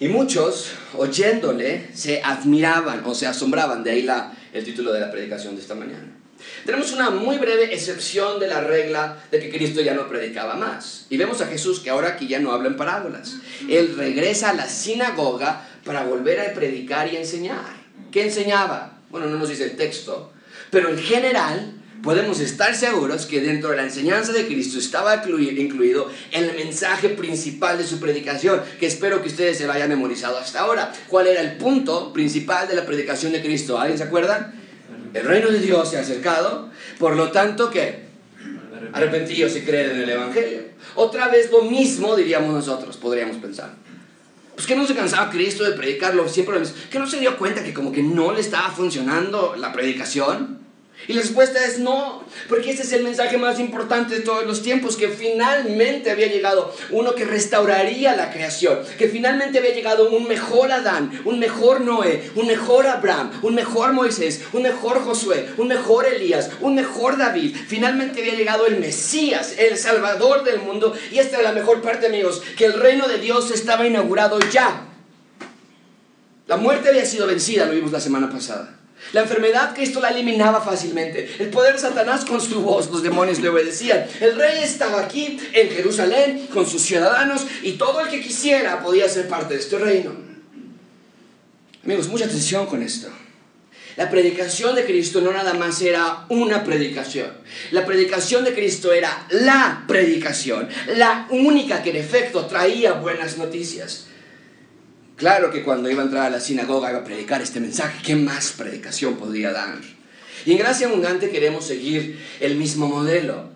Y 0.00 0.08
muchos, 0.08 0.70
oyéndole, 0.96 1.88
se 1.92 2.22
admiraban 2.22 3.02
o 3.04 3.14
se 3.14 3.26
asombraban, 3.26 3.84
de 3.84 3.90
ahí 3.90 4.02
la, 4.02 4.34
el 4.54 4.64
título 4.64 4.90
de 4.90 5.00
la 5.00 5.10
predicación 5.10 5.54
de 5.54 5.60
esta 5.60 5.74
mañana. 5.74 6.16
Tenemos 6.64 6.92
una 6.92 7.10
muy 7.10 7.38
breve 7.38 7.74
excepción 7.74 8.38
de 8.40 8.48
la 8.48 8.60
regla 8.60 9.24
de 9.30 9.38
que 9.38 9.50
Cristo 9.50 9.80
ya 9.80 9.94
no 9.94 10.08
predicaba 10.08 10.54
más. 10.54 11.06
Y 11.10 11.16
vemos 11.16 11.40
a 11.40 11.46
Jesús 11.46 11.80
que 11.80 11.90
ahora 11.90 12.08
aquí 12.08 12.26
ya 12.26 12.40
no 12.40 12.52
habla 12.52 12.68
en 12.68 12.76
parábolas. 12.76 13.36
Él 13.68 13.94
regresa 13.96 14.50
a 14.50 14.54
la 14.54 14.68
sinagoga 14.68 15.66
para 15.84 16.04
volver 16.04 16.40
a 16.40 16.52
predicar 16.52 17.12
y 17.12 17.16
enseñar. 17.16 17.76
¿Qué 18.10 18.24
enseñaba? 18.24 18.98
Bueno, 19.10 19.28
no 19.28 19.38
nos 19.38 19.48
dice 19.48 19.64
el 19.64 19.76
texto, 19.76 20.32
pero 20.70 20.88
en 20.88 20.98
general 20.98 21.72
podemos 22.02 22.40
estar 22.40 22.74
seguros 22.74 23.26
que 23.26 23.40
dentro 23.40 23.70
de 23.70 23.76
la 23.76 23.84
enseñanza 23.84 24.32
de 24.32 24.46
Cristo 24.46 24.78
estaba 24.78 25.22
incluido 25.26 26.10
el 26.32 26.54
mensaje 26.54 27.08
principal 27.10 27.78
de 27.78 27.86
su 27.86 27.98
predicación, 27.98 28.62
que 28.78 28.86
espero 28.86 29.22
que 29.22 29.28
ustedes 29.28 29.58
se 29.58 29.66
lo 29.66 29.72
hayan 29.72 29.88
memorizado 29.88 30.38
hasta 30.38 30.60
ahora. 30.60 30.92
¿Cuál 31.08 31.26
era 31.28 31.40
el 31.40 31.56
punto 31.56 32.12
principal 32.12 32.68
de 32.68 32.74
la 32.74 32.86
predicación 32.86 33.32
de 33.32 33.42
Cristo? 33.42 33.78
¿Alguien 33.78 33.98
se 33.98 34.04
acuerda? 34.04 34.52
El 35.16 35.24
reino 35.24 35.50
de 35.50 35.60
Dios 35.60 35.88
se 35.88 35.96
ha 35.96 36.00
acercado, 36.00 36.68
por 36.98 37.16
lo 37.16 37.30
tanto 37.30 37.70
que 37.70 38.04
arrepentidos 38.92 39.56
y 39.56 39.62
creen 39.62 39.92
en 39.92 40.02
el 40.02 40.10
Evangelio. 40.10 40.60
Otra 40.94 41.28
vez 41.28 41.50
lo 41.50 41.62
mismo 41.62 42.14
diríamos 42.14 42.52
nosotros, 42.52 42.98
podríamos 42.98 43.38
pensar. 43.38 43.74
Pues 44.54 44.66
que 44.66 44.76
no 44.76 44.86
se 44.86 44.94
cansaba 44.94 45.30
Cristo 45.30 45.64
de 45.64 45.72
predicarlo 45.72 46.28
siempre 46.28 46.54
lo 46.54 46.60
mismo. 46.60 46.76
Que 46.90 46.98
no 46.98 47.06
se 47.06 47.18
dio 47.18 47.38
cuenta 47.38 47.64
que 47.64 47.72
como 47.72 47.92
que 47.92 48.02
no 48.02 48.32
le 48.32 48.40
estaba 48.40 48.70
funcionando 48.70 49.56
la 49.56 49.72
predicación. 49.72 50.65
Y 51.08 51.12
la 51.12 51.22
respuesta 51.22 51.64
es 51.64 51.78
no, 51.78 52.24
porque 52.48 52.70
este 52.70 52.82
es 52.82 52.92
el 52.92 53.04
mensaje 53.04 53.38
más 53.38 53.60
importante 53.60 54.16
de 54.16 54.20
todos 54.22 54.44
los 54.44 54.62
tiempos, 54.62 54.96
que 54.96 55.08
finalmente 55.08 56.10
había 56.10 56.26
llegado 56.26 56.74
uno 56.90 57.14
que 57.14 57.24
restauraría 57.24 58.16
la 58.16 58.32
creación, 58.32 58.80
que 58.98 59.08
finalmente 59.08 59.58
había 59.58 59.74
llegado 59.74 60.10
un 60.10 60.26
mejor 60.26 60.72
Adán, 60.72 61.20
un 61.24 61.38
mejor 61.38 61.80
Noé, 61.80 62.30
un 62.34 62.46
mejor 62.46 62.86
Abraham, 62.86 63.30
un 63.42 63.54
mejor 63.54 63.92
Moisés, 63.92 64.42
un 64.52 64.62
mejor 64.62 65.04
Josué, 65.04 65.48
un 65.58 65.68
mejor 65.68 66.06
Elías, 66.06 66.50
un 66.60 66.74
mejor 66.74 67.16
David. 67.16 67.56
Finalmente 67.68 68.20
había 68.20 68.34
llegado 68.34 68.66
el 68.66 68.78
Mesías, 68.78 69.54
el 69.58 69.76
Salvador 69.76 70.44
del 70.44 70.60
mundo, 70.60 70.94
y 71.12 71.18
esta 71.18 71.38
es 71.38 71.42
la 71.44 71.52
mejor 71.52 71.82
parte, 71.82 72.06
amigos, 72.06 72.42
que 72.56 72.64
el 72.64 72.74
reino 72.74 73.06
de 73.06 73.18
Dios 73.18 73.50
estaba 73.50 73.86
inaugurado 73.86 74.38
ya. 74.50 74.82
La 76.46 76.56
muerte 76.56 76.88
había 76.88 77.04
sido 77.04 77.26
vencida, 77.26 77.66
lo 77.66 77.72
vimos 77.72 77.92
la 77.92 78.00
semana 78.00 78.30
pasada. 78.30 78.76
La 79.12 79.22
enfermedad 79.22 79.74
Cristo 79.74 80.00
la 80.00 80.08
eliminaba 80.08 80.60
fácilmente. 80.60 81.36
El 81.38 81.48
poder 81.48 81.74
de 81.74 81.80
Satanás 81.80 82.24
con 82.24 82.40
su 82.40 82.60
voz, 82.60 82.90
los 82.90 83.02
demonios 83.02 83.40
le 83.40 83.48
obedecían. 83.48 84.06
El 84.20 84.36
rey 84.36 84.62
estaba 84.62 85.00
aquí 85.00 85.38
en 85.52 85.70
Jerusalén 85.70 86.48
con 86.52 86.66
sus 86.66 86.82
ciudadanos 86.82 87.46
y 87.62 87.72
todo 87.72 88.00
el 88.00 88.08
que 88.08 88.20
quisiera 88.20 88.82
podía 88.82 89.08
ser 89.08 89.28
parte 89.28 89.54
de 89.54 89.60
este 89.60 89.78
reino. 89.78 90.12
Amigos, 91.84 92.08
mucha 92.08 92.24
atención 92.24 92.66
con 92.66 92.82
esto. 92.82 93.08
La 93.96 94.10
predicación 94.10 94.74
de 94.74 94.84
Cristo 94.84 95.22
no 95.22 95.32
nada 95.32 95.54
más 95.54 95.80
era 95.80 96.26
una 96.28 96.64
predicación. 96.64 97.32
La 97.70 97.86
predicación 97.86 98.44
de 98.44 98.52
Cristo 98.52 98.92
era 98.92 99.26
la 99.30 99.84
predicación, 99.88 100.68
la 100.96 101.26
única 101.30 101.82
que 101.82 101.90
en 101.90 101.96
efecto 101.96 102.44
traía 102.46 102.92
buenas 102.92 103.38
noticias. 103.38 104.05
Claro 105.16 105.50
que 105.50 105.62
cuando 105.62 105.90
iba 105.90 106.02
a 106.02 106.04
entrar 106.04 106.26
a 106.26 106.30
la 106.30 106.40
sinagoga 106.40 106.90
iba 106.90 107.00
a 107.00 107.04
predicar 107.04 107.40
este 107.40 107.58
mensaje. 107.58 108.02
¿Qué 108.04 108.14
más 108.14 108.52
predicación 108.52 109.16
podría 109.16 109.50
dar? 109.50 109.78
Y 110.44 110.52
en 110.52 110.58
Gracia 110.58 110.86
Abundante 110.86 111.30
queremos 111.30 111.64
seguir 111.64 112.22
el 112.38 112.56
mismo 112.56 112.86
modelo. 112.86 113.48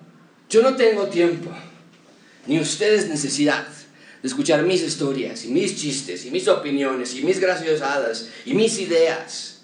Yo 0.49 0.62
no 0.62 0.75
tengo 0.75 1.09
tiempo, 1.09 1.50
ni 2.47 2.59
ustedes 2.59 3.09
necesidad 3.09 3.67
de 4.23 4.29
escuchar 4.29 4.62
mis 4.62 4.83
historias 4.83 5.45
y 5.45 5.49
mis 5.49 5.76
chistes 5.76 6.25
y 6.25 6.31
mis 6.31 6.49
opiniones 6.49 7.14
y 7.14 7.23
mis 7.23 7.38
graciosadas 7.38 8.29
y 8.47 8.55
mis 8.55 8.79
ideas. 8.79 9.61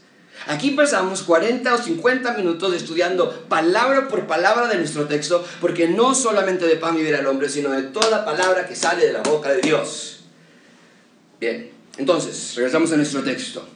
Aquí 0.47 0.73
pasamos 0.73 1.23
40 1.23 1.75
o 1.75 1.83
50 1.83 2.35
minutos 2.35 2.75
estudiando 2.75 3.47
palabra 3.49 4.07
por 4.07 4.27
palabra 4.27 4.69
de 4.69 4.77
nuestro 4.77 5.07
texto, 5.07 5.45
porque 5.63 5.89
no 5.89 6.15
solamente 6.15 6.67
de 6.67 6.77
pan 6.77 6.95
vivirá 6.95 7.21
el 7.21 7.27
hombre, 7.27 7.49
sino 7.49 7.71
de 7.71 7.85
toda 7.85 8.25
palabra 8.25 8.69
que 8.69 8.77
sale 8.77 9.07
de 9.07 9.15
la 9.15 9.23
boca 9.23 9.51
de 9.51 9.63
Dios. 9.63 10.21
Bien, 11.41 11.76
entonces, 11.99 12.53
regresamos 12.55 12.93
a 12.93 12.97
nuestro 12.97 13.23
texto. 13.23 13.67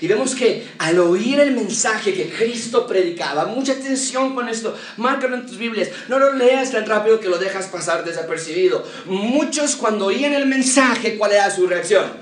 Y 0.00 0.08
vemos 0.08 0.34
que 0.34 0.66
al 0.78 0.98
oír 0.98 1.40
el 1.40 1.54
mensaje 1.54 2.12
que 2.12 2.28
Cristo 2.28 2.86
predicaba, 2.86 3.46
mucha 3.46 3.72
atención 3.72 4.34
con 4.34 4.48
esto, 4.48 4.76
márcalo 4.98 5.36
en 5.36 5.46
tus 5.46 5.56
Biblias, 5.56 5.88
no 6.08 6.18
lo 6.18 6.34
leas 6.34 6.72
tan 6.72 6.84
rápido 6.84 7.18
que 7.18 7.28
lo 7.28 7.38
dejas 7.38 7.66
pasar 7.68 8.04
desapercibido. 8.04 8.84
Muchos 9.06 9.76
cuando 9.76 10.06
oían 10.06 10.34
el 10.34 10.46
mensaje, 10.46 11.16
¿cuál 11.16 11.32
era 11.32 11.50
su 11.50 11.66
reacción? 11.66 12.12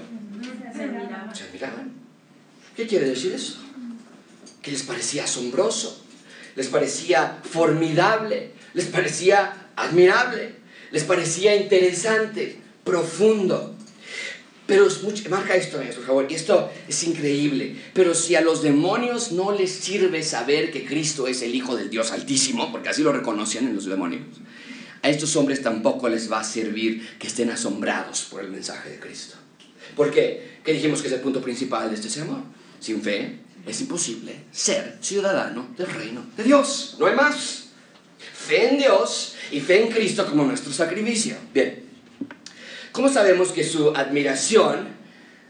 Se 1.32 1.42
admiraban. 1.42 1.92
¿Qué 2.76 2.86
quiere 2.86 3.08
decir 3.08 3.32
eso? 3.32 3.58
Que 4.62 4.70
les 4.70 4.84
parecía 4.84 5.24
asombroso, 5.24 6.00
les 6.54 6.68
parecía 6.68 7.38
formidable, 7.42 8.52
les 8.72 8.86
parecía 8.86 9.68
admirable, 9.74 10.54
les 10.92 11.02
parecía 11.02 11.56
interesante, 11.56 12.60
profundo. 12.84 13.74
Pero 14.66 14.86
es 14.86 15.02
mucho, 15.02 15.28
marca 15.28 15.54
esto, 15.54 15.76
por 15.78 16.06
favor, 16.06 16.26
esto 16.30 16.70
es 16.88 17.02
increíble. 17.04 17.76
Pero 17.92 18.14
si 18.14 18.34
a 18.34 18.40
los 18.40 18.62
demonios 18.62 19.32
no 19.32 19.52
les 19.52 19.70
sirve 19.70 20.22
saber 20.22 20.70
que 20.70 20.86
Cristo 20.86 21.26
es 21.26 21.42
el 21.42 21.54
Hijo 21.54 21.76
del 21.76 21.90
Dios 21.90 22.12
Altísimo, 22.12 22.72
porque 22.72 22.88
así 22.88 23.02
lo 23.02 23.12
reconocían 23.12 23.66
en 23.66 23.74
los 23.74 23.84
demonios, 23.84 24.22
a 25.02 25.10
estos 25.10 25.36
hombres 25.36 25.62
tampoco 25.62 26.08
les 26.08 26.32
va 26.32 26.40
a 26.40 26.44
servir 26.44 27.06
que 27.18 27.26
estén 27.26 27.50
asombrados 27.50 28.22
por 28.30 28.42
el 28.42 28.50
mensaje 28.50 28.88
de 28.88 28.98
Cristo. 28.98 29.36
¿Por 29.94 30.10
qué? 30.10 30.60
¿Qué 30.64 30.72
dijimos 30.72 31.02
que 31.02 31.08
es 31.08 31.14
el 31.14 31.20
punto 31.20 31.42
principal 31.42 31.90
de 31.90 31.96
este 31.96 32.08
sermón? 32.08 32.44
Sin 32.80 33.02
fe 33.02 33.40
es 33.66 33.80
imposible 33.82 34.44
ser 34.50 34.96
ciudadano 35.02 35.68
del 35.76 35.88
reino 35.88 36.24
de 36.38 36.44
Dios. 36.44 36.96
No 36.98 37.04
hay 37.04 37.14
más. 37.14 37.64
Fe 38.18 38.70
en 38.70 38.78
Dios 38.78 39.34
y 39.50 39.60
fe 39.60 39.82
en 39.82 39.92
Cristo 39.92 40.26
como 40.26 40.44
nuestro 40.44 40.72
sacrificio. 40.72 41.36
Bien. 41.52 41.83
¿Cómo 42.94 43.08
sabemos 43.08 43.50
que 43.50 43.64
su 43.64 43.90
admiración 43.90 44.86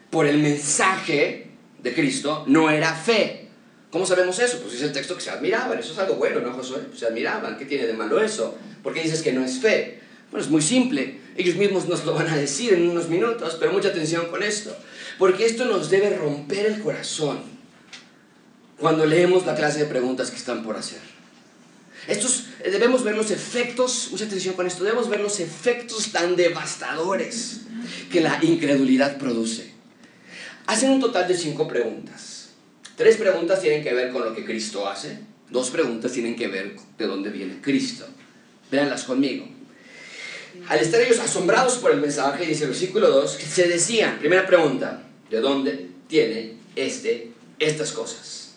por 0.09 0.27
el 0.27 0.39
mensaje 0.39 1.49
de 1.79 1.95
Cristo 1.95 2.43
no 2.47 2.71
era 2.71 2.95
fe? 2.95 3.49
¿Cómo 3.91 4.07
sabemos 4.07 4.39
eso? 4.39 4.61
Pues 4.61 4.73
dice 4.73 4.87
el 4.87 4.93
texto 4.93 5.15
que 5.15 5.21
se 5.21 5.29
admiraban. 5.29 5.79
Eso 5.79 5.93
es 5.93 5.99
algo 5.99 6.15
bueno, 6.15 6.41
¿no, 6.41 6.55
Josué? 6.55 6.79
Se 6.97 7.05
admiraban. 7.05 7.59
¿Qué 7.59 7.67
tiene 7.67 7.87
de 7.87 7.93
malo 7.93 8.19
eso? 8.19 8.57
¿Por 8.83 8.95
qué 8.95 9.03
dices 9.03 9.21
que 9.21 9.35
no 9.35 9.45
es 9.45 9.59
fe? 9.59 10.01
Bueno, 10.31 10.43
es 10.43 10.51
muy 10.51 10.63
simple. 10.63 11.21
Ellos 11.37 11.57
mismos 11.57 11.87
nos 11.87 12.07
lo 12.07 12.15
van 12.15 12.29
a 12.29 12.37
decir 12.39 12.73
en 12.73 12.89
unos 12.89 13.11
minutos, 13.11 13.59
pero 13.61 13.73
mucha 13.73 13.89
atención 13.89 14.25
con 14.29 14.43
esto. 14.43 14.75
Porque 15.19 15.45
esto 15.45 15.67
nos 15.67 15.91
debe 15.91 16.17
romper 16.17 16.65
el 16.65 16.81
corazón 16.81 17.43
cuando 18.79 19.05
leemos 19.05 19.45
la 19.45 19.55
clase 19.55 19.81
de 19.81 19.85
preguntas 19.85 20.31
que 20.31 20.39
están 20.39 20.63
por 20.63 20.79
hacer. 20.79 21.14
Estos, 22.07 22.47
eh, 22.63 22.71
debemos 22.71 23.03
ver 23.03 23.17
los 23.17 23.31
efectos, 23.31 24.09
mucha 24.11 24.25
atención 24.25 24.55
con 24.55 24.67
esto, 24.67 24.85
debemos 24.85 25.09
ver 25.09 25.21
los 25.21 25.41
efectos 25.41 26.13
tan 26.13 26.37
devastadores 26.37 27.61
que 28.11 28.21
la 28.21 28.39
incredulidad 28.43 29.19
produce. 29.19 29.73
Hacen 30.67 30.91
un 30.91 31.01
total 31.01 31.29
de 31.29 31.37
cinco 31.37 31.69
preguntas. 31.69 32.51
Tres 32.97 33.17
preguntas 33.17 33.61
tienen 33.61 33.83
que 33.83 33.93
ver 33.93 34.13
con 34.13 34.25
lo 34.25 34.35
que 34.35 34.45
Cristo 34.45 34.89
hace, 34.89 35.19
dos 35.51 35.71
preguntas 35.71 36.13
tienen 36.13 36.37
que 36.37 36.49
ver 36.49 36.77
de 36.99 37.07
dónde 37.07 37.31
viene 37.31 37.61
Cristo. 37.61 38.07
Véanlas 38.71 39.05
conmigo. 39.05 39.49
Al 40.69 40.79
estar 40.79 41.01
ellos 41.01 41.19
asombrados 41.19 41.79
por 41.79 41.91
el 41.91 42.01
mensaje, 42.01 42.47
dice 42.47 42.65
el 42.65 42.71
versículo 42.71 43.11
2, 43.11 43.33
se 43.33 43.69
decían, 43.69 44.19
primera 44.19 44.47
pregunta, 44.47 45.03
¿de 45.29 45.41
dónde 45.41 45.89
tiene 46.07 46.55
este, 46.77 47.33
estas 47.59 47.93
cosas? 47.93 48.55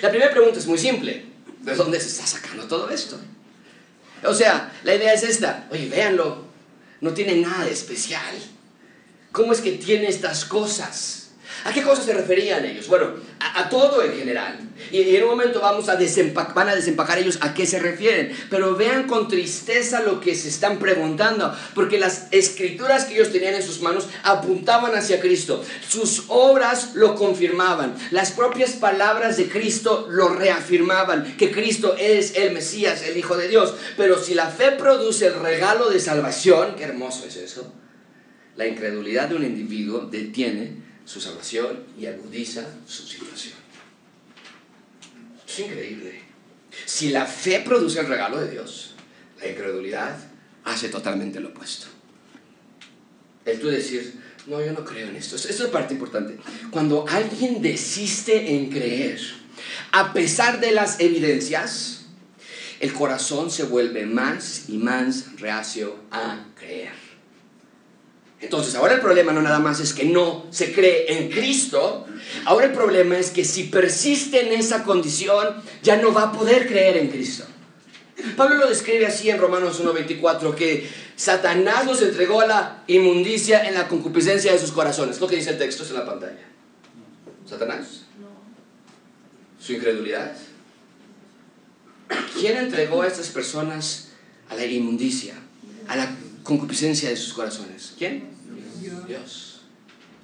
La 0.00 0.10
primera 0.10 0.30
pregunta 0.30 0.58
es 0.58 0.66
muy 0.66 0.78
simple. 0.78 1.33
¿De 1.64 1.74
dónde 1.74 1.98
se 1.98 2.08
está 2.08 2.26
sacando 2.26 2.66
todo 2.66 2.90
esto? 2.90 3.18
O 4.22 4.34
sea, 4.34 4.72
la 4.84 4.94
idea 4.94 5.12
es 5.14 5.22
esta. 5.22 5.66
Oye, 5.70 5.88
véanlo. 5.88 6.44
No 7.00 7.12
tiene 7.12 7.36
nada 7.36 7.64
de 7.64 7.72
especial. 7.72 8.34
¿Cómo 9.32 9.52
es 9.52 9.60
que 9.60 9.72
tiene 9.72 10.08
estas 10.08 10.44
cosas? 10.44 11.23
¿A 11.64 11.72
qué 11.72 11.80
cosas 11.80 12.04
se 12.04 12.12
referían 12.12 12.62
ellos? 12.66 12.88
Bueno, 12.88 13.14
a, 13.40 13.70
todo 13.70 14.02
en 14.02 14.12
general. 14.12 14.58
Y, 14.92 15.16
en 15.16 15.22
un 15.22 15.30
momento 15.30 15.62
vamos 15.62 15.88
a 15.88 15.96
van 16.54 16.68
a 16.68 16.74
desempacar 16.74 17.18
ellos 17.18 17.38
a 17.40 17.54
qué 17.54 17.64
se 17.64 17.78
refieren. 17.78 18.36
Pero 18.50 18.76
vean 18.76 19.06
con 19.06 19.28
tristeza 19.28 20.02
lo 20.02 20.20
que 20.20 20.34
se 20.34 20.50
están 20.50 20.78
preguntando. 20.78 21.56
Porque 21.74 21.98
las 21.98 22.26
escrituras 22.32 23.06
que 23.06 23.14
ellos 23.14 23.32
tenían 23.32 23.54
en 23.54 23.62
sus 23.62 23.80
manos 23.80 24.08
apuntaban 24.24 24.94
hacia 24.94 25.20
Cristo. 25.20 25.64
Sus 25.88 26.24
obras 26.28 26.94
lo 26.96 27.14
confirmaban. 27.14 27.94
Las 28.10 28.32
propias 28.32 28.72
palabras 28.72 29.38
de 29.38 29.48
Cristo 29.48 30.06
lo 30.10 30.28
reafirmaban. 30.28 31.34
Que 31.38 31.50
Cristo 31.50 31.96
es 31.98 32.36
el 32.36 32.52
Mesías, 32.52 33.02
el 33.04 33.16
Hijo 33.16 33.38
de 33.38 33.48
Dios. 33.48 33.74
Pero 33.96 34.22
si 34.22 34.34
la 34.34 34.48
fe 34.48 34.72
produce 34.72 35.28
el 35.28 35.40
regalo 35.40 35.88
de 35.88 35.98
salvación, 35.98 36.74
qué 36.76 36.84
hermoso 36.84 37.24
es 37.26 37.36
eso. 37.36 37.72
La 38.54 38.66
incredulidad 38.66 39.30
de 39.30 39.36
un 39.36 39.44
individuo 39.44 40.00
detiene 40.00 40.84
su 41.04 41.20
salvación 41.20 41.84
y 41.98 42.06
agudiza 42.06 42.66
su 42.86 43.02
situación. 43.02 43.54
Es 45.46 45.58
increíble. 45.60 46.22
Si 46.86 47.10
la 47.10 47.26
fe 47.26 47.60
produce 47.60 48.00
el 48.00 48.06
regalo 48.06 48.40
de 48.40 48.50
Dios, 48.50 48.94
la 49.40 49.48
incredulidad 49.48 50.16
hace 50.64 50.88
totalmente 50.88 51.40
lo 51.40 51.50
opuesto. 51.50 51.86
El 53.44 53.60
tú 53.60 53.68
decir, 53.68 54.20
no, 54.46 54.64
yo 54.64 54.72
no 54.72 54.84
creo 54.84 55.08
en 55.08 55.16
esto. 55.16 55.36
Esto 55.36 55.64
es 55.64 55.70
parte 55.70 55.94
importante. 55.94 56.38
Cuando 56.70 57.06
alguien 57.08 57.62
desiste 57.62 58.54
en 58.54 58.70
creer, 58.70 59.20
a 59.92 60.12
pesar 60.12 60.60
de 60.60 60.72
las 60.72 60.98
evidencias, 61.00 62.06
el 62.80 62.92
corazón 62.92 63.50
se 63.50 63.64
vuelve 63.64 64.06
más 64.06 64.68
y 64.68 64.78
más 64.78 65.38
reacio 65.38 65.96
a 66.10 66.46
creer. 66.56 67.03
Entonces, 68.40 68.74
ahora 68.74 68.94
el 68.94 69.00
problema 69.00 69.32
no 69.32 69.40
nada 69.40 69.58
más 69.58 69.80
es 69.80 69.94
que 69.94 70.04
no 70.04 70.46
se 70.50 70.72
cree 70.72 71.18
en 71.18 71.30
Cristo, 71.30 72.06
ahora 72.44 72.66
el 72.66 72.72
problema 72.72 73.16
es 73.18 73.30
que 73.30 73.44
si 73.44 73.64
persiste 73.64 74.46
en 74.46 74.52
esa 74.52 74.84
condición, 74.84 75.62
ya 75.82 75.96
no 75.96 76.12
va 76.12 76.24
a 76.24 76.32
poder 76.32 76.66
creer 76.66 76.98
en 76.98 77.08
Cristo. 77.08 77.44
Pablo 78.36 78.56
lo 78.56 78.68
describe 78.68 79.06
así 79.06 79.30
en 79.30 79.38
Romanos 79.38 79.82
1.24, 79.82 80.54
que 80.54 80.88
Satanás 81.16 81.84
nos 81.86 82.02
entregó 82.02 82.40
a 82.40 82.46
la 82.46 82.84
inmundicia 82.86 83.66
en 83.66 83.74
la 83.74 83.88
concupiscencia 83.88 84.52
de 84.52 84.58
sus 84.58 84.72
corazones. 84.72 85.20
Lo 85.20 85.26
que 85.26 85.36
dice 85.36 85.50
el 85.50 85.58
texto 85.58 85.82
es 85.82 85.90
en 85.90 85.96
la 85.96 86.06
pantalla. 86.06 86.46
¿Satanás? 87.48 88.02
¿Su 89.60 89.72
incredulidad? 89.72 90.36
¿Quién 92.38 92.56
entregó 92.56 93.02
a 93.02 93.06
estas 93.06 93.28
personas 93.28 94.10
a 94.48 94.54
la 94.54 94.64
inmundicia, 94.66 95.34
a 95.88 95.96
la 95.96 96.14
concupiscencia 96.44 97.08
de 97.08 97.16
sus 97.16 97.32
corazones? 97.32 97.94
¿Quién? 97.98 98.28
Dios. 99.08 99.62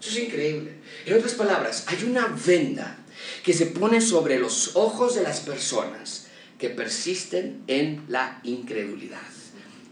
Eso 0.00 0.10
es 0.10 0.18
increíble. 0.18 0.74
En 1.04 1.14
otras 1.14 1.34
palabras, 1.34 1.84
hay 1.88 2.04
una 2.04 2.26
venda 2.26 2.98
que 3.42 3.52
se 3.52 3.66
pone 3.66 4.00
sobre 4.00 4.38
los 4.38 4.76
ojos 4.76 5.14
de 5.16 5.22
las 5.22 5.40
personas 5.40 6.26
que 6.58 6.70
persisten 6.70 7.62
en 7.66 8.04
la 8.08 8.40
incredulidad. 8.44 9.18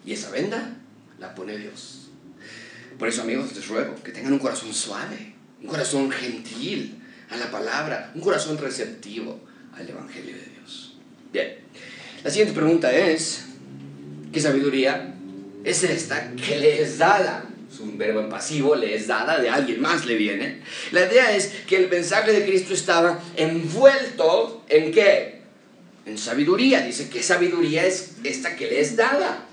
Y 0.05 0.13
esa 0.13 0.31
venda 0.31 0.77
la 1.19 1.35
pone 1.35 1.57
Dios. 1.57 2.11
Por 2.99 3.09
eso, 3.09 3.23
amigos, 3.23 3.55
les 3.55 3.69
ruego 3.69 3.95
que 4.03 4.13
tengan 4.13 4.33
un 4.33 4.39
corazón 4.39 4.73
suave, 4.73 5.35
un 5.61 5.69
corazón 5.69 6.11
gentil 6.11 7.03
a 7.31 7.37
la 7.37 7.51
palabra, 7.51 8.13
un 8.15 8.21
corazón 8.21 8.59
receptivo 8.59 9.41
al 9.75 9.89
Evangelio 9.89 10.35
de 10.35 10.47
Dios. 10.57 10.97
Bien, 11.33 11.59
la 12.25 12.31
siguiente 12.31 12.55
pregunta 12.55 12.91
es, 12.93 13.45
¿qué 14.33 14.41
sabiduría 14.41 15.18
es 15.71 15.85
esta 15.85 16.33
que 16.33 16.57
le 16.59 16.83
es 16.83 16.99
dada? 16.99 17.45
Es 17.73 17.81
un 17.81 17.99
verbo 17.99 18.21
en 18.21 18.29
pasivo, 18.29 18.75
le 18.75 18.95
es 18.95 19.07
dada, 19.07 19.39
de 19.39 19.51
alguien 19.51 19.81
más 19.81 20.07
le 20.07 20.15
viene. 20.15 20.63
La 20.93 21.05
idea 21.05 21.37
es 21.37 21.49
que 21.67 21.77
el 21.77 21.89
mensaje 21.89 22.33
de 22.33 22.45
Cristo 22.45 22.75
estaba 22.75 23.21
envuelto 23.37 24.65
en 24.69 24.93
qué? 24.93 25.39
en 26.09 26.19
sabiduría. 26.19 26.81
Dice 26.83 27.09
que 27.09 27.23
sabiduría 27.23 27.85
es 27.85 28.13
esta 28.25 28.57
que 28.57 28.67
le 28.67 28.81
es 28.81 28.97
dada. 28.97 29.45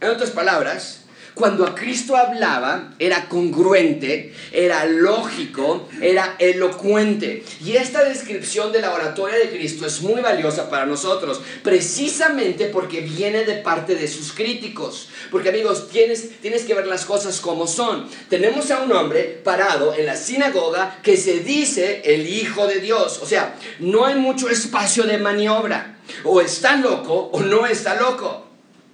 En 0.00 0.08
otras 0.08 0.30
palabras, 0.30 1.04
cuando 1.40 1.66
a 1.66 1.74
Cristo 1.74 2.18
hablaba, 2.18 2.92
era 2.98 3.26
congruente, 3.26 4.34
era 4.52 4.84
lógico, 4.84 5.88
era 6.02 6.36
elocuente. 6.38 7.42
Y 7.64 7.76
esta 7.76 8.04
descripción 8.04 8.72
de 8.72 8.82
la 8.82 8.92
oratoria 8.92 9.38
de 9.38 9.48
Cristo 9.48 9.86
es 9.86 10.02
muy 10.02 10.20
valiosa 10.20 10.68
para 10.68 10.84
nosotros, 10.84 11.40
precisamente 11.62 12.66
porque 12.66 13.00
viene 13.00 13.46
de 13.46 13.54
parte 13.54 13.94
de 13.94 14.06
sus 14.06 14.34
críticos. 14.34 15.08
Porque 15.30 15.48
amigos, 15.48 15.88
tienes, 15.88 16.38
tienes 16.42 16.64
que 16.64 16.74
ver 16.74 16.86
las 16.86 17.06
cosas 17.06 17.40
como 17.40 17.66
son. 17.66 18.06
Tenemos 18.28 18.70
a 18.70 18.82
un 18.82 18.92
hombre 18.92 19.40
parado 19.42 19.94
en 19.94 20.04
la 20.04 20.16
sinagoga 20.16 20.98
que 21.02 21.16
se 21.16 21.40
dice 21.40 22.02
el 22.04 22.28
Hijo 22.28 22.66
de 22.66 22.80
Dios. 22.80 23.18
O 23.22 23.26
sea, 23.26 23.56
no 23.78 24.04
hay 24.04 24.16
mucho 24.16 24.50
espacio 24.50 25.04
de 25.04 25.16
maniobra. 25.16 25.96
O 26.22 26.42
está 26.42 26.76
loco 26.76 27.30
o 27.32 27.40
no 27.40 27.64
está 27.64 27.94
loco. 27.94 28.46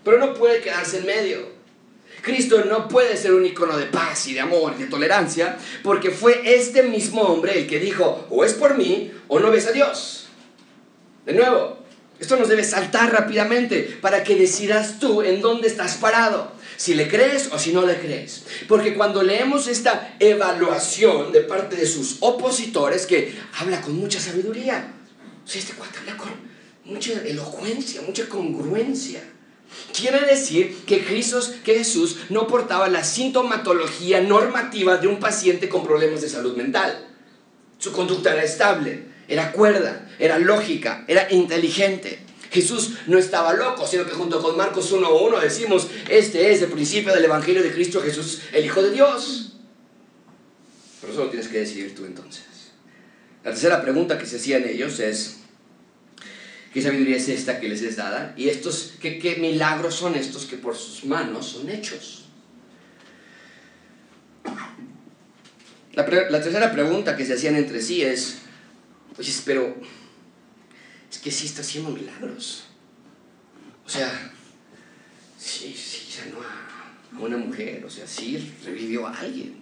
Pero 0.05 0.19
no 0.19 0.33
puede 0.35 0.61
quedarse 0.61 0.99
en 0.99 1.07
medio. 1.07 1.56
Cristo 2.27 2.65
no 2.65 2.89
puede 2.89 3.17
ser 3.17 3.33
un 3.33 3.47
icono 3.47 3.79
de 3.79 3.87
paz 3.87 4.27
y 4.27 4.35
de 4.35 4.41
amor 4.41 4.75
y 4.77 4.83
de 4.83 4.89
tolerancia, 4.89 5.57
porque 5.85 6.11
fue 6.11 6.43
este 6.57 6.83
mismo 6.83 7.23
hombre 7.23 7.57
el 7.57 7.69
que 7.69 7.79
dijo, 7.79 8.27
o 8.31 8.45
es 8.45 8.53
por 8.53 8.77
mí 8.77 9.13
o 9.29 9.39
no 9.39 9.53
ves 9.53 9.69
a 9.69 9.71
Dios. 9.71 10.27
De 11.25 11.35
nuevo, 11.35 11.79
esto 12.19 12.37
nos 12.37 12.49
debe 12.49 12.65
saltar 12.65 13.13
rápidamente 13.13 13.97
para 14.01 14.25
que 14.25 14.35
decidas 14.35 14.99
tú 14.99 15.23
en 15.23 15.41
dónde 15.41 15.69
estás 15.69 15.99
parado, 15.99 16.51
si 16.77 16.95
le 16.95 17.07
crees 17.07 17.49
o 17.53 17.61
si 17.61 17.73
no 17.73 17.87
le 17.87 17.97
crees. 17.97 18.43
Porque 18.67 18.95
cuando 18.95 19.23
leemos 19.23 19.69
esta 19.69 20.17
evaluación 20.19 21.31
de 21.31 21.43
parte 21.43 21.77
de 21.77 21.87
sus 21.87 22.17
opositores, 22.19 23.07
que 23.07 23.37
habla 23.61 23.81
con 23.81 23.95
mucha 23.95 24.19
sabiduría, 24.19 24.93
o 25.45 25.49
este 25.49 25.75
cuate 25.75 26.01
habla 26.01 26.17
con 26.17 26.33
mucha 26.87 27.13
elocuencia, 27.25 28.03
mucha 28.03 28.29
congruencia. 28.29 29.23
Quiere 29.93 30.27
decir 30.27 30.85
que 30.87 31.01
Jesús, 31.01 32.17
no 32.29 32.47
portaba 32.47 32.89
la 32.89 33.05
sintomatología 33.05 34.21
normativa 34.21 34.99
de 34.99 35.09
un 35.09 35.19
paciente 35.19 35.69
con 35.69 35.85
problemas 35.85 36.21
de 36.21 36.29
salud 36.29 36.57
mental. 36.57 37.09
Su 37.79 37.93
conducta 37.93 38.33
era 38.33 38.45
estable, 38.45 39.07
era 39.29 39.53
cuerda, 39.53 40.11
era 40.19 40.39
lógica, 40.39 41.05
era 41.09 41.31
inteligente. 41.33 42.21
Jesús 42.51 42.93
no 43.07 43.19
estaba 43.19 43.55
loco, 43.55 43.87
sino 43.87 44.07
que 44.07 44.13
junto 44.13 44.41
con 44.43 44.57
Marcos 44.57 44.93
1.1 44.93 45.41
decimos, 45.41 45.89
este 46.09 46.53
es 46.53 46.63
el 46.63 46.71
principio 46.71 47.13
del 47.13 47.25
Evangelio 47.25 47.63
de 47.63 47.73
Cristo 47.73 48.01
Jesús, 48.01 48.43
el 48.53 48.65
Hijo 48.65 48.83
de 48.83 48.93
Dios. 48.93 49.57
Pero 51.01 51.13
eso 51.13 51.25
lo 51.25 51.31
tienes 51.31 51.49
que 51.49 51.59
decidir 51.59 51.95
tú 51.95 52.05
entonces. 52.05 52.45
La 53.45 53.51
tercera 53.51 53.83
pregunta 53.83 54.19
que 54.19 54.27
se 54.27 54.37
hacían 54.37 54.65
ellos 54.65 54.99
es, 55.01 55.37
¿Qué 56.77 56.83
sabiduría 56.83 57.17
es 57.17 57.31
esta 57.31 57.59
que 57.59 57.71
les 57.71 57.81
es 57.81 57.97
dada? 57.97 58.35
Y 58.37 58.51
estos, 58.51 58.97
¿qué, 59.01 59.19
qué 59.19 59.37
milagros 59.37 59.95
son 59.95 60.15
estos 60.15 60.45
que 60.45 60.59
por 60.59 60.77
sus 60.77 61.07
manos 61.07 61.47
son 61.47 61.71
hechos? 61.71 62.27
La, 65.95 66.05
tercera 66.05 66.71
pregunta 66.71 67.17
que 67.17 67.25
se 67.25 67.33
hacían 67.33 67.57
entre 67.57 67.81
sí 67.81 68.03
es, 68.03 68.41
pues 69.15 69.43
pero 69.47 69.75
es 71.11 71.19
que 71.19 71.31
sí 71.31 71.47
está 71.47 71.63
haciendo 71.63 71.93
milagros. 71.93 72.65
O 73.87 73.89
sea, 73.89 74.13
sí, 75.39 75.75
sí 75.75 76.13
sanó 76.13 76.41
a 76.43 77.25
una 77.25 77.39
mujer, 77.39 77.87
o 77.87 77.91
sea, 77.91 78.07
sí 78.07 78.53
revivió 78.67 79.07
a 79.07 79.19
alguien. 79.19 79.55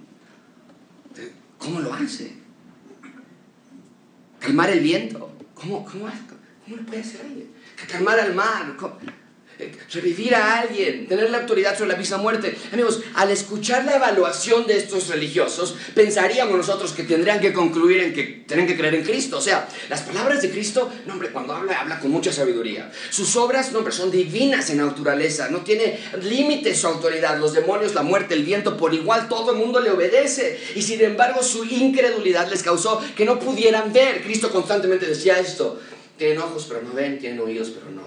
¿Cómo 1.59 1.79
lo 1.79 1.95
hace? 1.95 2.33
Calmar 4.41 4.71
el 4.71 4.81
viento. 4.81 5.31
¿Cómo, 5.55 5.85
cómo, 5.85 6.09
¿Cómo 6.65 6.77
lo 6.79 6.87
puede 6.87 7.03
hacer 7.03 7.21
alguien? 7.21 7.49
Calmar 7.91 8.19
al 8.19 8.35
mar, 8.35 8.75
eh, 9.59 9.71
revivir 9.93 10.35
a 10.35 10.61
alguien, 10.61 11.07
tener 11.07 11.31
la 11.31 11.39
autoridad 11.39 11.77
sobre 11.77 11.93
la 11.93 11.97
misma 11.97 12.17
muerte. 12.17 12.57
Amigos, 12.73 13.03
al 13.15 13.31
escuchar 13.31 13.85
la 13.85 13.97
evaluación 13.97 14.67
de 14.67 14.79
estos 14.79 15.09
religiosos, 15.09 15.77
pensaríamos 15.95 16.57
nosotros 16.57 16.93
que 16.93 17.05
tendrían 17.05 17.39
que 17.39 17.53
concluir 17.53 18.01
en 18.03 18.15
que 18.15 18.45
tienen 18.49 18.67
que 18.67 18.77
creer 18.77 18.95
en 18.95 19.05
Cristo. 19.05 19.39
O 19.39 19.41
sea, 19.43 19.69
las 19.91 20.01
palabras 20.01 20.41
de 20.43 20.51
Cristo, 20.51 20.91
no 21.07 21.13
hombre, 21.13 21.29
cuando 21.31 21.53
habla, 21.53 21.81
habla 21.81 22.01
con 22.01 22.11
mucha 22.11 22.33
sabiduría. 22.33 22.91
Sus 23.11 23.37
obras, 23.37 23.71
no 23.71 23.79
hombre, 23.79 23.93
son 23.93 24.11
divinas 24.11 24.71
en 24.71 24.79
naturaleza, 24.79 25.51
no 25.51 25.61
tiene 25.61 26.01
límite 26.23 26.75
su 26.75 26.87
autoridad. 26.87 27.39
Los 27.39 27.53
demonios, 27.53 27.95
la 27.95 28.03
muerte, 28.03 28.35
el 28.35 28.43
viento, 28.43 28.77
por 28.77 28.95
igual 28.95 29.29
todo 29.29 29.53
el 29.53 29.59
mundo 29.59 29.81
le 29.81 29.91
obedece. 29.91 30.59
Y 30.75 30.83
sin 30.83 31.01
embargo, 31.03 31.43
su 31.43 31.65
incredulidad 31.65 32.51
les 32.51 32.63
causó 32.63 33.01
que 33.15 33.27
no 33.27 33.39
pudieran 33.39 33.93
ver. 33.93 34.23
Cristo 34.23 34.51
constantemente 34.51 35.07
decía 35.07 35.39
esto. 35.39 35.81
Tienen 36.17 36.39
ojos 36.39 36.67
pero 36.69 36.83
no 36.83 36.93
ven, 36.93 37.19
tienen 37.19 37.41
oídos 37.41 37.71
pero 37.71 37.91
no 37.91 38.04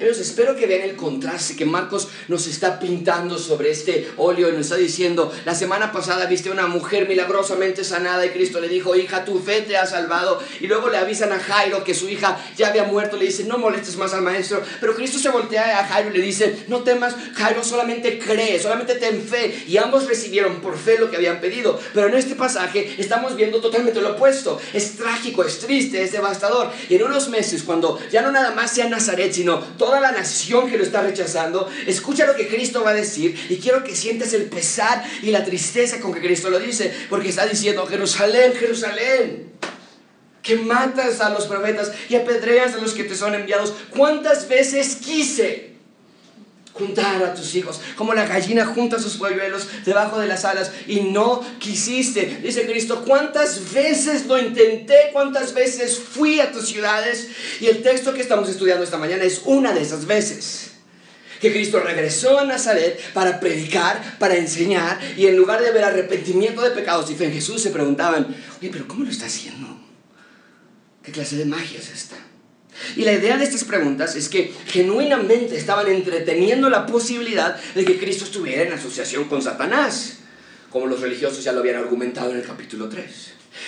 Entonces 0.00 0.28
espero 0.28 0.56
que 0.56 0.66
vean 0.66 0.88
el 0.88 0.96
contraste 0.96 1.56
que 1.56 1.66
Marcos 1.66 2.08
nos 2.28 2.46
está 2.46 2.80
pintando 2.80 3.36
sobre 3.36 3.70
este 3.70 4.10
óleo 4.16 4.48
y 4.48 4.52
nos 4.52 4.62
está 4.62 4.76
diciendo, 4.76 5.30
la 5.44 5.54
semana 5.54 5.92
pasada 5.92 6.24
viste 6.24 6.48
a 6.48 6.52
una 6.52 6.66
mujer 6.66 7.06
milagrosamente 7.06 7.84
sanada 7.84 8.24
y 8.24 8.30
Cristo 8.30 8.60
le 8.60 8.68
dijo, 8.68 8.96
hija, 8.96 9.26
tu 9.26 9.38
fe 9.40 9.60
te 9.60 9.76
ha 9.76 9.84
salvado. 9.84 10.42
Y 10.60 10.68
luego 10.68 10.88
le 10.88 10.96
avisan 10.96 11.32
a 11.32 11.38
Jairo 11.38 11.84
que 11.84 11.94
su 11.94 12.08
hija 12.08 12.42
ya 12.56 12.68
había 12.68 12.84
muerto, 12.84 13.18
le 13.18 13.26
dice, 13.26 13.44
no 13.44 13.58
molestes 13.58 13.98
más 13.98 14.14
al 14.14 14.22
maestro. 14.22 14.62
Pero 14.80 14.94
Cristo 14.94 15.18
se 15.18 15.28
voltea 15.28 15.80
a 15.80 15.86
Jairo 15.86 16.08
y 16.08 16.16
le 16.16 16.24
dice, 16.24 16.64
no 16.68 16.82
temas, 16.82 17.14
Jairo 17.34 17.62
solamente 17.62 18.18
cree, 18.18 18.58
solamente 18.58 18.94
ten 18.94 19.20
fe. 19.20 19.64
Y 19.68 19.76
ambos 19.76 20.08
recibieron 20.08 20.62
por 20.62 20.78
fe 20.78 20.98
lo 20.98 21.10
que 21.10 21.16
habían 21.16 21.42
pedido. 21.42 21.78
Pero 21.92 22.06
en 22.06 22.14
este 22.14 22.36
pasaje 22.36 22.94
estamos 22.96 23.36
viendo 23.36 23.60
totalmente 23.60 24.00
lo 24.00 24.12
opuesto. 24.12 24.58
Es 24.72 24.96
trágico, 24.96 25.44
es 25.44 25.58
triste, 25.58 26.02
es 26.02 26.12
devastador. 26.12 26.70
Y 26.88 26.94
en 26.94 27.02
unos 27.02 27.28
meses, 27.28 27.62
cuando 27.64 28.00
ya 28.10 28.22
no 28.22 28.32
nada 28.32 28.52
más 28.52 28.70
sea 28.70 28.88
Nazaret, 28.88 29.34
sino 29.34 29.58
todo 29.76 29.89
toda 29.90 30.00
la 30.00 30.12
nación 30.12 30.70
que 30.70 30.78
lo 30.78 30.84
está 30.84 31.02
rechazando, 31.02 31.68
escucha 31.84 32.24
lo 32.24 32.36
que 32.36 32.46
Cristo 32.46 32.84
va 32.84 32.90
a 32.90 32.94
decir 32.94 33.36
y 33.48 33.56
quiero 33.56 33.82
que 33.82 33.96
sientes 33.96 34.32
el 34.34 34.44
pesar 34.44 35.04
y 35.20 35.32
la 35.32 35.44
tristeza 35.44 35.98
con 35.98 36.14
que 36.14 36.20
Cristo 36.20 36.48
lo 36.48 36.60
dice, 36.60 36.94
porque 37.08 37.30
está 37.30 37.44
diciendo, 37.44 37.84
Jerusalén, 37.86 38.52
Jerusalén, 38.54 39.50
que 40.42 40.54
matas 40.54 41.20
a 41.20 41.30
los 41.30 41.48
profetas 41.48 41.90
y 42.08 42.14
apedreas 42.14 42.74
a 42.74 42.78
los 42.78 42.92
que 42.92 43.02
te 43.02 43.16
son 43.16 43.34
enviados. 43.34 43.74
¿Cuántas 43.90 44.48
veces 44.48 44.94
quise? 45.04 45.69
Juntar 46.80 47.22
a 47.22 47.34
tus 47.34 47.54
hijos, 47.54 47.80
como 47.94 48.14
la 48.14 48.26
gallina 48.26 48.66
junta 48.66 48.98
sus 48.98 49.16
polluelos 49.16 49.68
debajo 49.84 50.18
de 50.18 50.26
las 50.26 50.44
alas 50.44 50.72
y 50.88 51.02
no 51.02 51.44
quisiste. 51.60 52.40
Dice 52.42 52.66
Cristo, 52.66 53.04
¿cuántas 53.06 53.72
veces 53.72 54.26
lo 54.26 54.38
intenté? 54.38 55.10
¿Cuántas 55.12 55.54
veces 55.54 55.98
fui 55.98 56.40
a 56.40 56.50
tus 56.50 56.66
ciudades? 56.66 57.28
Y 57.60 57.66
el 57.66 57.82
texto 57.82 58.12
que 58.12 58.22
estamos 58.22 58.48
estudiando 58.48 58.82
esta 58.82 58.98
mañana 58.98 59.22
es 59.24 59.42
una 59.44 59.72
de 59.72 59.82
esas 59.82 60.06
veces. 60.06 60.66
que 61.40 61.52
Cristo 61.52 61.80
regresó 61.80 62.38
a 62.38 62.44
Nazaret 62.44 63.00
para 63.14 63.40
predicar, 63.40 64.18
para 64.18 64.36
enseñar, 64.36 65.00
y 65.16 65.26
en 65.26 65.36
lugar 65.36 65.62
de 65.62 65.70
ver 65.70 65.84
arrepentimiento 65.84 66.60
de 66.60 66.70
pecados 66.70 67.10
y 67.10 67.14
fe 67.14 67.24
en 67.24 67.32
Jesús, 67.32 67.62
se 67.62 67.70
preguntaban, 67.70 68.36
oye, 68.60 68.68
pero 68.70 68.86
¿cómo 68.86 69.04
lo 69.04 69.10
está 69.10 69.24
haciendo? 69.24 69.80
¿Qué 71.02 71.12
clase 71.12 71.36
de 71.36 71.46
magia 71.46 71.78
es 71.78 71.88
esta? 71.88 72.16
Y 72.96 73.02
la 73.02 73.12
idea 73.12 73.36
de 73.36 73.44
estas 73.44 73.64
preguntas 73.64 74.16
es 74.16 74.28
que 74.28 74.52
genuinamente 74.66 75.56
estaban 75.56 75.88
entreteniendo 75.88 76.70
la 76.70 76.86
posibilidad 76.86 77.60
de 77.74 77.84
que 77.84 77.98
Cristo 77.98 78.24
estuviera 78.24 78.62
en 78.62 78.72
asociación 78.72 79.24
con 79.24 79.42
Satanás, 79.42 80.18
como 80.70 80.86
los 80.86 81.00
religiosos 81.00 81.44
ya 81.44 81.52
lo 81.52 81.60
habían 81.60 81.76
argumentado 81.76 82.30
en 82.30 82.38
el 82.38 82.44
capítulo 82.44 82.88
3. 82.88 83.04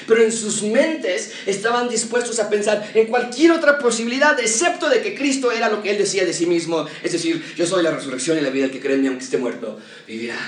Pero 0.07 0.23
en 0.23 0.33
sus 0.33 0.63
mentes 0.63 1.33
estaban 1.47 1.89
dispuestos 1.89 2.39
a 2.39 2.49
pensar 2.49 2.91
en 2.95 3.07
cualquier 3.09 3.53
otra 3.53 3.79
posibilidad, 3.79 4.39
excepto 4.39 4.89
de 4.89 5.03
que 5.03 5.15
Cristo 5.15 5.51
era 5.51 5.69
lo 5.69 5.83
que 5.83 5.91
él 5.91 5.99
decía 5.99 6.25
de 6.25 6.33
sí 6.33 6.47
mismo, 6.47 6.87
es 7.03 7.13
decir, 7.13 7.43
yo 7.57 7.67
soy 7.67 7.83
la 7.83 7.91
resurrección 7.91 8.39
y 8.39 8.41
la 8.41 8.51
vida, 8.51 8.67
el 8.67 8.71
que 8.71 8.81
cree 8.81 8.95
en 8.95 9.03
mí 9.03 9.09
aunque 9.09 9.25
esté 9.25 9.39
muerto, 9.39 9.79
vivirá. 10.07 10.39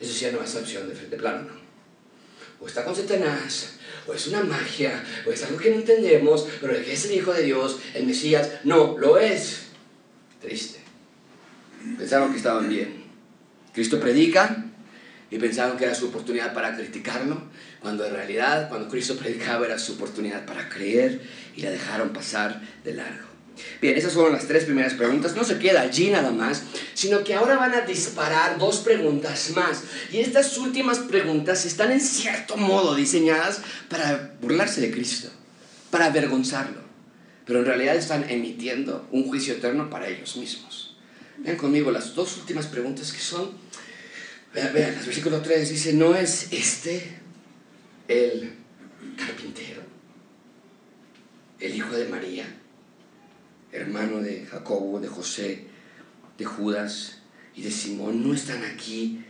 Eso 0.00 0.12
sí 0.12 0.26
no 0.32 0.42
es 0.42 0.54
opción 0.54 0.88
de, 0.88 0.94
de 0.94 1.16
plano, 1.16 1.42
¿no? 1.42 1.64
O 2.60 2.66
está 2.66 2.84
con 2.84 2.96
Satanás, 2.96 3.73
o 4.06 4.14
es 4.14 4.26
una 4.28 4.42
magia, 4.42 5.02
o 5.26 5.30
es 5.30 5.42
algo 5.44 5.58
que 5.58 5.70
no 5.70 5.76
entendemos, 5.76 6.46
pero 6.60 6.74
que 6.74 6.92
es 6.92 7.04
el 7.06 7.12
Hijo 7.12 7.32
de 7.32 7.42
Dios, 7.42 7.78
el 7.94 8.06
Mesías, 8.06 8.50
no 8.64 8.96
lo 8.98 9.18
es. 9.18 9.66
Triste. 10.40 10.80
Pensaron 11.98 12.30
que 12.30 12.38
estaban 12.38 12.68
bien. 12.68 13.04
Cristo 13.72 13.98
predica 13.98 14.64
y 15.30 15.38
pensaron 15.38 15.76
que 15.76 15.84
era 15.84 15.94
su 15.94 16.08
oportunidad 16.08 16.54
para 16.54 16.76
criticarlo, 16.76 17.42
cuando 17.80 18.06
en 18.06 18.14
realidad 18.14 18.68
cuando 18.68 18.88
Cristo 18.88 19.16
predicaba 19.16 19.66
era 19.66 19.78
su 19.78 19.94
oportunidad 19.94 20.46
para 20.46 20.68
creer 20.68 21.20
y 21.56 21.62
la 21.62 21.70
dejaron 21.70 22.12
pasar 22.12 22.62
de 22.84 22.94
largo. 22.94 23.33
Bien, 23.80 23.96
esas 23.96 24.14
fueron 24.14 24.32
las 24.32 24.46
tres 24.46 24.64
primeras 24.64 24.94
preguntas. 24.94 25.36
No 25.36 25.44
se 25.44 25.58
queda 25.58 25.82
allí 25.82 26.10
nada 26.10 26.30
más, 26.30 26.62
sino 26.94 27.22
que 27.22 27.34
ahora 27.34 27.56
van 27.56 27.74
a 27.74 27.82
disparar 27.82 28.58
dos 28.58 28.78
preguntas 28.78 29.50
más. 29.54 29.82
Y 30.12 30.18
estas 30.18 30.56
últimas 30.58 30.98
preguntas 30.98 31.64
están 31.64 31.92
en 31.92 32.00
cierto 32.00 32.56
modo 32.56 32.94
diseñadas 32.94 33.60
para 33.88 34.34
burlarse 34.40 34.80
de 34.80 34.90
Cristo, 34.90 35.28
para 35.90 36.06
avergonzarlo. 36.06 36.82
Pero 37.46 37.60
en 37.60 37.66
realidad 37.66 37.96
están 37.96 38.28
emitiendo 38.28 39.06
un 39.12 39.28
juicio 39.28 39.54
eterno 39.54 39.90
para 39.90 40.08
ellos 40.08 40.36
mismos. 40.36 40.96
Vean 41.38 41.56
conmigo 41.56 41.90
las 41.90 42.14
dos 42.14 42.36
últimas 42.38 42.66
preguntas 42.66 43.12
que 43.12 43.20
son, 43.20 43.50
vean, 44.54 44.72
vean, 44.72 44.94
el 44.94 45.04
versículo 45.04 45.42
3 45.42 45.68
dice, 45.68 45.92
¿no 45.92 46.14
es 46.14 46.48
este 46.52 47.18
el 48.08 48.52
carpintero? 49.16 49.82
¿El 51.60 51.74
hijo 51.74 51.94
de 51.94 52.06
María? 52.06 52.46
Hermano 53.74 54.20
de 54.20 54.46
Jacobo, 54.46 55.00
de 55.00 55.08
José, 55.08 55.64
de 56.38 56.44
Judas 56.44 57.18
y 57.54 57.62
de 57.62 57.70
Simón, 57.70 58.26
no 58.26 58.32
están 58.32 58.64
aquí, 58.64 59.24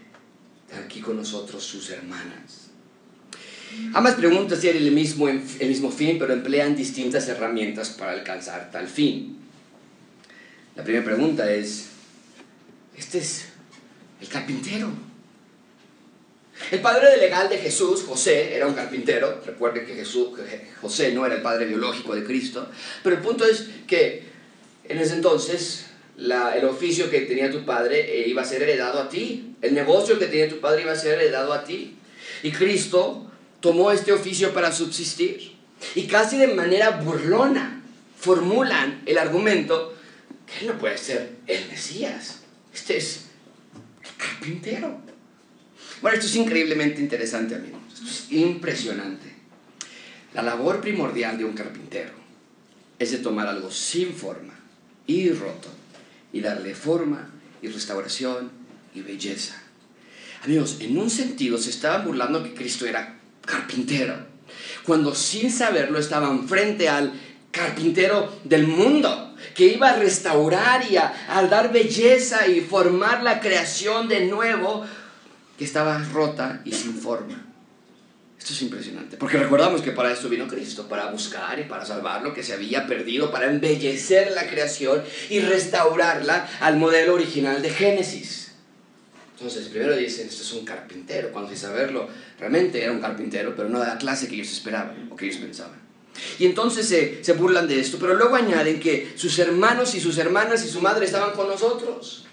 aquí 0.84 1.00
con 1.00 1.16
nosotros 1.16 1.64
sus 1.64 1.90
hermanas. 1.90 2.68
Ambas 3.92 4.14
preguntas 4.14 4.60
tienen 4.60 4.82
el 4.84 4.92
mismo, 4.92 5.28
el 5.28 5.68
mismo 5.68 5.90
fin, 5.90 6.18
pero 6.18 6.32
emplean 6.32 6.76
distintas 6.76 7.26
herramientas 7.28 7.90
para 7.90 8.12
alcanzar 8.12 8.70
tal 8.70 8.86
fin. 8.86 9.38
La 10.76 10.84
primera 10.84 11.04
pregunta 11.04 11.50
es, 11.50 11.88
este 12.96 13.18
es 13.18 13.46
el 14.20 14.28
carpintero. 14.28 14.90
El 16.70 16.80
padre 16.80 17.16
legal 17.16 17.48
de 17.48 17.58
Jesús, 17.58 18.04
José, 18.04 18.54
era 18.54 18.66
un 18.66 18.74
carpintero. 18.74 19.42
Recuerden 19.44 19.86
que 19.86 19.94
Jesús, 19.94 20.28
José 20.80 21.12
no 21.12 21.26
era 21.26 21.34
el 21.34 21.42
padre 21.42 21.66
biológico 21.66 22.14
de 22.14 22.22
Cristo. 22.22 22.68
Pero 23.02 23.16
el 23.16 23.22
punto 23.22 23.44
es 23.44 23.68
que 23.86 24.33
en 24.88 24.98
ese 24.98 25.14
entonces, 25.14 25.86
el 26.16 26.64
oficio 26.64 27.10
que 27.10 27.22
tenía 27.22 27.50
tu 27.50 27.64
padre 27.64 28.20
eh, 28.20 28.28
iba 28.28 28.42
a 28.42 28.44
ser 28.44 28.62
heredado 28.62 29.00
a 29.00 29.08
ti. 29.08 29.56
El 29.62 29.74
negocio 29.74 30.18
que 30.18 30.26
tenía 30.26 30.48
tu 30.48 30.60
padre 30.60 30.82
iba 30.82 30.92
a 30.92 30.96
ser 30.96 31.18
heredado 31.20 31.52
a 31.52 31.64
ti. 31.64 31.96
Y 32.42 32.52
Cristo 32.52 33.30
tomó 33.60 33.90
este 33.90 34.12
oficio 34.12 34.52
para 34.52 34.72
subsistir. 34.72 35.54
Y 35.94 36.06
casi 36.06 36.36
de 36.36 36.48
manera 36.48 36.90
burlona 36.90 37.82
formulan 38.18 39.02
el 39.06 39.18
argumento 39.18 39.94
que 40.46 40.60
él 40.60 40.72
no 40.72 40.78
puede 40.78 40.98
ser 40.98 41.30
el 41.46 41.66
Mesías. 41.68 42.42
Este 42.72 42.96
es 42.98 43.26
el 44.02 44.10
carpintero. 44.16 44.98
Bueno, 46.02 46.16
esto 46.16 46.26
es 46.26 46.36
increíblemente 46.36 47.00
interesante, 47.00 47.54
amigos. 47.54 47.80
Esto 47.92 48.06
es 48.06 48.32
impresionante. 48.32 49.32
La 50.34 50.42
labor 50.42 50.80
primordial 50.80 51.38
de 51.38 51.44
un 51.44 51.54
carpintero 51.54 52.12
es 52.98 53.12
de 53.12 53.18
tomar 53.18 53.46
algo 53.46 53.70
sin 53.70 54.12
forma 54.12 54.53
y 55.06 55.30
roto 55.30 55.68
y 56.32 56.40
darle 56.40 56.74
forma 56.74 57.30
y 57.62 57.68
restauración 57.68 58.50
y 58.94 59.00
belleza. 59.00 59.54
Amigos, 60.44 60.78
en 60.80 60.98
un 60.98 61.10
sentido 61.10 61.58
se 61.58 61.70
estaban 61.70 62.04
burlando 62.04 62.42
que 62.42 62.54
Cristo 62.54 62.86
era 62.86 63.18
carpintero, 63.46 64.14
cuando 64.84 65.14
sin 65.14 65.50
saberlo 65.50 65.98
estaban 65.98 66.46
frente 66.48 66.88
al 66.88 67.12
carpintero 67.50 68.40
del 68.44 68.66
mundo, 68.66 69.34
que 69.54 69.66
iba 69.66 69.90
a 69.90 69.96
restaurar 69.96 70.90
y 70.90 70.96
a, 70.96 71.14
a, 71.28 71.42
dar 71.46 71.72
belleza 71.72 72.46
y 72.48 72.60
formar 72.60 73.22
la 73.22 73.40
creación 73.40 74.08
de 74.08 74.26
nuevo 74.26 74.84
que 75.56 75.64
estaba 75.64 75.98
rota 76.12 76.60
y 76.64 76.72
sin 76.72 76.94
forma. 76.94 77.53
Esto 78.44 78.52
es 78.52 78.60
impresionante, 78.60 79.16
porque 79.16 79.38
recordamos 79.38 79.80
que 79.80 79.92
para 79.92 80.12
esto 80.12 80.28
vino 80.28 80.46
Cristo, 80.46 80.86
para 80.86 81.10
buscar 81.10 81.58
y 81.58 81.62
para 81.62 81.86
salvar 81.86 82.20
lo 82.20 82.34
que 82.34 82.42
se 82.42 82.52
había 82.52 82.86
perdido, 82.86 83.30
para 83.30 83.46
embellecer 83.46 84.32
la 84.32 84.46
creación 84.46 85.02
y 85.30 85.40
restaurarla 85.40 86.46
al 86.60 86.76
modelo 86.76 87.14
original 87.14 87.62
de 87.62 87.70
Génesis. 87.70 88.52
Entonces, 89.32 89.68
primero 89.68 89.96
dicen, 89.96 90.28
esto 90.28 90.42
es 90.42 90.52
un 90.52 90.66
carpintero, 90.66 91.32
cuando 91.32 91.48
sin 91.48 91.56
saberlo, 91.56 92.06
realmente 92.38 92.82
era 92.82 92.92
un 92.92 93.00
carpintero, 93.00 93.56
pero 93.56 93.70
no 93.70 93.80
de 93.80 93.86
la 93.86 93.96
clase 93.96 94.28
que 94.28 94.34
ellos 94.34 94.52
esperaban 94.52 95.08
o 95.10 95.16
que 95.16 95.24
ellos 95.24 95.38
pensaban. 95.38 95.80
Y 96.38 96.44
entonces 96.44 96.86
se, 96.86 97.24
se 97.24 97.32
burlan 97.32 97.66
de 97.66 97.80
esto, 97.80 97.96
pero 97.98 98.12
luego 98.12 98.36
añaden 98.36 98.78
que 98.78 99.14
sus 99.16 99.38
hermanos 99.38 99.94
y 99.94 100.00
sus 100.00 100.18
hermanas 100.18 100.62
y 100.66 100.68
su 100.68 100.82
madre 100.82 101.06
estaban 101.06 101.32
con 101.32 101.48
nosotros. 101.48 102.26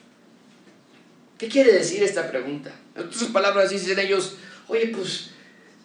¿Qué 1.37 1.47
quiere 1.47 1.71
decir 1.71 2.03
esta 2.03 2.29
pregunta? 2.29 2.75
En 2.97 3.03
otras 3.03 3.23
palabras 3.31 3.69
dicen 3.69 3.97
ellos, 3.97 4.35
oye, 4.67 4.87
pues 4.87 5.30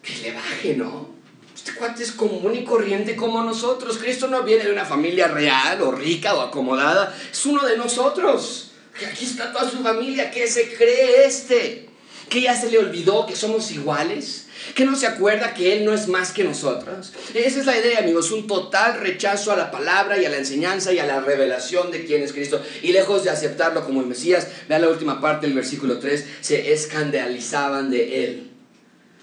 que 0.07 0.21
le 0.21 0.31
baje, 0.31 0.75
¿no? 0.75 1.09
Este 1.53 1.73
cuate 1.73 2.03
es 2.03 2.13
común 2.13 2.55
y 2.55 2.63
corriente 2.63 3.15
como 3.15 3.43
nosotros. 3.43 3.97
Cristo 3.97 4.27
no 4.27 4.43
viene 4.43 4.63
de 4.63 4.71
una 4.71 4.85
familia 4.85 5.27
real 5.27 5.81
o 5.81 5.91
rica 5.91 6.33
o 6.35 6.41
acomodada. 6.41 7.13
Es 7.29 7.45
uno 7.45 7.65
de 7.65 7.75
nosotros. 7.75 8.71
Que 8.97 9.05
aquí 9.05 9.25
está 9.25 9.51
toda 9.51 9.69
su 9.69 9.79
familia. 9.79 10.31
¿Qué 10.31 10.47
se 10.47 10.73
cree 10.73 11.25
este? 11.25 11.89
Que 12.29 12.41
ya 12.41 12.55
se 12.55 12.71
le 12.71 12.79
olvidó 12.79 13.25
que 13.25 13.35
somos 13.35 13.71
iguales. 13.71 14.45
Que 14.75 14.85
no 14.85 14.95
se 14.95 15.07
acuerda 15.07 15.53
que 15.53 15.73
Él 15.73 15.83
no 15.83 15.93
es 15.93 16.07
más 16.07 16.31
que 16.31 16.43
nosotros. 16.43 17.11
Esa 17.33 17.59
es 17.59 17.65
la 17.65 17.77
idea, 17.77 17.99
amigos. 17.99 18.31
Un 18.31 18.47
total 18.47 19.01
rechazo 19.01 19.51
a 19.51 19.57
la 19.57 19.71
palabra 19.71 20.21
y 20.21 20.25
a 20.25 20.29
la 20.29 20.37
enseñanza 20.37 20.93
y 20.93 20.99
a 20.99 21.05
la 21.05 21.19
revelación 21.19 21.91
de 21.91 22.05
quién 22.05 22.23
es 22.23 22.31
Cristo. 22.31 22.61
Y 22.81 22.93
lejos 22.93 23.23
de 23.23 23.29
aceptarlo 23.29 23.83
como 23.83 24.01
el 24.01 24.07
Mesías, 24.07 24.47
vean 24.69 24.81
la 24.81 24.89
última 24.89 25.19
parte 25.19 25.47
del 25.47 25.55
versículo 25.55 25.99
3, 25.99 26.25
se 26.41 26.71
escandalizaban 26.71 27.89
de 27.89 28.23
Él. 28.23 28.46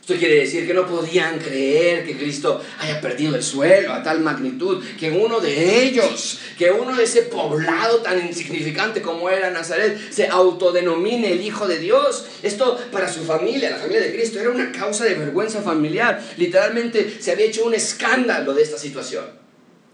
Esto 0.05 0.17
quiere 0.17 0.41
decir 0.41 0.67
que 0.67 0.75
no 0.75 0.87
podían 0.87 1.39
creer 1.39 2.05
que 2.05 2.15
Cristo 2.15 2.61
haya 2.79 3.01
perdido 3.01 3.37
el 3.37 3.43
suelo 3.43 3.91
a 3.91 4.03
tal 4.03 4.21
magnitud, 4.21 4.85
que 5.01 5.11
uno 5.11 5.41
de 5.41 5.83
ellos, 5.83 6.41
que 6.59 6.71
uno 6.71 6.95
de 6.95 7.05
ese 7.05 7.23
poblado 7.23 8.03
tan 8.03 8.27
insignificante 8.27 9.01
como 9.01 9.31
era 9.31 9.51
Nazaret, 9.51 9.99
se 10.11 10.29
autodenomine 10.29 11.33
el 11.33 11.41
Hijo 11.41 11.67
de 11.67 11.79
Dios. 11.79 12.27
Esto 12.43 12.79
para 12.93 13.11
su 13.11 13.25
familia, 13.25 13.71
la 13.71 13.79
familia 13.79 14.03
de 14.03 14.13
Cristo, 14.13 14.39
era 14.39 14.51
una 14.51 14.71
causa 14.73 15.07
de 15.07 15.15
vergüenza 15.15 15.63
familiar. 15.63 16.23
Literalmente 16.37 17.17
se 17.19 17.33
había 17.33 17.47
hecho 17.47 17.65
un 17.65 17.73
escándalo 17.73 18.53
de 18.53 18.63
esta 18.63 18.77
situación. 18.77 19.25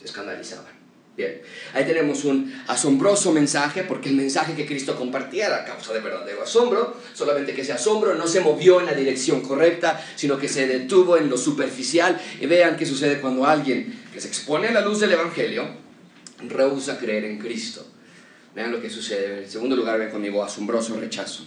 Se 0.00 0.06
escandalizaban. 0.06 0.79
Ahí 1.74 1.84
tenemos 1.84 2.24
un 2.24 2.52
asombroso 2.66 3.32
mensaje, 3.32 3.84
porque 3.84 4.08
el 4.08 4.16
mensaje 4.16 4.54
que 4.54 4.66
Cristo 4.66 4.96
compartía 4.96 5.46
era 5.46 5.64
causa 5.64 5.92
de 5.92 6.00
verdadero 6.00 6.42
asombro, 6.42 6.96
solamente 7.14 7.54
que 7.54 7.62
ese 7.62 7.72
asombro 7.72 8.14
no 8.14 8.26
se 8.26 8.40
movió 8.40 8.80
en 8.80 8.86
la 8.86 8.94
dirección 8.94 9.40
correcta, 9.40 10.02
sino 10.16 10.38
que 10.38 10.48
se 10.48 10.66
detuvo 10.66 11.16
en 11.16 11.28
lo 11.28 11.36
superficial. 11.36 12.20
Y 12.40 12.46
vean 12.46 12.76
qué 12.76 12.86
sucede 12.86 13.20
cuando 13.20 13.46
alguien 13.46 14.00
que 14.12 14.20
se 14.20 14.28
expone 14.28 14.68
a 14.68 14.72
la 14.72 14.80
luz 14.80 15.00
del 15.00 15.12
Evangelio 15.12 15.68
rehúsa 16.48 16.98
creer 16.98 17.24
en 17.24 17.38
Cristo. 17.38 17.86
Vean 18.54 18.72
lo 18.72 18.80
que 18.80 18.90
sucede. 18.90 19.44
En 19.44 19.50
segundo 19.50 19.76
lugar, 19.76 19.98
ven 19.98 20.10
conmigo, 20.10 20.42
asombroso 20.42 20.98
rechazo. 20.98 21.44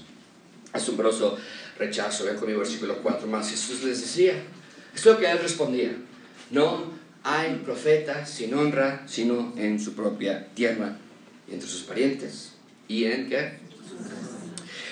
Asombroso 0.72 1.38
rechazo. 1.78 2.26
Ven 2.26 2.38
conmigo, 2.38 2.60
versículo 2.60 2.98
4 3.02 3.28
más. 3.28 3.50
Jesús 3.50 3.84
les 3.84 4.02
decía, 4.02 4.34
esto 4.96 5.10
es 5.10 5.16
lo 5.16 5.20
que 5.20 5.30
él 5.30 5.40
respondía. 5.40 5.92
No 6.50 7.03
hay 7.24 7.56
profeta 7.64 8.26
sin 8.26 8.54
honra, 8.54 9.04
sino 9.08 9.54
en 9.58 9.80
su 9.80 9.94
propia 9.94 10.48
tierra 10.54 10.98
y 11.50 11.54
entre 11.54 11.70
sus 11.70 11.84
parientes. 11.84 12.54
¿Y 12.88 13.06
en 13.06 13.30
qué? 13.30 13.60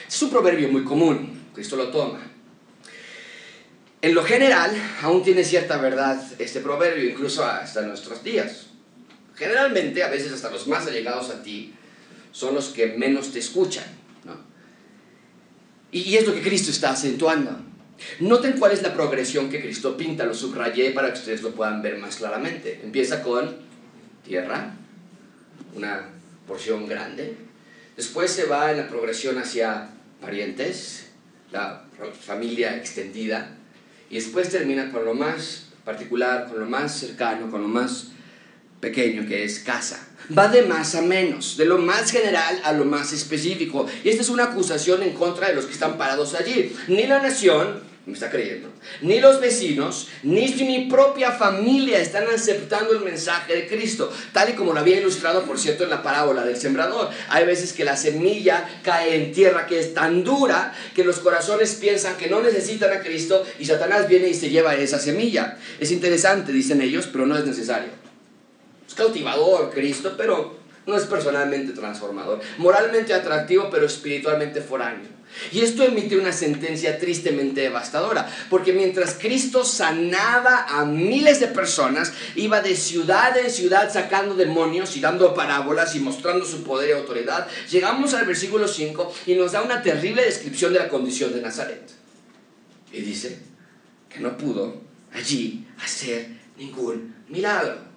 Es 0.08 0.22
un 0.22 0.30
proverbio 0.30 0.70
muy 0.70 0.84
común, 0.84 1.42
Cristo 1.54 1.76
lo 1.76 1.90
toma. 1.90 2.22
En 4.02 4.16
lo 4.16 4.24
general, 4.24 4.72
aún 5.02 5.24
tiene 5.24 5.44
cierta 5.44 5.78
verdad 5.78 6.20
este 6.40 6.60
proverbio, 6.62 7.10
incluso 7.10 7.46
hasta 7.46 7.82
nuestros 7.82 8.24
días. 8.24 8.68
Generalmente, 9.36 10.04
a 10.04 10.10
veces 10.10 10.32
hasta 10.32 10.50
los 10.50 10.68
más 10.68 10.88
allegados 10.88 11.30
a 11.30 11.44
ti, 11.44 11.74
son 12.32 12.56
los 12.56 12.70
que 12.70 12.88
menos 12.98 13.32
te 13.32 13.40
escuchan. 13.40 13.86
Y, 15.92 16.16
es 16.16 16.26
lo 16.26 16.34
que 16.34 16.42
Cristo 16.42 16.72
está 16.72 16.92
acentuando. 16.92 17.60
Noten 18.20 18.54
cuál 18.54 18.72
es 18.72 18.82
la 18.82 18.94
progresión 18.94 19.50
que 19.50 19.62
Cristo 19.62 19.96
pinta, 19.96 20.26
lo 20.26 20.34
subrayé 20.34 20.92
para 20.92 21.14
que 21.14 21.20
ustedes 21.20 21.42
lo 21.42 21.52
puedan 21.52 21.82
ver 21.82 21.98
más 21.98 22.16
claramente. 22.18 22.80
Empieza 22.84 23.22
con 23.22 23.58
tierra, 24.26 24.74
una 25.76 26.10
porción 26.48 26.88
grande. 26.88 27.36
Después 27.96 28.32
se 28.32 28.46
va 28.46 28.72
en 28.72 28.78
la 28.78 28.88
progresión 28.88 29.38
hacia 29.38 29.90
parientes, 30.20 31.10
la 31.52 31.86
familia 32.20 32.78
extendida. 32.78 33.58
Y 34.10 34.16
después 34.16 34.50
termina 34.50 34.92
con 34.92 35.06
lo 35.06 35.14
más 35.14 35.68
particular, 35.86 36.48
con 36.48 36.60
lo 36.60 36.66
más 36.66 37.00
cercano, 37.00 37.50
con 37.50 37.62
lo 37.62 37.68
más 37.68 38.11
pequeño 38.82 39.28
que 39.28 39.46
es 39.46 39.60
casa. 39.60 40.08
Va 40.38 40.48
de 40.48 40.64
más 40.64 40.96
a 40.96 41.02
menos, 41.02 41.58
de 41.58 41.66
lo 41.66 41.78
más 41.78 42.12
general 42.12 42.62
a 42.64 42.74
lo 42.74 42.86
más 42.86 43.14
específico. 43.14 43.86
Y 44.04 44.10
esta 44.10 44.22
es 44.22 44.30
una 44.30 44.46
acusación 44.46 45.04
en 45.04 45.14
contra 45.14 45.48
de 45.48 45.56
los 45.56 45.66
que 45.66 45.74
están 45.74 45.98
parados 45.98 46.34
allí. 46.36 46.76
Ni 46.88 47.06
la 47.06 47.22
nación, 47.22 47.82
me 48.06 48.14
está 48.14 48.32
creyendo, 48.32 48.70
ni 49.02 49.20
los 49.20 49.40
vecinos, 49.40 50.08
ni 50.24 50.48
mi 50.64 50.88
propia 50.90 51.32
familia 51.32 52.00
están 52.00 52.24
aceptando 52.34 52.94
el 52.94 53.02
mensaje 53.02 53.54
de 53.54 53.68
Cristo, 53.68 54.12
tal 54.34 54.50
y 54.50 54.54
como 54.54 54.74
lo 54.74 54.80
había 54.80 55.00
ilustrado, 55.00 55.44
por 55.44 55.60
cierto, 55.60 55.84
en 55.84 55.92
la 55.92 56.02
parábola 56.02 56.44
del 56.44 56.58
sembrador. 56.58 57.10
Hay 57.30 57.46
veces 57.46 57.74
que 57.74 57.86
la 57.86 57.96
semilla 57.96 58.68
cae 58.84 59.16
en 59.16 59.32
tierra 59.32 59.68
que 59.68 59.80
es 59.80 59.94
tan 59.94 60.24
dura 60.24 60.74
que 60.96 61.04
los 61.04 61.20
corazones 61.20 61.76
piensan 61.76 62.18
que 62.18 62.30
no 62.30 62.42
necesitan 62.42 62.92
a 62.92 63.02
Cristo 63.02 63.46
y 63.60 63.66
Satanás 63.66 64.08
viene 64.08 64.30
y 64.30 64.34
se 64.34 64.50
lleva 64.50 64.76
esa 64.76 64.98
semilla. 64.98 65.58
Es 65.80 65.92
interesante, 65.92 66.52
dicen 66.52 66.82
ellos, 66.82 67.08
pero 67.12 67.28
no 67.28 67.38
es 67.38 67.46
necesario. 67.46 68.01
Es 68.92 68.98
cautivador 68.98 69.72
Cristo, 69.74 70.16
pero 70.18 70.54
no 70.86 70.98
es 70.98 71.06
personalmente 71.06 71.72
transformador. 71.72 72.42
Moralmente 72.58 73.14
atractivo, 73.14 73.70
pero 73.72 73.86
espiritualmente 73.86 74.60
foráneo. 74.60 75.08
Y 75.54 75.62
esto 75.62 75.84
emite 75.84 76.18
una 76.18 76.34
sentencia 76.34 77.00
tristemente 77.00 77.62
devastadora, 77.62 78.30
porque 78.50 78.74
mientras 78.74 79.14
Cristo 79.14 79.64
sanaba 79.64 80.66
a 80.68 80.84
miles 80.84 81.40
de 81.40 81.48
personas, 81.48 82.12
iba 82.36 82.60
de 82.60 82.76
ciudad 82.76 83.38
en 83.38 83.50
ciudad 83.50 83.90
sacando 83.90 84.36
demonios 84.36 84.98
y 84.98 85.00
dando 85.00 85.34
parábolas 85.34 85.96
y 85.96 86.02
mostrando 86.02 86.44
su 86.44 86.64
poder 86.64 86.90
y 86.90 86.92
autoridad, 86.92 87.48
llegamos 87.70 88.14
al 88.14 88.26
versículo 88.26 88.68
5 88.68 89.14
y 89.28 89.36
nos 89.36 89.54
da 89.54 89.62
una 89.62 89.82
terrible 89.82 90.26
descripción 90.26 90.74
de 90.74 90.80
la 90.80 90.90
condición 90.90 91.34
de 91.34 91.42
Nazaret. 91.42 91.90
Y 92.92 93.00
dice 93.00 93.40
que 94.10 94.20
no 94.20 94.36
pudo 94.36 94.82
allí 95.14 95.66
hacer 95.82 96.28
ningún 96.58 97.16
milagro 97.30 97.91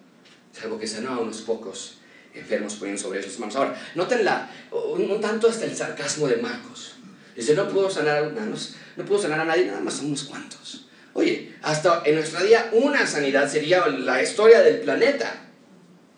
salvo 0.59 0.79
que 0.79 0.87
sanó 0.87 1.15
a 1.15 1.19
unos 1.21 1.43
pocos 1.43 1.99
enfermos 2.35 2.75
poniendo 2.75 3.01
sobre 3.03 3.21
ellos 3.21 3.39
manos. 3.39 3.57
Ahora, 3.57 3.81
noten 3.95 4.25
la, 4.25 4.51
un, 4.71 5.21
tanto 5.21 5.49
hasta 5.49 5.65
el 5.65 5.77
sarcasmo 5.77 6.27
de 6.27 6.37
Marcos. 6.37 6.95
Dice, 7.37 7.55
no 7.55 7.69
pudo 7.69 7.91
sanar, 7.91 8.33
no, 8.33 8.57
no 8.97 9.05
pudo 9.05 9.19
sanar 9.19 9.41
a 9.41 9.45
nadie, 9.45 9.67
nada 9.67 9.81
más 9.81 10.01
a 10.01 10.05
unos 10.05 10.25
cuantos. 10.25 10.87
Oye, 11.15 11.55
hasta 11.63 12.03
en 12.05 12.17
nuestra 12.17 12.43
día 12.43 12.71
una 12.73 13.07
sanidad 13.07 13.51
sería 13.51 13.87
la 13.87 14.23
historia 14.23 14.61
del 14.61 14.81
planeta. 14.81 15.41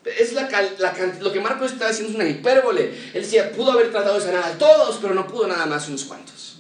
Es 0.05 0.33
la, 0.33 0.49
la, 0.79 0.95
lo 1.21 1.33
que 1.33 1.41
Marcos 1.41 1.73
está 1.73 1.89
haciendo 1.89 2.11
es 2.11 2.17
una 2.17 2.29
hipérbole. 2.29 2.95
Él 3.13 3.23
decía, 3.23 3.53
pudo 3.53 3.73
haber 3.73 3.91
tratado 3.91 4.19
de 4.19 4.25
sanar 4.25 4.45
a 4.45 4.59
todos, 4.59 4.99
pero 5.03 5.15
no 5.15 5.27
pudo 5.27 5.49
nada 5.49 5.67
más 5.67 5.85
a 5.85 5.89
unos 5.89 6.05
cuantos. 6.05 6.56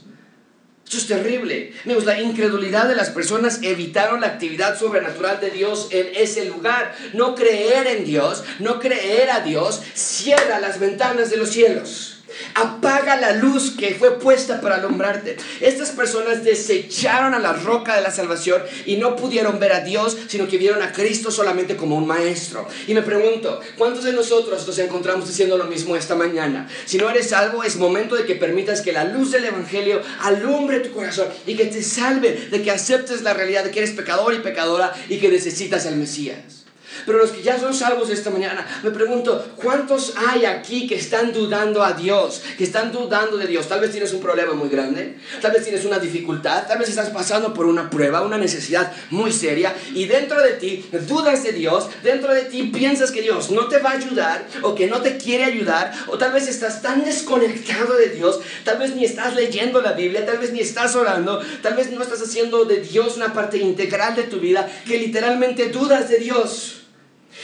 Eso 0.89 0.99
es 0.99 1.07
terrible. 1.09 1.73
La 1.85 2.21
incredulidad 2.21 2.89
de 2.89 2.95
las 2.95 3.11
personas 3.11 3.59
evitaron 3.63 4.21
la 4.21 4.29
actividad 4.29 4.79
sobrenatural 4.79 5.41
de 5.41 5.51
Dios 5.51 5.89
en 5.91 6.09
ese 6.15 6.45
lugar. 6.45 6.95
No 7.13 7.35
creer 7.35 7.89
en 7.89 8.05
Dios, 8.05 8.45
no 8.61 8.79
creer 8.79 9.31
a 9.31 9.41
Dios, 9.41 9.83
cierra 9.95 10.61
las 10.61 10.79
ventanas 10.79 11.31
de 11.31 11.39
los 11.39 11.51
cielos. 11.51 12.16
Apaga 12.55 13.17
la 13.17 13.33
luz 13.33 13.75
que 13.77 13.95
fue 13.95 14.19
puesta 14.19 14.61
para 14.61 14.77
alumbrarte. 14.77 15.37
Estas 15.61 15.91
personas 15.91 16.45
desecharon 16.45 17.35
a 17.35 17.39
la 17.39 17.53
roca 17.53 17.97
de 17.97 18.03
la 18.03 18.11
salvación 18.11 18.63
y 18.85 18.97
no 18.97 19.17
pudieron 19.17 19.59
ver 19.59 19.73
a 19.73 19.81
Dios, 19.81 20.17
sino 20.29 20.47
que 20.49 20.59
vieron 20.59 20.83
a 20.83 20.93
Cristo 20.93 21.31
solamente 21.31 21.77
como 21.77 21.97
un 21.97 22.07
maestro. 22.07 22.67
Y 22.87 22.95
me 22.95 23.03
pregunto, 23.03 23.61
¿cuántos 23.77 24.05
de 24.05 24.13
nosotros 24.13 24.67
nos 24.67 24.79
encontramos 24.79 25.29
diciendo 25.29 25.59
lo 25.59 25.65
mismo 25.65 25.97
esta 25.97 26.15
mañana? 26.15 26.69
Si 26.85 26.99
no 26.99 27.11
eres 27.11 27.31
salvo, 27.31 27.63
es 27.63 27.77
momento 27.77 28.17
de 28.17 28.25
que 28.25 28.35
permitas 28.35 28.81
que 28.81 28.93
la 28.93 29.05
luz 29.05 29.33
del 29.33 29.45
Evangelio 29.45 30.01
alumbre 30.21 30.81
tu 30.81 30.93
corazón 30.93 31.29
y 31.47 31.57
que 31.57 31.67
te 31.67 31.83
salve 31.83 32.49
de 32.51 32.63
que 32.63 32.71
aceptes 32.71 33.23
la 33.23 33.35
realidad 33.35 33.65
de 33.65 33.71
que 33.71 33.81
eres 33.81 33.93
pecador 33.93 34.35
y 34.35 34.39
pecadora 34.39 34.93
y 35.09 35.19
que 35.19 35.29
necesitas 35.29 35.87
al 35.87 35.97
Mesías. 35.97 36.66
Pero 37.05 37.19
los 37.19 37.31
que 37.31 37.43
ya 37.43 37.59
son 37.59 37.75
salvos 37.75 38.11
esta 38.11 38.31
mañana, 38.31 38.67
me 38.83 38.91
pregunto, 38.91 39.53
¿cuántos 39.57 40.15
hay 40.17 40.45
aquí 40.45 40.87
que 40.87 40.97
están 40.97 41.33
dudando 41.33 41.83
a 41.83 41.93
Dios? 41.93 42.43
Que 42.57 42.65
están 42.65 42.93
dudando 42.93 43.37
de 43.37 43.47
Dios. 43.47 43.69
Tal 43.69 43.81
vez 43.81 43.91
tienes 43.91 44.13
un 44.13 44.21
problema 44.21 44.55
muy 44.55 44.69
grande, 44.69 45.19
tal 45.41 45.53
vez 45.53 45.63
tienes 45.65 45.85
una 45.85 45.99
dificultad, 45.99 46.67
tal 46.67 46.79
vez 46.79 46.89
estás 46.89 47.11
pasando 47.11 47.53
por 47.53 47.67
una 47.67 47.91
prueba, 47.91 48.23
una 48.23 48.39
necesidad 48.39 48.93
muy 49.11 49.33
seria 49.33 49.75
y 49.95 50.07
dentro 50.07 50.43
de 50.43 50.53
ti 50.53 50.89
dudas 51.07 51.43
de 51.43 51.53
Dios, 51.53 51.89
dentro 52.03 52.33
de 52.33 52.43
ti 52.43 52.65
piensas 52.65 53.11
que 53.11 53.23
Dios 53.23 53.51
no 53.51 53.69
te 53.69 53.79
va 53.79 53.91
a 53.91 53.95
ayudar 53.95 54.47
o 54.63 54.75
que 54.75 54.87
no 54.87 55.01
te 55.03 55.17
quiere 55.17 55.45
ayudar 55.45 55.93
o 56.07 56.19
tal 56.19 56.33
vez 56.33 56.49
estás 56.49 56.83
tan 56.83 57.05
desconectado 57.05 57.95
de 57.95 58.09
Dios, 58.11 58.41
tal 58.65 58.79
vez 58.79 58.95
ni 58.95 59.05
estás 59.05 59.35
leyendo 59.35 59.81
la 59.81 59.93
Biblia, 59.93 60.27
tal 60.27 60.39
vez 60.39 60.53
ni 60.53 60.61
estás 60.61 60.95
orando, 60.97 61.41
tal 61.63 61.75
vez 61.75 61.91
no 61.91 62.03
estás 62.03 62.23
haciendo 62.23 62.65
de 62.65 62.81
Dios 62.81 63.17
una 63.17 63.33
parte 63.33 63.59
integral 63.59 64.15
de 64.15 64.25
tu 64.25 64.41
vida 64.41 64.69
que 64.87 64.99
literalmente 64.99 65.69
dudas 65.69 66.09
de 66.09 66.19
Dios. 66.19 66.86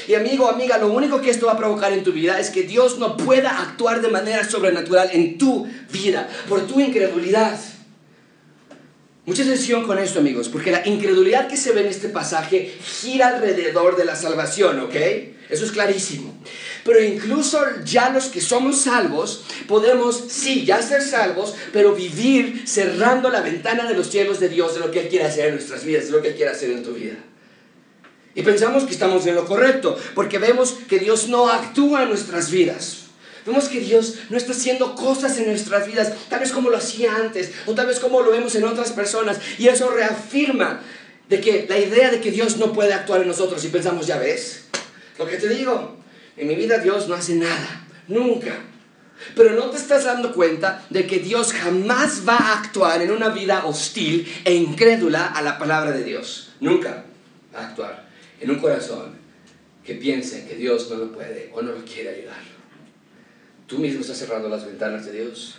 Y 0.08 0.14
amigo, 0.14 0.48
amiga, 0.48 0.78
lo 0.78 0.92
único 0.92 1.20
que 1.20 1.30
esto 1.30 1.46
va 1.46 1.52
a 1.52 1.58
provocar 1.58 1.92
en 1.92 2.02
tu 2.02 2.12
vida 2.12 2.40
es 2.40 2.50
que 2.50 2.62
Dios 2.62 2.98
no 2.98 3.16
pueda 3.16 3.60
actuar 3.60 4.00
de 4.00 4.08
manera 4.08 4.48
sobrenatural 4.48 5.10
en 5.12 5.38
tu 5.38 5.66
vida 5.92 6.28
por 6.48 6.66
tu 6.66 6.80
incredulidad. 6.80 7.58
Mucha 9.24 9.44
atención 9.44 9.86
con 9.86 10.00
esto, 10.00 10.18
amigos, 10.18 10.48
porque 10.48 10.72
la 10.72 10.86
incredulidad 10.86 11.46
que 11.46 11.56
se 11.56 11.70
ve 11.70 11.82
en 11.82 11.86
este 11.86 12.08
pasaje 12.08 12.74
gira 13.00 13.28
alrededor 13.28 13.96
de 13.96 14.04
la 14.04 14.16
salvación, 14.16 14.80
¿ok? 14.80 14.96
Eso 15.48 15.64
es 15.64 15.70
clarísimo. 15.70 16.34
Pero 16.84 17.00
incluso 17.00 17.60
ya 17.84 18.10
los 18.10 18.24
que 18.24 18.40
somos 18.40 18.80
salvos, 18.80 19.44
podemos, 19.68 20.24
sí, 20.28 20.64
ya 20.64 20.82
ser 20.82 21.02
salvos, 21.02 21.54
pero 21.72 21.94
vivir 21.94 22.64
cerrando 22.66 23.30
la 23.30 23.42
ventana 23.42 23.86
de 23.86 23.94
los 23.94 24.10
cielos 24.10 24.40
de 24.40 24.48
Dios, 24.48 24.74
de 24.74 24.80
lo 24.80 24.90
que 24.90 25.00
Él 25.02 25.08
quiere 25.08 25.26
hacer 25.26 25.46
en 25.46 25.54
nuestras 25.54 25.84
vidas, 25.84 26.06
de 26.06 26.10
lo 26.10 26.20
que 26.20 26.28
Él 26.28 26.34
quiere 26.34 26.50
hacer 26.50 26.70
en 26.70 26.82
tu 26.82 26.92
vida. 26.92 27.14
Y 28.34 28.42
pensamos 28.42 28.84
que 28.84 28.92
estamos 28.92 29.26
en 29.26 29.34
lo 29.34 29.44
correcto, 29.44 29.98
porque 30.14 30.38
vemos 30.38 30.74
que 30.88 30.98
Dios 30.98 31.28
no 31.28 31.50
actúa 31.50 32.04
en 32.04 32.08
nuestras 32.08 32.50
vidas. 32.50 32.98
Vemos 33.44 33.68
que 33.68 33.80
Dios 33.80 34.14
no 34.30 34.36
está 34.36 34.52
haciendo 34.52 34.94
cosas 34.94 35.36
en 35.38 35.46
nuestras 35.46 35.86
vidas, 35.86 36.12
tal 36.28 36.40
vez 36.40 36.52
como 36.52 36.70
lo 36.70 36.76
hacía 36.76 37.16
antes, 37.16 37.50
o 37.66 37.74
tal 37.74 37.86
vez 37.86 37.98
como 37.98 38.22
lo 38.22 38.30
vemos 38.30 38.54
en 38.54 38.64
otras 38.64 38.92
personas. 38.92 39.38
Y 39.58 39.68
eso 39.68 39.90
reafirma 39.90 40.80
de 41.28 41.40
que 41.40 41.66
la 41.68 41.78
idea 41.78 42.10
de 42.10 42.20
que 42.20 42.30
Dios 42.30 42.56
no 42.56 42.72
puede 42.72 42.94
actuar 42.94 43.20
en 43.20 43.28
nosotros. 43.28 43.64
Y 43.64 43.68
pensamos, 43.68 44.06
ya 44.06 44.18
ves, 44.18 44.64
lo 45.18 45.26
que 45.26 45.36
te 45.36 45.48
digo, 45.48 45.96
en 46.36 46.48
mi 46.48 46.54
vida 46.54 46.78
Dios 46.78 47.08
no 47.08 47.14
hace 47.14 47.34
nada, 47.34 47.86
nunca. 48.08 48.60
Pero 49.36 49.50
no 49.50 49.70
te 49.70 49.76
estás 49.76 50.04
dando 50.04 50.32
cuenta 50.32 50.84
de 50.90 51.06
que 51.06 51.18
Dios 51.18 51.52
jamás 51.52 52.22
va 52.26 52.36
a 52.36 52.60
actuar 52.60 53.02
en 53.02 53.10
una 53.10 53.28
vida 53.28 53.66
hostil 53.66 54.26
e 54.44 54.54
incrédula 54.54 55.26
a 55.26 55.42
la 55.42 55.58
palabra 55.58 55.92
de 55.92 56.02
Dios. 56.02 56.52
Nunca 56.60 57.04
va 57.54 57.60
a 57.60 57.66
actuar 57.68 58.01
en 58.42 58.50
un 58.50 58.58
corazón 58.58 59.12
que 59.84 59.94
piense 59.94 60.46
que 60.46 60.56
Dios 60.56 60.90
no 60.90 60.96
lo 60.96 61.12
puede 61.12 61.50
o 61.52 61.62
no 61.62 61.72
lo 61.72 61.84
quiere 61.84 62.10
ayudar. 62.10 62.42
Tú 63.66 63.78
mismo 63.78 64.00
estás 64.00 64.18
cerrando 64.18 64.48
las 64.48 64.66
ventanas 64.66 65.06
de 65.06 65.12
Dios. 65.12 65.58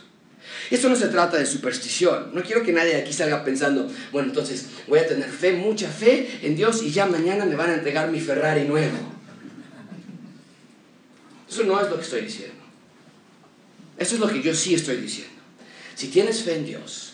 Esto 0.70 0.90
no 0.90 0.96
se 0.96 1.08
trata 1.08 1.38
de 1.38 1.46
superstición. 1.46 2.32
No 2.34 2.44
quiero 2.44 2.64
que 2.64 2.74
nadie 2.74 2.98
aquí 2.98 3.14
salga 3.14 3.44
pensando, 3.44 3.90
bueno, 4.12 4.28
entonces 4.28 4.68
voy 4.88 5.00
a 5.00 5.08
tener 5.08 5.30
fe, 5.30 5.54
mucha 5.54 5.90
fe 5.90 6.40
en 6.42 6.56
Dios 6.56 6.84
y 6.84 6.92
ya 6.92 7.06
mañana 7.06 7.46
me 7.46 7.56
van 7.56 7.70
a 7.70 7.76
entregar 7.76 8.12
mi 8.12 8.20
Ferrari 8.20 8.66
nuevo. 8.66 8.98
Eso 11.50 11.64
no 11.64 11.80
es 11.80 11.90
lo 11.90 11.98
que 11.98 12.04
estoy 12.04 12.22
diciendo. 12.22 12.64
Eso 13.98 14.16
es 14.16 14.22
lo 14.22 14.28
que 14.28 14.42
yo 14.42 14.54
sí 14.54 14.74
estoy 14.74 14.98
diciendo. 14.98 15.34
Si 15.96 16.08
tienes 16.08 16.42
fe 16.44 16.56
en 16.56 16.66
Dios, 16.66 17.14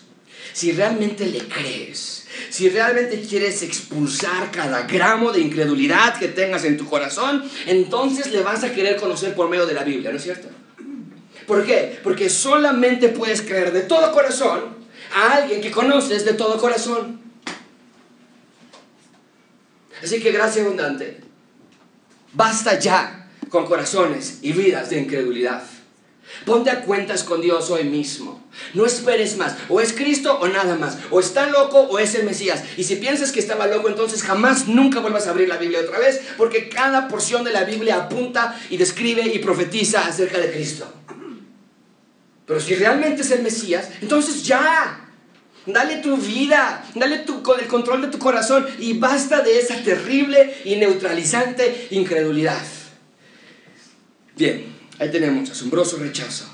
si 0.54 0.72
realmente 0.72 1.26
le 1.28 1.40
crees, 1.40 2.19
si 2.49 2.69
realmente 2.69 3.19
quieres 3.21 3.62
expulsar 3.63 4.52
cada 4.52 4.84
gramo 4.84 5.32
de 5.32 5.41
incredulidad 5.41 6.17
que 6.17 6.27
tengas 6.27 6.63
en 6.65 6.77
tu 6.77 6.87
corazón, 6.87 7.44
entonces 7.65 8.31
le 8.31 8.42
vas 8.42 8.63
a 8.63 8.71
querer 8.73 8.98
conocer 8.98 9.35
por 9.35 9.50
medio 9.50 9.65
de 9.65 9.73
la 9.73 9.83
Biblia, 9.83 10.12
¿no 10.12 10.17
es 10.17 10.23
cierto? 10.23 10.48
¿Por 11.48 11.65
qué? 11.65 12.00
Porque 12.04 12.29
solamente 12.29 13.10
puedes 13.10 13.42
creer 13.42 13.71
de 13.71 13.81
todo 13.81 14.12
corazón 14.12 14.77
a 15.13 15.37
alguien 15.37 15.62
que 15.62 15.71
conoces 15.71 16.23
de 16.23 16.33
todo 16.33 16.60
corazón. 16.60 17.19
Así 20.04 20.21
que 20.21 20.31
gracias 20.31 20.65
abundante. 20.65 21.21
Basta 22.33 22.77
ya 22.77 23.27
con 23.50 23.65
corazones 23.65 24.40
y 24.42 24.54
vidas 24.54 24.90
de 24.90 25.00
incredulidad. 25.00 25.63
Ponte 26.46 26.69
a 26.69 26.82
cuentas 26.82 27.23
con 27.23 27.42
Dios 27.42 27.69
hoy 27.69 27.84
mismo. 27.84 28.44
No 28.73 28.86
esperes 28.86 29.38
más. 29.38 29.56
O 29.67 29.82
es 29.82 29.94
Cristo 29.94 30.40
o 30.40 30.48
nada 30.48 30.75
más. 30.75 30.98
O 31.12 31.19
está 31.19 31.48
loco 31.48 31.80
o 31.82 32.00
es 32.00 32.15
el 32.15 32.25
Mesías. 32.25 32.63
Y 32.77 32.84
si 32.84 32.96
piensas 32.96 33.32
que 33.32 33.40
estaba 33.40 33.67
loco, 33.67 33.90
entonces 33.90 34.23
jamás 34.23 34.67
nunca 34.67 35.00
vuelvas 35.00 35.27
a 35.27 35.32
abrir 35.32 35.48
la 35.48 35.58
Biblia 35.58 35.82
otra 35.82 36.00
vez, 36.00 36.21
porque 36.38 36.69
cada 36.69 37.08
porción 37.08 37.44
de 37.44 37.52
la 37.52 37.63
Biblia 37.63 37.98
apunta 37.98 38.60
y 38.69 38.77
describe 38.77 39.23
y 39.23 39.40
profetiza 39.40 40.06
acerca 40.08 40.38
de 40.40 40.52
Cristo. 40.52 40.92
Pero 42.46 42.60
si 42.60 42.75
realmente 42.75 43.21
es 43.21 43.32
el 43.32 43.44
Mesías, 43.44 43.90
entonces 44.02 44.44
ya. 44.44 45.06
Dale 45.65 45.98
tu 45.98 46.17
vida, 46.17 46.84
dale 46.96 47.19
tu, 47.19 47.44
el 47.60 47.67
control 47.67 48.02
de 48.02 48.08
tu 48.08 48.17
corazón 48.17 48.65
y 48.80 48.94
basta 48.94 49.42
de 49.42 49.60
esa 49.60 49.75
terrible 49.84 50.56
y 50.63 50.77
neutralizante 50.77 51.90
incredulidad. 51.92 52.63
Bien, 54.36 54.79
ahí 55.00 55.10
tenemos 55.10 55.50
asombroso 55.50 55.97
rechazo. 55.97 56.45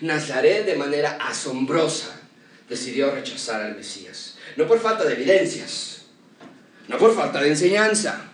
Nazaret 0.00 0.66
de 0.66 0.74
manera 0.74 1.18
asombrosa 1.20 2.20
decidió 2.68 3.10
rechazar 3.12 3.62
al 3.62 3.76
Mesías. 3.76 4.36
No 4.56 4.66
por 4.66 4.80
falta 4.80 5.04
de 5.04 5.14
evidencias, 5.14 6.02
no 6.88 6.98
por 6.98 7.14
falta 7.14 7.40
de 7.40 7.50
enseñanza, 7.50 8.30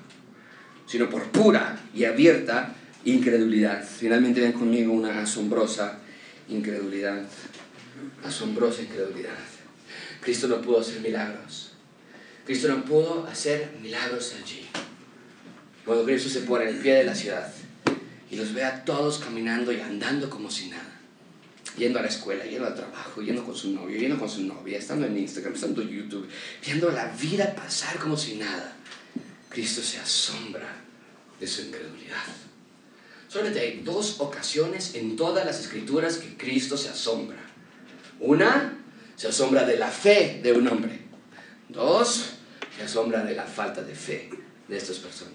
sino 0.87 1.11
por 1.11 1.25
pura 1.31 1.79
y 1.93 2.05
abierta 2.05 2.75
incredulidad. 3.05 3.85
Finalmente 3.85 4.41
ven 4.41 4.53
conmigo 4.53 4.93
una 4.93 5.21
asombrosa 5.23 5.99
incredulidad. 6.49 7.23
Asombrosa 8.25 8.83
incredulidad. 8.83 9.37
Cristo 10.21 10.49
no 10.49 10.61
pudo 10.63 10.81
hacer 10.81 11.01
milagros. 11.01 11.73
Cristo 12.47 12.69
no 12.69 12.85
pudo 12.85 13.27
hacer 13.27 13.73
milagros 13.83 14.35
allí. 14.43 14.67
Cuando 15.85 16.05
Cristo 16.05 16.29
se 16.29 16.41
pone 16.41 16.65
en 16.65 16.77
el 16.77 16.83
pie 16.83 16.95
de 16.95 17.05
la 17.05 17.15
ciudad 17.15 17.53
y 18.31 18.37
los 18.37 18.53
ve 18.53 18.65
a 18.65 18.85
todos 18.85 19.19
caminando 19.19 19.73
y 19.73 19.81
andando 19.81 20.29
como 20.29 20.51
si 20.51 20.69
nada. 20.69 21.01
Yendo 21.77 21.99
a 21.99 22.03
la 22.03 22.09
escuela, 22.09 22.45
yendo 22.45 22.67
al 22.67 22.75
trabajo, 22.75 23.23
yendo 23.23 23.45
con 23.45 23.55
su 23.55 23.71
novio, 23.73 23.99
yendo 23.99 24.19
con 24.19 24.29
su 24.29 24.43
novia, 24.43 24.79
estando 24.79 25.07
en 25.07 25.17
Instagram, 25.17 25.55
estando 25.55 25.83
en 25.83 25.89
YouTube, 25.89 26.29
viendo 26.65 26.91
la 26.91 27.07
vida 27.09 27.55
pasar 27.55 27.99
como 27.99 28.17
si 28.17 28.35
nada. 28.35 28.77
Cristo 29.49 29.81
se 29.81 29.99
asombra 29.99 30.69
de 31.39 31.47
su 31.47 31.63
incredulidad. 31.63 32.25
Solamente 33.29 33.61
hay 33.61 33.83
dos 33.83 34.21
ocasiones 34.21 34.95
en 34.95 35.15
todas 35.15 35.45
las 35.45 35.61
escrituras 35.61 36.17
que 36.17 36.37
Cristo 36.37 36.77
se 36.77 36.89
asombra. 36.89 37.39
Una, 38.21 38.79
se 39.17 39.29
asombra 39.29 39.65
de 39.65 39.79
la 39.79 39.91
fe 39.91 40.41
de 40.43 40.53
un 40.53 40.67
hombre. 40.67 41.01
Dos, 41.69 42.31
se 42.77 42.83
asombra 42.83 43.23
de 43.23 43.35
la 43.35 43.45
falta 43.45 43.83
de 43.83 43.95
fe 43.95 44.31
de 44.67 44.77
estas 44.77 44.99
personas. 44.99 45.35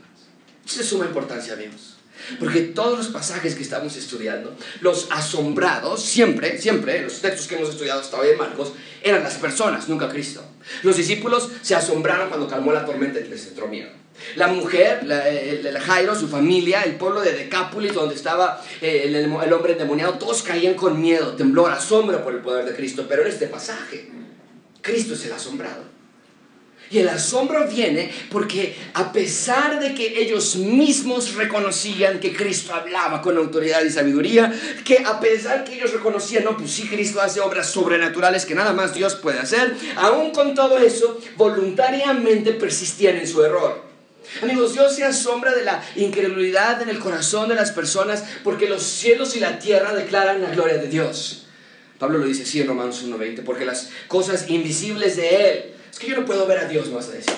Es 0.65 0.77
de 0.77 0.83
suma 0.83 1.05
importancia, 1.05 1.53
amigos. 1.53 1.92
Porque 2.39 2.61
todos 2.61 2.97
los 2.97 3.07
pasajes 3.07 3.55
que 3.55 3.63
estamos 3.63 3.95
estudiando, 3.95 4.55
los 4.81 5.07
asombrados, 5.11 6.03
siempre, 6.03 6.59
siempre, 6.59 7.01
los 7.01 7.21
textos 7.21 7.47
que 7.47 7.55
hemos 7.55 7.69
estudiado 7.69 8.01
hasta 8.01 8.17
hoy 8.17 8.29
en 8.29 8.37
Marcos, 8.37 8.73
eran 9.01 9.23
las 9.23 9.35
personas, 9.35 9.89
nunca 9.89 10.09
Cristo. 10.09 10.43
Los 10.83 10.97
discípulos 10.97 11.49
se 11.61 11.75
asombraron 11.75 12.29
cuando 12.29 12.47
calmó 12.47 12.71
la 12.71 12.85
tormenta 12.85 13.19
y 13.19 13.27
les 13.27 13.47
entró 13.47 13.67
miedo. 13.67 13.89
La 14.35 14.47
mujer, 14.47 14.99
el, 15.09 15.77
Jairo, 15.79 16.15
su 16.15 16.27
familia, 16.27 16.83
el 16.83 16.95
pueblo 16.95 17.21
de 17.21 17.33
Decápolis, 17.33 17.93
donde 17.93 18.15
estaba 18.15 18.63
eh, 18.81 19.03
el, 19.05 19.15
el, 19.15 19.53
hombre 19.53 19.73
endemoniado, 19.73 20.13
todos 20.13 20.43
caían 20.43 20.75
con 20.75 21.01
miedo, 21.01 21.35
temblor, 21.35 21.71
asombro 21.71 22.23
por 22.23 22.33
el 22.33 22.41
poder 22.41 22.65
de 22.65 22.75
Cristo. 22.75 23.05
Pero 23.09 23.23
en 23.23 23.29
este 23.29 23.47
pasaje, 23.47 24.09
Cristo 24.81 25.15
es 25.15 25.25
el 25.25 25.33
asombrado. 25.33 25.92
Y 26.91 26.99
el 26.99 27.09
asombro 27.09 27.67
viene 27.67 28.11
porque 28.29 28.75
a 28.93 29.11
pesar 29.11 29.79
de 29.79 29.95
que 29.95 30.21
ellos 30.21 30.57
mismos 30.57 31.33
reconocían 31.33 32.19
que 32.19 32.35
Cristo 32.35 32.73
hablaba 32.73 33.21
con 33.21 33.37
autoridad 33.37 33.83
y 33.83 33.89
sabiduría, 33.89 34.53
que 34.85 34.99
a 34.99 35.19
pesar 35.19 35.63
que 35.63 35.75
ellos 35.75 35.91
reconocían, 35.91 36.43
no, 36.43 36.55
pues 36.55 36.71
sí, 36.71 36.87
Cristo 36.87 37.19
hace 37.19 37.39
obras 37.39 37.71
sobrenaturales 37.71 38.45
que 38.45 38.53
nada 38.53 38.73
más 38.73 38.93
Dios 38.93 39.15
puede 39.15 39.39
hacer, 39.39 39.75
aún 39.95 40.31
con 40.31 40.53
todo 40.53 40.77
eso, 40.77 41.19
voluntariamente 41.35 42.53
persistían 42.53 43.17
en 43.17 43.27
su 43.27 43.43
error. 43.43 43.93
Amigos, 44.41 44.73
Dios 44.73 44.95
se 44.95 45.03
asombra 45.03 45.53
de 45.53 45.63
la 45.63 45.83
incredulidad 45.95 46.81
en 46.81 46.89
el 46.89 46.99
corazón 46.99 47.49
de 47.49 47.55
las 47.55 47.71
personas 47.71 48.23
porque 48.43 48.69
los 48.69 48.83
cielos 48.83 49.35
y 49.35 49.39
la 49.39 49.59
tierra 49.59 49.93
declaran 49.93 50.41
la 50.41 50.49
gloria 50.49 50.77
de 50.77 50.87
Dios. 50.87 51.45
Pablo 51.99 52.17
lo 52.17 52.25
dice 52.25 52.43
así 52.43 52.59
en 52.59 52.67
Romanos 52.67 53.05
1.20, 53.05 53.43
porque 53.43 53.65
las 53.65 53.89
cosas 54.07 54.49
invisibles 54.49 55.15
de 55.15 55.51
Él, 55.51 55.72
es 55.93 55.99
que 55.99 56.07
yo 56.07 56.17
no 56.17 56.25
puedo 56.25 56.47
ver 56.47 56.57
a 56.57 56.65
Dios, 56.65 56.91
vas 56.91 57.07
a 57.09 57.11
decir. 57.11 57.35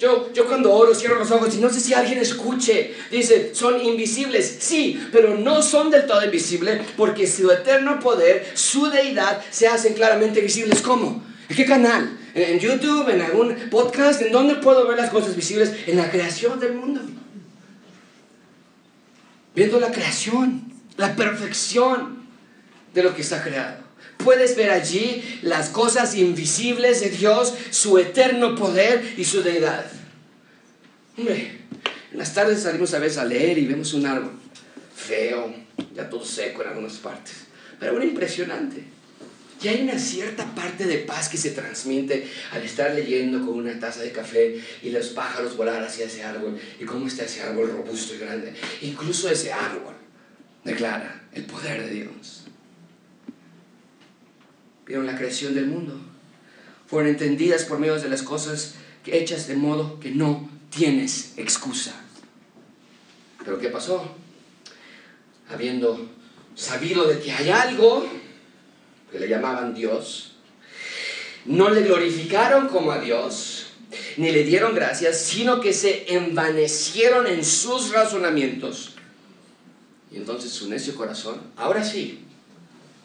Yo, 0.00 0.32
yo 0.32 0.48
cuando 0.48 0.72
oro 0.72 0.92
cierro 0.92 1.16
los 1.16 1.30
ojos 1.30 1.54
y 1.54 1.58
no 1.58 1.70
sé 1.70 1.78
si 1.78 1.94
alguien 1.94 2.18
escuche. 2.18 2.92
Dice, 3.08 3.54
son 3.54 3.80
invisibles, 3.80 4.56
sí, 4.58 5.00
pero 5.12 5.38
no 5.38 5.62
son 5.62 5.92
del 5.92 6.04
todo 6.04 6.24
invisibles 6.24 6.82
porque 6.96 7.28
su 7.28 7.48
eterno 7.52 8.00
poder, 8.00 8.44
su 8.54 8.90
deidad, 8.90 9.40
se 9.48 9.68
hacen 9.68 9.94
claramente 9.94 10.40
visibles. 10.40 10.82
¿Cómo? 10.82 11.22
¿En 11.48 11.56
qué 11.56 11.64
canal? 11.64 12.18
¿En 12.34 12.58
YouTube? 12.58 13.08
¿En 13.08 13.22
algún 13.22 13.54
podcast? 13.70 14.20
¿En 14.22 14.32
dónde 14.32 14.56
puedo 14.56 14.88
ver 14.88 14.96
las 14.96 15.10
cosas 15.10 15.36
visibles? 15.36 15.72
En 15.86 15.96
la 15.96 16.10
creación 16.10 16.58
del 16.58 16.72
mundo. 16.72 17.00
Viendo 19.54 19.78
la 19.78 19.92
creación, 19.92 20.72
la 20.96 21.14
perfección 21.14 22.26
de 22.92 23.04
lo 23.04 23.14
que 23.14 23.22
está 23.22 23.40
creado. 23.40 23.83
Puedes 24.18 24.56
ver 24.56 24.70
allí 24.70 25.22
las 25.42 25.68
cosas 25.68 26.14
invisibles 26.14 27.00
de 27.00 27.10
Dios, 27.10 27.54
su 27.70 27.98
eterno 27.98 28.54
poder 28.54 29.14
y 29.16 29.24
su 29.24 29.42
deidad. 29.42 29.84
Hombre, 31.16 31.60
en 32.12 32.18
las 32.18 32.32
tardes 32.32 32.62
salimos 32.62 32.94
a 32.94 32.98
veces 32.98 33.18
a 33.18 33.24
leer 33.24 33.58
y 33.58 33.66
vemos 33.66 33.92
un 33.92 34.06
árbol 34.06 34.32
feo, 34.96 35.54
ya 35.94 36.08
todo 36.08 36.24
seco 36.24 36.62
en 36.62 36.68
algunas 36.68 36.94
partes, 36.94 37.34
pero 37.78 37.92
bueno, 37.92 38.06
impresionante. 38.06 38.84
Y 39.62 39.68
hay 39.68 39.82
una 39.82 39.98
cierta 39.98 40.54
parte 40.54 40.84
de 40.84 40.98
paz 40.98 41.28
que 41.28 41.38
se 41.38 41.52
transmite 41.52 42.28
al 42.52 42.62
estar 42.62 42.94
leyendo 42.94 43.40
con 43.40 43.54
una 43.54 43.78
taza 43.80 44.02
de 44.02 44.12
café 44.12 44.60
y 44.82 44.90
los 44.90 45.08
pájaros 45.08 45.56
volar 45.56 45.82
hacia 45.82 46.04
ese 46.04 46.22
árbol 46.22 46.58
y 46.78 46.84
cómo 46.84 47.06
está 47.06 47.24
ese 47.24 47.42
árbol 47.42 47.70
robusto 47.70 48.14
y 48.14 48.18
grande. 48.18 48.52
Incluso 48.82 49.30
ese 49.30 49.52
árbol 49.52 49.94
declara 50.64 51.22
el 51.32 51.44
poder 51.44 51.82
de 51.84 51.90
Dios. 51.94 52.43
Vieron 54.86 55.06
la 55.06 55.16
creación 55.16 55.54
del 55.54 55.66
mundo. 55.66 55.98
Fueron 56.86 57.10
entendidas 57.10 57.64
por 57.64 57.78
medio 57.78 57.98
de 57.98 58.08
las 58.08 58.22
cosas 58.22 58.74
hechas 59.06 59.46
de 59.46 59.56
modo 59.56 60.00
que 60.00 60.10
no 60.10 60.48
tienes 60.70 61.34
excusa. 61.36 61.94
Pero 63.44 63.58
¿qué 63.58 63.68
pasó? 63.68 64.16
Habiendo 65.48 66.08
sabido 66.54 67.06
de 67.06 67.20
que 67.20 67.32
hay 67.32 67.50
algo, 67.50 68.06
que 69.12 69.18
le 69.18 69.28
llamaban 69.28 69.74
Dios, 69.74 70.36
no 71.44 71.68
le 71.68 71.82
glorificaron 71.82 72.68
como 72.68 72.92
a 72.92 73.00
Dios, 73.00 73.66
ni 74.16 74.32
le 74.32 74.44
dieron 74.44 74.74
gracias, 74.74 75.20
sino 75.20 75.60
que 75.60 75.72
se 75.72 76.14
envanecieron 76.14 77.26
en 77.26 77.44
sus 77.44 77.92
razonamientos. 77.92 78.94
Y 80.10 80.16
entonces 80.16 80.52
su 80.52 80.68
necio 80.68 80.94
corazón, 80.94 81.40
ahora 81.56 81.84
sí, 81.84 82.23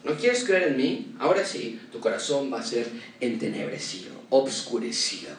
¿no 0.04 0.14
quieres 0.16 0.44
creer 0.44 0.68
en 0.68 0.76
mí? 0.76 1.14
Ahora 1.18 1.44
sí, 1.44 1.80
tu 1.92 2.00
corazón 2.00 2.52
va 2.52 2.60
a 2.60 2.64
ser 2.64 2.86
entenebrecido, 3.20 4.12
obscurecido, 4.30 5.30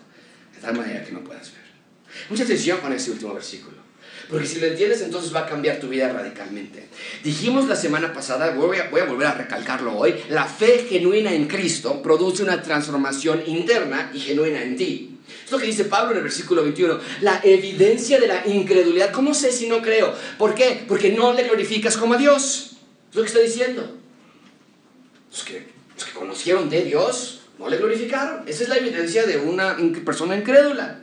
de 0.56 0.62
tal 0.62 0.76
manera 0.76 1.04
que 1.04 1.12
no 1.12 1.24
puedas 1.24 1.52
ver. 1.52 1.62
Mucha 2.30 2.44
atención 2.44 2.80
con 2.80 2.94
este 2.94 3.12
último 3.12 3.34
versículo. 3.34 3.82
Porque 4.30 4.48
si 4.48 4.62
lo 4.62 4.68
entiendes, 4.68 5.02
entonces 5.02 5.36
va 5.36 5.42
a 5.42 5.46
cambiar 5.46 5.80
tu 5.80 5.90
vida 5.90 6.12
radicalmente. 6.12 6.88
Dijimos 7.22 7.68
la 7.68 7.76
semana 7.76 8.14
pasada, 8.14 8.52
voy 8.52 8.78
a, 8.78 8.90
volver 8.90 9.28
a 9.28 9.34
recalcarlo 9.34 9.98
hoy, 9.98 10.16
la 10.30 10.46
fe 10.46 10.86
genuina 10.90 11.34
en 11.34 11.48
Cristo 11.48 12.02
produce 12.02 12.42
una 12.42 12.62
transformación 12.62 13.44
interna 13.46 14.10
y 14.14 14.20
genuina 14.20 14.64
en 14.64 14.78
ti. 14.78 15.20
Es 15.46 15.52
lo 15.52 15.58
que 15.58 15.66
dice 15.66 15.86
Pablo 15.86 16.12
en 16.12 16.18
el 16.18 16.24
versículo 16.24 16.64
21. 16.64 17.00
La 17.22 17.42
evidencia 17.44 18.20
de 18.20 18.28
la 18.28 18.48
incredulidad. 18.48 19.12
¿Cómo 19.12 19.34
sé 19.34 19.52
si 19.52 19.68
no 19.68 19.82
creo? 19.82 20.14
¿Por 20.38 20.56
qué? 20.56 20.84
Porque 20.88 21.12
no 21.12 21.34
le 21.34 21.44
glorificas 21.44 21.98
como 21.98 22.14
a 22.14 22.18
Dios. 22.18 22.78
Es 23.10 23.16
lo 23.16 23.22
que 23.24 23.28
está 23.28 23.40
diciendo. 23.40 23.98
Los 25.32 25.44
que, 25.46 25.66
los 25.96 26.04
que 26.04 26.12
conocieron 26.12 26.70
de 26.70 26.84
Dios 26.84 27.42
no 27.58 27.70
le 27.70 27.78
glorificaron. 27.78 28.48
Esa 28.48 28.64
es 28.64 28.70
la 28.70 28.78
evidencia 28.78 29.26
de 29.26 29.38
una 29.38 29.78
persona 30.04 30.36
incrédula. 30.36 31.00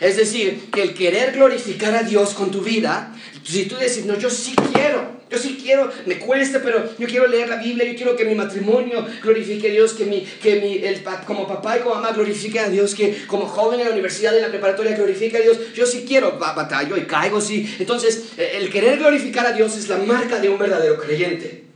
Es 0.00 0.16
decir, 0.16 0.70
que 0.72 0.82
el 0.82 0.94
querer 0.94 1.32
glorificar 1.32 1.94
a 1.94 2.02
Dios 2.02 2.34
con 2.34 2.50
tu 2.50 2.60
vida, 2.60 3.14
si 3.42 3.66
tú 3.66 3.76
dices, 3.76 4.06
no, 4.06 4.16
yo 4.18 4.30
sí 4.30 4.54
quiero, 4.72 5.20
yo 5.28 5.36
sí 5.36 5.58
quiero, 5.60 5.90
me 6.06 6.18
cuesta, 6.18 6.60
pero 6.62 6.96
yo 6.96 7.08
quiero 7.08 7.26
leer 7.26 7.48
la 7.48 7.56
Biblia, 7.56 7.84
yo 7.84 7.96
quiero 7.96 8.16
que 8.16 8.24
mi 8.24 8.34
matrimonio 8.34 9.04
glorifique 9.22 9.68
a 9.68 9.72
Dios, 9.72 9.94
que, 9.94 10.04
mi, 10.04 10.20
que 10.20 10.60
mi, 10.60 10.78
el, 10.78 11.02
como 11.26 11.46
papá 11.46 11.76
y 11.76 11.80
como 11.80 11.96
mamá 11.96 12.12
glorifique 12.12 12.60
a 12.60 12.68
Dios, 12.68 12.94
que 12.94 13.26
como 13.26 13.46
joven 13.46 13.80
en 13.80 13.86
la 13.86 13.92
universidad, 13.92 14.34
en 14.36 14.42
la 14.42 14.48
preparatoria 14.48 14.96
glorifique 14.96 15.36
a 15.36 15.40
Dios, 15.40 15.58
yo 15.74 15.86
sí 15.86 16.04
quiero, 16.06 16.38
batallo 16.38 16.96
y 16.96 17.02
caigo, 17.02 17.40
sí. 17.40 17.76
Entonces, 17.78 18.30
el 18.38 18.70
querer 18.70 18.98
glorificar 18.98 19.44
a 19.46 19.52
Dios 19.52 19.76
es 19.76 19.88
la 19.88 19.98
marca 19.98 20.38
de 20.38 20.48
un 20.48 20.58
verdadero 20.58 20.98
creyente. 20.98 21.69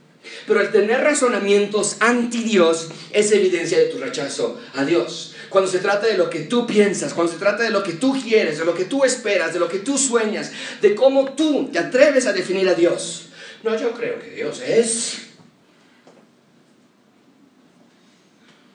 Pero 0.47 0.61
el 0.61 0.71
tener 0.71 1.01
razonamientos 1.01 1.97
anti 2.01 2.43
Dios 2.43 2.89
es 3.13 3.33
evidencia 3.33 3.79
de 3.79 3.87
tu 3.87 3.99
rechazo 3.99 4.61
a 4.75 4.85
Dios 4.85 5.35
cuando 5.55 5.71
se 5.71 5.79
trata 5.79 6.09
de 6.09 6.19
lo 6.19 6.29
que 6.29 6.41
tú 6.41 6.67
piensas, 6.67 7.15
cuando 7.15 7.33
se 7.33 7.39
trata 7.39 7.63
de 7.63 7.71
lo 7.71 7.85
que 7.85 7.93
tú 7.93 8.13
quieres, 8.21 8.59
de 8.59 8.65
lo 8.65 8.75
que 8.75 8.87
tú 8.87 9.05
esperas, 9.05 9.53
de 9.53 9.61
lo 9.61 9.69
que 9.69 9.79
tú 9.79 9.97
sueñas, 9.97 10.51
de 10.83 10.97
cómo 10.97 11.33
tú 11.35 11.71
te 11.73 11.79
atreves 11.79 12.27
a 12.27 12.33
definir 12.33 12.69
a 12.69 12.75
Dios. 12.75 13.29
No, 13.63 13.79
yo 13.79 13.93
creo 13.93 14.19
que 14.19 14.31
Dios 14.31 14.61
es. 14.61 15.29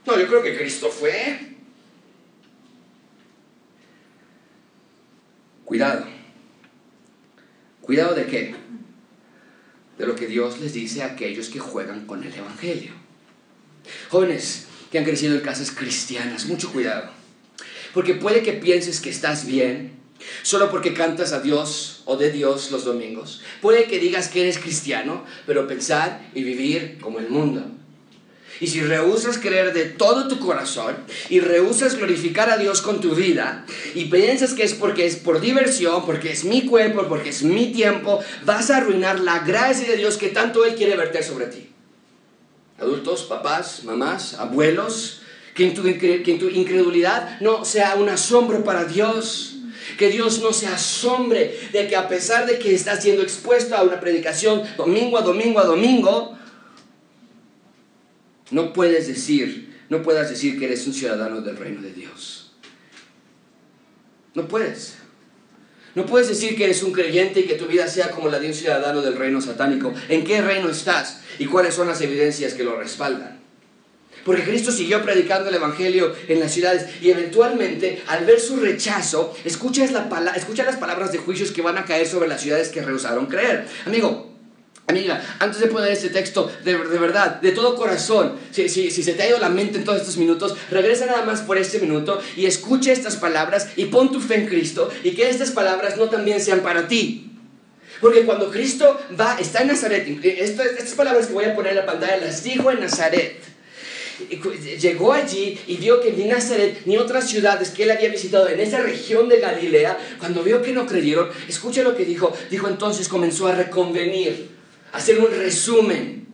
No, 0.06 0.18
yo 0.18 0.26
creo 0.28 0.41
que 0.41 0.58
Cristo 0.58 0.89
fue. 0.89 1.50
Cuidado. 5.66 6.06
¿Cuidado 7.82 8.16
de 8.16 8.26
qué? 8.26 8.56
De 10.00 10.08
lo 10.08 10.16
que 10.16 10.26
Dios 10.26 10.60
les 10.60 10.74
dice 10.74 11.04
a 11.04 11.08
aquellos 11.08 11.50
que 11.50 11.60
juegan 11.60 12.08
con 12.08 12.24
el 12.24 12.34
Evangelio. 12.34 12.93
Jóvenes 14.10 14.66
que 14.91 14.97
han 14.97 15.06
crecido 15.06 15.36
en 15.36 15.41
casas 15.41 15.70
cristianas, 15.70 16.47
mucho 16.47 16.72
cuidado. 16.72 17.12
Porque 17.93 18.16
puede 18.16 18.41
que 18.41 18.54
pienses 18.54 19.00
que 19.00 19.12
estás 19.12 19.45
bien 19.45 20.00
solo 20.43 20.70
porque 20.70 20.93
cantas 20.93 21.34
a 21.34 21.39
Dios 21.39 22.02
o 22.06 22.18
de 22.18 22.32
Dios 22.32 22.72
los 22.72 22.86
domingos. 22.86 23.41
Puede 23.62 23.86
que 23.86 24.00
digas 24.00 24.28
que 24.28 24.41
eres 24.41 24.58
cristiano, 24.58 25.24
pero 25.45 25.68
pensar 25.68 26.30
y 26.34 26.43
vivir 26.43 26.97
como 27.00 27.20
el 27.20 27.30
mundo. 27.30 27.78
Y 28.62 28.68
si 28.68 28.82
rehusas 28.82 29.38
creer 29.38 29.74
de 29.74 29.86
todo 29.86 30.28
tu 30.28 30.39
corazón 30.39 30.97
y 31.30 31.39
rehusas 31.39 31.95
glorificar 31.95 32.49
a 32.49 32.57
Dios 32.57 32.82
con 32.82 32.99
tu 32.99 33.16
vida 33.16 33.66
y 33.95 34.05
piensas 34.05 34.53
que 34.53 34.64
es 34.64 34.74
porque 34.74 35.05
es 35.05 35.16
por 35.16 35.39
diversión, 35.39 36.05
porque 36.05 36.32
es 36.32 36.43
mi 36.43 36.66
cuerpo, 36.66 37.05
porque 37.07 37.30
es 37.30 37.43
mi 37.43 37.72
tiempo, 37.72 38.20
vas 38.43 38.70
a 38.70 38.78
arruinar 38.78 39.22
la 39.22 39.39
gracia 39.39 39.88
de 39.88 39.95
Dios 39.95 40.18
que 40.18 40.30
tanto 40.30 40.66
Él 40.66 40.76
quiere 40.76 40.97
verter 40.97 41.24
sobre 41.24 41.45
ti. 41.45 41.70
Adultos, 42.80 43.24
papás, 43.24 43.84
mamás, 43.86 44.34
abuelos, 44.34 45.22
que 45.53 45.72
tu, 45.72 45.84
que 45.84 46.38
tu 46.39 46.49
incredulidad 46.49 47.39
no 47.41 47.64
sea 47.64 47.95
un 47.95 48.10
asombro 48.10 48.64
para 48.64 48.86
Dios. 48.86 49.55
Que 49.97 50.10
Dios 50.10 50.39
no 50.39 50.53
se 50.53 50.68
asombre 50.68 51.60
de 51.74 51.88
que 51.88 51.95
a 51.95 52.07
pesar 52.07 52.45
de 52.45 52.60
que 52.60 52.74
estás 52.76 53.01
siendo 53.01 53.24
expuesto 53.24 53.76
a 53.76 53.82
una 53.82 53.99
predicación 53.99 54.62
domingo 54.78 55.18
a 55.18 55.22
domingo 55.22 55.60
a 55.60 55.66
domingo, 55.66 56.39
no 58.52 58.74
puedes 58.74 59.08
decir, 59.08 59.78
no 59.89 60.02
puedas 60.02 60.30
decir 60.30 60.60
que 60.60 60.66
eres 60.66 60.86
un 60.88 60.93
ciudadano 60.93 61.41
del 61.41 61.58
reino 61.58 61.82
de 61.82 61.93
Dios. 61.93 62.54
No 64.34 64.47
puedes. 64.47 64.95
No 65.95 66.06
puedes 66.06 66.30
decir 66.30 66.56
que 66.56 66.66
eres 66.66 66.84
un 66.84 66.91
creyente 66.91 67.41
y 67.41 67.43
que 67.43 67.56
tu 67.56 67.66
vida 67.66 67.88
sea 67.88 68.12
como 68.12 68.30
la 68.30 68.39
de 68.39 68.47
un 68.47 68.54
ciudadano 68.54 69.02
del 69.02 69.16
reino 69.16 69.41
satánico. 69.41 69.93
¿En 70.08 70.24
qué 70.24 70.41
reino 70.41 70.70
estás? 70.70 71.22
¿Y 71.39 71.45
cuáles 71.45 71.74
son 71.74 71.88
las 71.88 72.02
evidencias 72.02 72.54
que 72.54 72.64
lo 72.64 72.78
respaldan? 72.78 73.39
Porque 74.24 74.43
Cristo 74.43 74.72
siguió 74.72 75.02
predicando 75.02 75.50
el 75.50 75.56
Evangelio 75.56 76.14
en 76.28 76.39
las 76.39 76.54
ciudades 76.54 76.86
y 77.02 77.10
eventualmente, 77.10 78.04
al 78.08 78.26
ver 78.26 78.39
su 78.39 78.58
rechazo, 78.58 79.36
escucha, 79.45 79.86
la, 79.91 80.34
escucha 80.36 80.64
las 80.66 80.76
palabras 80.76 81.12
de 81.12 81.18
juicios 81.18 81.52
que 81.52 81.62
van 81.62 81.78
a 81.78 81.86
caer 81.86 82.06
sobre 82.06 82.28
las 82.28 82.41
ciudades 82.41 82.70
que 82.70 82.82
rehusaron 82.82 83.26
creer. 83.26 83.66
Amigo, 83.86 84.28
Amiga, 84.90 85.22
antes 85.38 85.60
de 85.60 85.68
poner 85.68 85.92
este 85.92 86.10
texto, 86.10 86.52
de, 86.64 86.76
verdad, 86.76 87.40
de 87.42 87.52
todo 87.52 87.76
corazón, 87.76 88.34
si, 88.50 88.68
si, 88.70 88.90
se 88.90 89.14
te 89.14 89.22
ha 89.22 89.30
ido 89.30 89.38
la 89.38 89.50
mente 89.50 89.78
en 89.78 89.84
todos 89.84 90.00
estos 90.00 90.18
minutos, 90.18 90.56
regresa 90.72 91.06
nada 91.06 91.24
más 91.26 91.42
por 91.42 91.60
este 91.60 91.78
minuto 91.78 92.20
y 92.36 92.48
escucha 92.48 92.92
estas 92.92 93.16
palabras 93.16 93.68
y 93.76 93.86
pon 93.86 94.12
tu 94.12 94.20
fe 94.20 94.34
en 94.38 94.48
Cristo 94.48 94.90
y 95.04 95.12
que 95.12 95.30
estas 95.30 95.52
palabras 95.52 95.96
no 95.98 96.10
también 96.10 96.42
sean 96.42 96.62
para 96.62 96.88
ti. 96.88 97.30
Porque 98.02 98.26
cuando 98.26 98.50
Cristo 98.50 99.00
va, 99.20 99.38
está 99.40 99.62
en 99.62 99.68
Nazaret, 99.68 100.08
estas, 100.24 100.66
estas 100.66 100.94
palabras 100.96 101.28
que 101.28 101.34
voy 101.34 101.46
a 101.46 101.56
poner 101.56 101.74
en 101.74 101.78
la 101.78 101.86
pantalla 101.86 102.18
las 102.18 102.44
dijo 102.44 102.72
en 102.72 102.80
Nazaret. 102.80 103.36
Llegó 104.82 105.14
allí 105.14 105.60
y 105.68 105.78
vio 105.78 106.02
que 106.02 106.14
ni 106.14 106.26
Nazaret 106.26 106.82
ni 106.86 106.98
otras 106.98 107.30
ciudades 107.30 107.70
que 107.70 107.84
él 107.84 107.92
había 107.92 108.10
visitado 108.10 108.50
en 108.50 108.60
esa 108.60 108.80
región 108.80 109.30
de 109.30 109.40
Galilea, 109.40 110.00
cuando 110.18 110.42
vio 110.42 110.64
que 110.64 110.74
no 110.74 110.88
creyeron, 110.88 111.30
escucha 111.48 111.84
lo 111.84 111.96
que 111.96 112.06
dijo, 112.06 112.36
dijo 112.50 112.68
entonces 112.68 113.08
comenzó 113.08 113.48
a 113.48 113.54
reconvenir 113.54 114.58
hacer 114.92 115.20
un 115.20 115.32
resumen, 115.32 116.28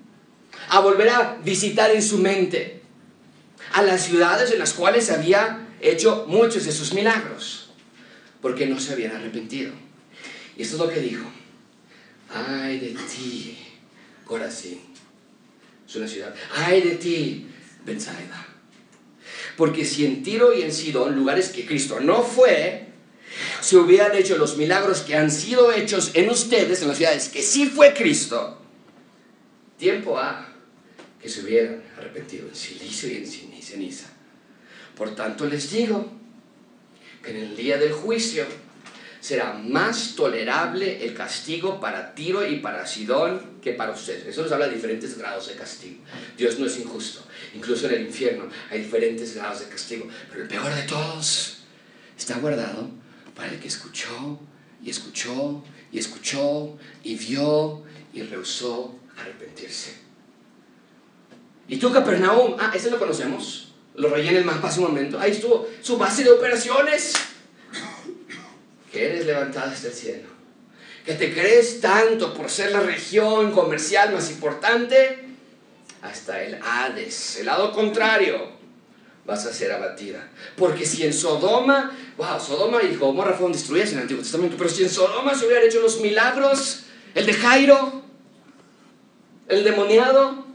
a 0.70 0.80
volver 0.80 1.10
a 1.10 1.38
visitar 1.44 1.92
en 1.92 2.02
su 2.02 2.18
mente 2.18 2.82
a 3.74 3.82
las 3.82 4.06
ciudades 4.06 4.52
en 4.52 4.60
las 4.60 4.74
cuales 4.74 5.12
había 5.12 5.68
hecho 5.82 6.26
muchos 6.28 6.66
de 6.66 6.72
sus 6.72 6.94
milagros, 6.94 7.72
porque 8.42 8.66
no 8.68 8.80
se 8.80 8.94
habían 8.94 9.16
arrepentido. 9.16 9.74
Y 10.56 10.62
esto 10.62 10.76
es 10.76 10.82
lo 10.82 10.90
que 10.90 11.02
dijo. 11.02 11.26
Ay 12.34 12.80
de 12.80 12.92
ti, 12.92 13.58
Corazín. 14.24 14.80
Es 15.88 15.96
una 15.96 16.08
ciudad. 16.08 16.34
Ay 16.56 16.82
de 16.82 16.96
ti, 16.96 17.48
Benzaida. 17.86 18.48
Porque 19.58 19.86
si 19.86 20.06
en 20.06 20.24
Tiro 20.24 20.54
y 20.54 20.62
en 20.62 20.72
Sidón, 20.72 21.16
lugares 21.16 21.50
que 21.50 21.66
Cristo 21.66 22.00
no 22.00 22.24
fue, 22.24 22.85
si 23.62 23.76
hubieran 23.76 24.16
hecho 24.16 24.38
los 24.38 24.58
milagros 24.58 25.02
que 25.02 25.16
han 25.16 25.32
sido 25.32 25.72
hechos 25.72 26.12
en 26.14 26.30
ustedes, 26.30 26.82
en 26.82 26.88
las 26.88 26.98
ciudades 26.98 27.30
que 27.30 27.42
sí 27.42 27.68
fue 27.68 27.94
Cristo, 27.94 28.62
tiempo 29.78 30.18
ha 30.18 30.54
que 31.22 31.30
se 31.30 31.42
hubieran 31.42 31.84
arrepentido 31.98 32.48
en 32.48 32.56
silicio 32.56 33.10
y 33.10 33.18
en 33.18 33.62
ceniza. 33.62 34.08
Por 34.96 35.16
tanto 35.16 35.46
les 35.46 35.72
digo 35.72 36.12
que 37.24 37.32
en 37.32 37.38
el 37.38 37.56
día 37.56 37.78
del 37.78 37.92
juicio 37.92 38.46
será 39.20 39.54
más 39.54 40.14
tolerable 40.16 41.04
el 41.04 41.16
castigo 41.16 41.80
para 41.80 42.14
Tiro 42.14 42.48
y 42.48 42.58
para 42.58 42.86
Sidón 42.86 43.60
que 43.62 43.74
para 43.74 43.92
ustedes. 43.92 44.28
Eso 44.28 44.44
nos 44.44 44.52
habla 44.52 44.68
de 44.68 44.76
diferentes 44.76 45.18
grados 45.18 45.48
de 45.48 45.56
castigo. 45.56 45.98
Dios 46.38 46.60
no 46.60 46.68
es 46.68 46.78
injusto. 46.78 47.22
Incluso 47.56 47.88
en 47.88 47.96
el 47.96 48.02
infierno 48.04 48.48
hay 48.70 48.82
diferentes 48.82 49.34
grados 49.34 49.62
de 49.62 49.66
castigo. 49.66 50.08
Pero 50.30 50.44
el 50.44 50.48
peor 50.48 50.76
de 50.76 50.84
todos 50.84 51.58
está 52.16 52.38
guardado 52.38 52.92
para 53.36 53.52
el 53.52 53.60
que 53.60 53.68
escuchó 53.68 54.40
y 54.82 54.90
escuchó 54.90 55.64
y 55.92 56.00
escuchó 56.00 56.78
y 57.04 57.16
vio 57.16 57.84
y 58.14 58.22
rehusó 58.22 58.96
arrepentirse. 59.18 59.94
¿Y 61.68 61.78
tú, 61.78 61.92
Capernaum? 61.92 62.56
Ah, 62.60 62.72
ese 62.74 62.92
lo 62.92 63.00
conocemos. 63.00 63.74
Lo 63.96 64.10
rellena 64.10 64.40
el 64.40 64.46
mapa 64.46 64.68
hace 64.68 64.80
un 64.80 64.88
momento. 64.88 65.20
Ahí 65.20 65.32
estuvo 65.32 65.68
su 65.82 65.98
base 65.98 66.24
de 66.24 66.32
operaciones. 66.32 67.14
Que 68.92 69.06
eres 69.06 69.26
levantada 69.26 69.72
hasta 69.72 69.88
el 69.88 69.94
cielo. 69.94 70.30
Que 71.06 71.14
te 71.14 71.34
crees 71.34 71.82
tanto 71.82 72.34
por 72.34 72.50
ser 72.50 72.72
la 72.72 72.82
región 72.82 73.52
comercial 73.52 74.14
más 74.14 74.30
importante. 74.32 75.20
Hasta 76.02 76.44
el 76.44 76.60
Hades, 76.62 77.38
el 77.38 77.48
lado 77.48 77.72
contrario 77.72 78.55
vas 79.26 79.46
a 79.46 79.54
ser 79.54 79.72
abatida. 79.72 80.30
Porque 80.56 80.86
si 80.86 81.04
en 81.04 81.14
Sodoma, 81.14 81.92
wow, 82.18 82.40
Sodoma 82.40 82.84
y 82.84 82.96
Gomorra 82.96 83.34
fueron 83.34 83.54
destruidas 83.54 83.90
en 83.92 83.98
el 83.98 84.02
Antiguo 84.04 84.24
Testamento, 84.24 84.56
pero 84.58 84.70
si 84.70 84.84
en 84.84 84.90
Sodoma 84.90 85.36
se 85.36 85.46
hubieran 85.46 85.66
hecho 85.66 85.82
los 85.82 86.00
milagros, 86.00 86.84
el 87.14 87.26
de 87.26 87.34
Jairo, 87.34 88.04
el 89.48 89.64
demoniado, 89.64 90.46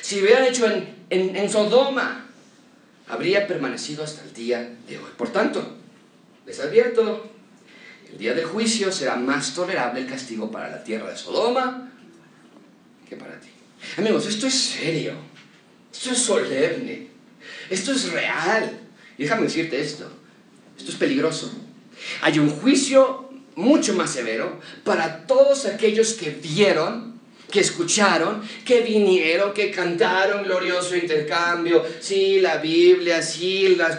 si 0.00 0.22
hubieran 0.22 0.44
hecho 0.44 0.66
en, 0.66 0.94
en, 1.10 1.36
en 1.36 1.50
Sodoma, 1.50 2.26
habría 3.08 3.46
permanecido 3.46 4.02
hasta 4.04 4.22
el 4.22 4.32
día 4.32 4.76
de 4.88 4.98
hoy. 4.98 5.10
Por 5.16 5.30
tanto, 5.30 5.76
les 6.46 6.58
advierto, 6.60 7.30
el 8.10 8.18
día 8.18 8.34
del 8.34 8.46
juicio 8.46 8.90
será 8.92 9.16
más 9.16 9.54
tolerable 9.54 10.00
el 10.00 10.06
castigo 10.06 10.50
para 10.50 10.70
la 10.70 10.82
tierra 10.82 11.10
de 11.10 11.16
Sodoma 11.16 11.90
que 13.08 13.16
para 13.16 13.38
ti. 13.38 13.48
Amigos, 13.98 14.26
esto 14.26 14.46
es 14.46 14.54
serio, 14.54 15.12
esto 15.92 16.10
es 16.10 16.18
solemne. 16.18 17.13
Esto 17.70 17.92
es 17.92 18.10
real. 18.12 18.80
Y 19.18 19.24
déjame 19.24 19.44
decirte 19.44 19.80
esto. 19.80 20.10
Esto 20.76 20.90
es 20.90 20.96
peligroso. 20.96 21.52
Hay 22.22 22.38
un 22.38 22.50
juicio 22.50 23.30
mucho 23.56 23.94
más 23.94 24.10
severo 24.10 24.60
para 24.82 25.26
todos 25.26 25.66
aquellos 25.66 26.14
que 26.14 26.30
vieron, 26.30 27.14
que 27.50 27.60
escucharon, 27.60 28.42
que 28.64 28.80
vinieron, 28.80 29.52
que 29.52 29.70
cantaron 29.70 30.42
glorioso 30.42 30.96
intercambio. 30.96 31.84
Sí, 32.00 32.40
la 32.40 32.56
Biblia, 32.56 33.22
sí, 33.22 33.76
las 33.76 33.96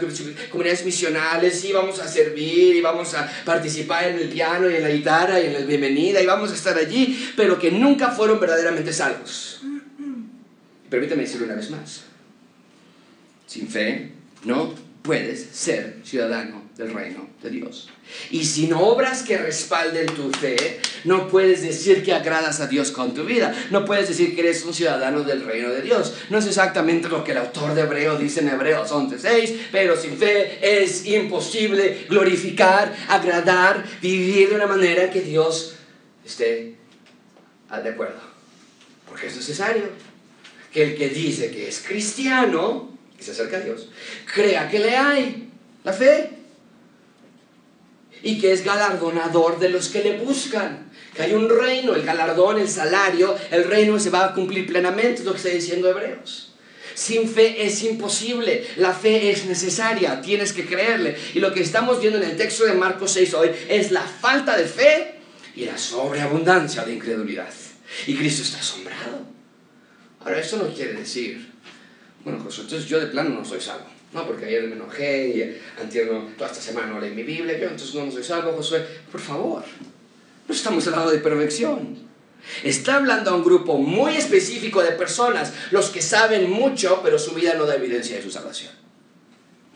comunidades 0.50 0.84
misionales, 0.84 1.60
sí, 1.62 1.72
vamos 1.72 2.00
a 2.00 2.08
servir 2.08 2.76
y 2.76 2.82
vamos 2.82 3.14
a 3.14 3.32
participar 3.46 4.10
en 4.10 4.18
el 4.18 4.30
piano 4.30 4.70
y 4.70 4.76
en 4.76 4.84
la 4.84 4.90
guitarra 4.90 5.40
y 5.40 5.46
en 5.46 5.54
la 5.54 5.60
bienvenida 5.60 6.22
y 6.22 6.26
vamos 6.26 6.52
a 6.52 6.56
estar 6.56 6.78
allí, 6.78 7.32
pero 7.38 7.58
que 7.58 7.72
nunca 7.72 8.10
fueron 8.10 8.40
verdaderamente 8.40 8.92
salvos. 8.92 9.62
Permítame 10.90 11.24
decirlo 11.24 11.46
una 11.46 11.56
vez 11.56 11.70
más. 11.72 12.05
Sin 13.56 13.70
fe 13.70 14.10
no 14.44 14.76
puedes 15.02 15.46
ser 15.54 16.00
ciudadano 16.04 16.62
del 16.76 16.94
reino 16.94 17.30
de 17.42 17.50
Dios. 17.50 17.90
Y 18.30 18.44
sin 18.44 18.74
obras 18.74 19.24
que 19.24 19.38
respalden 19.38 20.08
tu 20.08 20.30
fe, 20.30 20.82
no 21.06 21.30
puedes 21.30 21.62
decir 21.62 22.04
que 22.04 22.12
agradas 22.12 22.60
a 22.60 22.68
Dios 22.68 22.92
con 22.92 23.14
tu 23.14 23.24
vida. 23.24 23.56
No 23.72 23.86
puedes 23.86 24.10
decir 24.10 24.36
que 24.36 24.42
eres 24.42 24.66
un 24.66 24.74
ciudadano 24.74 25.24
del 25.24 25.46
reino 25.46 25.70
de 25.70 25.82
Dios. 25.84 26.16
No 26.30 26.40
es 26.40 26.48
exactamente 26.48 27.08
lo 27.08 27.24
que 27.24 27.32
el 27.32 27.38
autor 27.38 27.74
de 27.76 27.84
Hebreo 27.84 28.18
dice 28.18 28.42
en 28.42 28.50
Hebreos 28.50 28.92
11:6, 28.92 29.70
pero 29.72 29.96
sin 29.96 30.18
fe 30.18 30.60
es 30.62 31.06
imposible 31.06 32.08
glorificar, 32.10 32.94
agradar, 33.08 33.86
vivir 34.02 34.50
de 34.50 34.56
una 34.56 34.68
manera 34.68 35.10
que 35.10 35.22
Dios 35.22 35.76
esté 36.26 36.76
de 37.82 37.90
acuerdo. 37.90 38.20
Porque 39.08 39.28
es 39.28 39.36
necesario 39.38 39.84
que 40.74 40.84
el 40.84 40.98
que 40.98 41.08
dice 41.08 41.52
que 41.52 41.70
es 41.70 41.80
cristiano 41.80 42.95
y 43.20 43.24
se 43.24 43.32
acerca 43.32 43.58
a 43.58 43.62
Dios, 43.62 43.90
crea 44.34 44.70
que 44.70 44.80
le 44.80 44.96
hay 44.96 45.50
la 45.84 45.94
fe 45.94 46.30
y 48.24 48.40
que 48.40 48.52
es 48.52 48.64
galardonador 48.64 49.60
de 49.60 49.70
los 49.70 49.90
que 49.90 50.04
le 50.04 50.18
buscan. 50.18 50.92
Que 51.16 51.24
hay 51.24 51.34
un 51.34 51.48
reino, 51.48 51.96
el 51.96 52.04
galardón, 52.04 52.60
el 52.60 52.68
salario, 52.68 53.36
el 53.52 53.64
reino 53.64 54.00
se 54.00 54.10
va 54.10 54.26
a 54.26 54.34
cumplir 54.34 54.66
plenamente, 54.66 55.20
es 55.20 55.26
lo 55.26 55.32
que 55.32 55.38
está 55.38 55.50
diciendo 55.50 55.90
Hebreos. 55.90 56.54
Sin 56.96 57.30
fe 57.30 57.66
es 57.66 57.84
imposible, 57.84 58.66
la 58.78 58.94
fe 58.94 59.30
es 59.30 59.46
necesaria, 59.46 60.22
tienes 60.22 60.54
que 60.54 60.66
creerle. 60.66 61.16
Y 61.34 61.40
lo 61.40 61.54
que 61.54 61.62
estamos 61.62 62.00
viendo 62.00 62.18
en 62.18 62.30
el 62.30 62.38
texto 62.38 62.66
de 62.66 62.74
Marcos 62.74 63.12
6 63.12 63.34
hoy 63.36 63.52
es 63.70 63.92
la 63.92 64.02
falta 64.02 64.58
de 64.58 64.66
fe 64.66 65.16
y 65.56 65.66
la 65.66 65.78
sobreabundancia 65.78 66.84
de 66.84 66.94
incredulidad. 66.94 67.54
Y 68.08 68.16
Cristo 68.16 68.44
está 68.44 68.60
asombrado. 68.60 69.26
Ahora, 70.22 70.40
eso 70.40 70.58
no 70.58 70.74
quiere 70.74 70.94
decir, 70.94 71.52
bueno, 72.26 72.40
Josué, 72.44 72.64
entonces 72.64 72.90
yo 72.90 73.00
de 73.00 73.08
plano 73.08 73.30
no 73.30 73.46
soy 73.46 73.62
salvo. 73.62 73.86
No, 74.12 74.26
porque 74.26 74.46
ayer 74.46 74.64
me 74.64 74.76
enojé 74.76 75.28
y 75.30 75.82
antier 75.82 76.10
toda 76.38 76.50
esta 76.50 76.62
semana 76.62 76.88
no 76.88 77.00
leí 77.00 77.14
mi 77.14 77.24
Biblia, 77.24 77.58
yo 77.58 77.68
entonces 77.68 77.94
no 77.94 78.12
soy 78.12 78.24
salvo, 78.24 78.54
Josué. 78.54 78.86
Por 79.12 79.22
favor, 79.22 79.64
no 80.48 80.56
estamos 80.56 80.88
hablando 80.88 81.12
de 81.12 81.20
perfección. 81.20 82.06
Está 82.64 82.98
hablando 82.98 83.32
a 83.32 83.36
un 83.36 83.44
grupo 83.44 83.78
muy 83.78 84.16
específico 84.16 84.82
de 84.82 84.92
personas, 84.92 85.54
los 85.72 85.90
que 85.90 86.02
saben 86.02 86.50
mucho, 86.50 87.02
pero 87.04 87.18
su 87.20 87.32
vida 87.32 87.54
no 87.56 87.66
da 87.66 87.76
evidencia 87.76 88.16
de 88.16 88.24
su 88.24 88.32
salvación. 88.32 88.72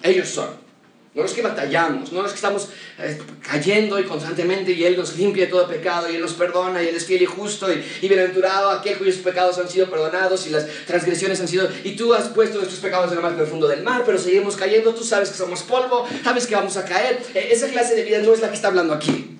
Ellos 0.01 0.29
son. 0.29 0.68
No 1.15 1.23
los 1.23 1.33
que 1.33 1.41
batallamos, 1.41 2.11
no 2.11 2.21
los 2.21 2.31
que 2.31 2.35
estamos 2.35 2.69
eh, 2.99 3.17
cayendo 3.41 3.99
y 3.99 4.03
constantemente 4.03 4.73
y 4.73 4.83
Él 4.83 4.95
nos 4.95 5.17
limpia 5.17 5.49
todo 5.49 5.67
pecado 5.67 6.07
y 6.09 6.15
Él 6.15 6.21
nos 6.21 6.33
perdona 6.33 6.83
y 6.83 6.87
Él 6.87 6.95
es 6.95 7.05
fiel 7.05 7.23
y 7.23 7.25
justo 7.25 7.71
y, 7.73 7.83
y, 8.01 8.07
bienaventurado 8.07 8.69
aquel 8.69 8.95
cuyos 8.97 9.15
pecados 9.15 9.57
han 9.57 9.67
sido 9.67 9.89
perdonados 9.89 10.45
y 10.45 10.51
las 10.51 10.67
transgresiones 10.85 11.41
han 11.41 11.47
sido... 11.47 11.67
Y 11.83 11.95
tú 11.95 12.13
has 12.13 12.27
puesto 12.27 12.57
nuestros 12.57 12.79
pecados 12.79 13.11
en 13.11 13.17
el 13.17 13.23
más 13.23 13.33
profundo 13.33 13.67
del 13.67 13.81
mar, 13.81 14.03
pero 14.05 14.19
seguimos 14.19 14.55
cayendo, 14.55 14.93
tú 14.93 15.03
sabes 15.03 15.29
que 15.29 15.37
somos 15.37 15.63
polvo, 15.63 16.07
sabes 16.23 16.45
que 16.45 16.53
vamos 16.53 16.77
a 16.77 16.85
caer. 16.85 17.19
E, 17.33 17.53
esa 17.53 17.67
clase 17.69 17.95
de 17.95 18.03
vida 18.03 18.19
no 18.19 18.31
es 18.31 18.41
la 18.41 18.49
que 18.49 18.55
está 18.55 18.67
hablando 18.67 18.93
aquí. 18.93 19.39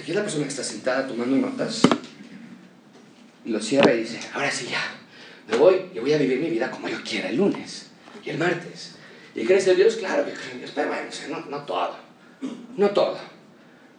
Aquí 0.00 0.12
es 0.12 0.16
la 0.16 0.22
persona 0.22 0.44
que 0.44 0.50
está 0.50 0.62
sentada 0.62 1.08
tomando 1.08 1.36
notas 1.36 1.82
y 3.44 3.50
lo 3.50 3.60
cierra 3.60 3.92
y 3.94 4.02
dice, 4.02 4.20
ahora 4.32 4.50
sí 4.50 4.68
ya, 4.70 4.82
me 5.48 5.56
voy 5.56 5.86
y 5.94 5.98
voy 5.98 6.12
a 6.12 6.18
vivir 6.18 6.38
mi 6.38 6.50
vida 6.50 6.70
como 6.70 6.88
yo 6.88 7.02
quiera 7.02 7.30
el 7.30 7.36
lunes 7.36 7.86
y 8.24 8.30
el 8.30 8.38
martes 8.38 8.96
¿Y 9.40 9.46
crees 9.46 9.66
en 9.68 9.76
Dios? 9.76 9.96
Claro 9.96 10.26
que 10.26 10.32
creo 10.32 10.52
en 10.52 10.58
Dios, 10.58 10.72
pero 10.74 10.88
bueno, 10.88 11.08
no, 11.30 11.46
no 11.46 11.64
todo. 11.64 11.96
No 12.76 12.90
todo. 12.90 13.18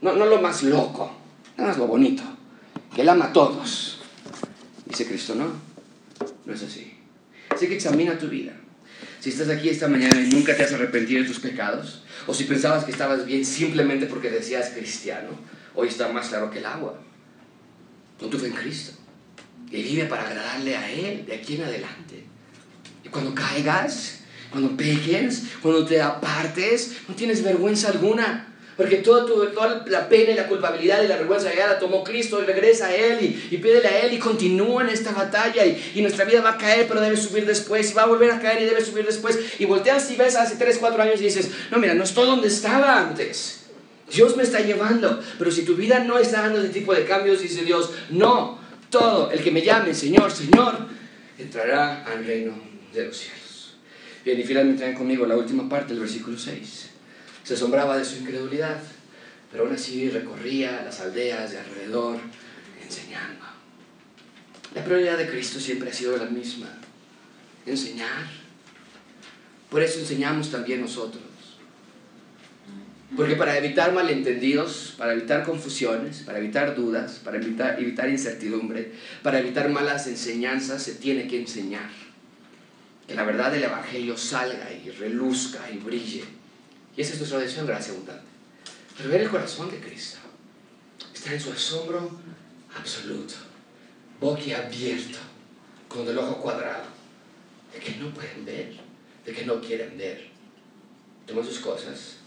No, 0.02 0.16
no 0.16 0.28
lo 0.28 0.40
más 0.40 0.62
loco, 0.62 1.12
nada 1.58 1.70
más 1.70 1.80
lo 1.80 1.88
bonito. 1.88 2.22
Que 2.94 3.02
Él 3.02 3.10
ama 3.10 3.26
a 3.26 3.34
todos. 3.34 4.02
Dice 4.86 5.08
Cristo, 5.08 5.34
no, 5.34 5.52
no 6.46 6.54
es 6.54 6.62
así. 6.62 6.96
Así 7.50 7.68
que 7.68 7.74
examina 7.74 8.20
tu 8.20 8.28
vida. 8.28 8.54
Si 9.20 9.32
estás 9.32 9.50
aquí 9.50 9.70
esta 9.70 9.88
mañana 9.88 10.22
y 10.22 10.30
nunca 10.30 10.56
te 10.56 10.64
has 10.64 10.74
arrepentido 10.74 11.24
de 11.24 11.28
tus 11.28 11.40
pecados, 11.40 12.04
o 12.28 12.36
si 12.36 12.44
pensabas 12.44 12.84
que 12.84 12.92
estabas 12.92 13.26
bien 13.26 13.44
simplemente 13.44 14.06
porque 14.06 14.30
decías 14.30 14.70
cristiano, 14.70 15.30
hoy 15.74 15.88
está 15.88 16.08
más 16.10 16.30
claro 16.30 16.52
que 16.52 16.60
el 16.60 16.68
agua. 16.68 17.02
No 18.22 18.28
tu 18.28 18.38
fe 18.38 18.48
en 18.48 18.54
Cristo. 18.54 18.94
Y 19.72 19.82
vive 19.82 20.06
para 20.06 20.28
agradarle 20.28 20.78
a 20.78 20.92
Él 20.92 21.26
de 21.26 21.34
aquí 21.34 21.56
en 21.56 21.64
adelante. 21.64 22.26
Y 23.04 23.10
cuando 23.10 23.34
caigas, 23.34 24.21
cuando 24.52 24.76
peques, 24.76 25.44
cuando 25.62 25.86
te 25.86 26.02
apartes, 26.02 26.98
no 27.08 27.16
tienes 27.16 27.44
vergüenza 27.44 27.90
alguna. 27.90 28.48
Porque 28.78 28.98
toda, 28.98 29.26
la 29.88 30.10
pena 30.10 30.32
y 30.32 30.36
la 30.36 30.48
culpabilidad 30.48 31.04
y 31.04 31.08
la 31.08 31.18
vergüenza 31.18 31.54
ya 31.54 31.68
la 31.68 31.78
tomó 31.78 32.04
Cristo 32.04 32.42
y 32.42 32.46
regresa 32.46 32.88
a 32.88 32.96
Él 32.96 33.40
y, 33.52 33.58
pídele 33.58 33.88
a 33.88 34.02
Él 34.02 34.14
y 34.14 34.18
continúa 34.18 34.82
en 34.82 34.90
esta 34.90 35.12
batalla 35.12 35.66
y, 35.66 36.02
nuestra 36.02 36.26
vida 36.26 36.42
va 36.42 36.52
a 36.52 36.58
caer 36.58 36.88
pero 36.88 37.00
debe 37.02 37.18
subir 37.18 37.46
después 37.46 37.92
y 37.92 37.94
va 37.94 38.04
a 38.04 38.08
volver 38.08 38.32
a 38.32 38.40
caer 38.40 38.64
y 38.64 38.66
debe 38.66 38.84
subir 38.84 39.06
después 39.06 39.38
y 39.60 39.66
volteas 39.66 40.10
y 40.10 40.16
ves 40.16 40.36
hace 40.36 40.56
3, 40.56 40.78
4 40.80 41.04
años 41.04 41.22
y 41.22 41.26
dices, 41.26 41.52
no 41.70 41.78
mira, 41.78 41.94
no 41.94 42.04
estoy 42.04 42.26
donde 42.26 42.48
estaba 42.48 43.00
antes. 43.00 43.66
Dios 44.12 44.36
me 44.36 44.44
está 44.44 44.62
llevando, 44.62 45.22
pero 45.38 45.52
si 45.52 45.64
tu 45.64 45.76
vida 45.76 46.00
no 46.00 46.18
está 46.18 46.42
dando 46.42 46.60
ese 46.60 46.70
tipo 46.70 46.94
de 46.96 47.06
cambios, 47.06 47.42
dice 47.42 47.64
Dios, 47.64 47.92
no, 48.10 48.60
todo 48.90 49.32
el 49.32 49.44
que 49.44 49.52
me 49.52 49.62
llame 49.62 49.94
Señor, 49.94 50.32
Señor, 50.32 50.88
entrará 51.38 52.04
al 52.06 52.26
reino 52.26 52.54
de 52.94 53.06
los 53.06 53.18
cielos. 53.18 53.41
Bien, 54.24 54.40
y 54.40 54.44
finalmente 54.44 54.86
ven 54.86 54.94
conmigo 54.94 55.26
la 55.26 55.36
última 55.36 55.68
parte 55.68 55.94
del 55.94 56.02
versículo 56.02 56.38
6. 56.38 56.90
Se 57.44 57.54
asombraba 57.56 57.98
de 57.98 58.06
su 58.06 58.18
incredulidad, 58.18 58.78
pero 59.52 59.64
aún 59.64 59.74
así 59.74 60.10
recorría 60.10 60.84
las 60.84 61.00
aldeas 61.00 61.52
de 61.52 61.58
alrededor 61.58 62.20
enseñando. 62.84 63.46
La 64.76 64.84
prioridad 64.84 65.18
de 65.18 65.28
Cristo 65.28 65.60
siempre 65.60 65.90
ha 65.90 65.94
sido 65.94 66.18
la 66.18 66.26
misma, 66.26 66.68
enseñar. 67.66 68.28
Por 69.72 69.82
eso 69.82 70.00
enseñamos 70.00 70.52
también 70.52 70.82
nosotros. 70.82 71.24
Porque 73.18 73.36
para 73.36 73.58
evitar 73.58 73.92
malentendidos, 73.92 74.94
para 74.98 75.14
evitar 75.14 75.44
confusiones, 75.44 76.20
para 76.20 76.38
evitar 76.38 76.76
dudas, 76.76 77.20
para 77.24 77.38
evitar, 77.38 77.82
evitar 77.82 78.08
incertidumbre, 78.08 78.94
para 79.24 79.40
evitar 79.40 79.68
malas 79.70 80.08
enseñanzas, 80.08 80.84
se 80.84 80.94
tiene 80.94 81.28
que 81.28 81.42
enseñar 81.42 82.11
que 83.12 83.18
la 83.18 83.24
verdad 83.24 83.52
del 83.52 83.64
Evangelio 83.64 84.16
salga 84.16 84.72
y 84.72 84.90
reluzca 84.90 85.70
y 85.70 85.78
brille. 85.78 86.24
Y 86.96 87.02
esa 87.02 87.14
es 87.14 87.20
nuestra 87.20 87.62
en 87.62 87.68
gracia 87.68 87.94
abundante. 87.94 88.24
Ver 89.06 89.22
el 89.22 89.30
corazón 89.30 89.70
de 89.70 89.80
Cristo, 89.80 90.20
está 91.14 91.34
en 91.34 91.42
su 91.42 91.52
asombro 91.52 92.10
absoluto, 92.78 93.34
boquiabierto, 94.20 95.18
con 95.90 96.08
el 96.08 96.18
ojo 96.18 96.42
cuadrado, 96.42 96.86
de 97.74 97.80
que 97.80 97.96
no 97.98 98.14
pueden 98.14 98.46
ver, 98.46 98.78
de 99.26 99.34
que 99.34 99.46
no 99.46 99.60
quieren 99.60 99.98
ver. 99.98 100.30
Toman 101.26 101.44
sus 101.44 101.60
cosas 101.60 102.18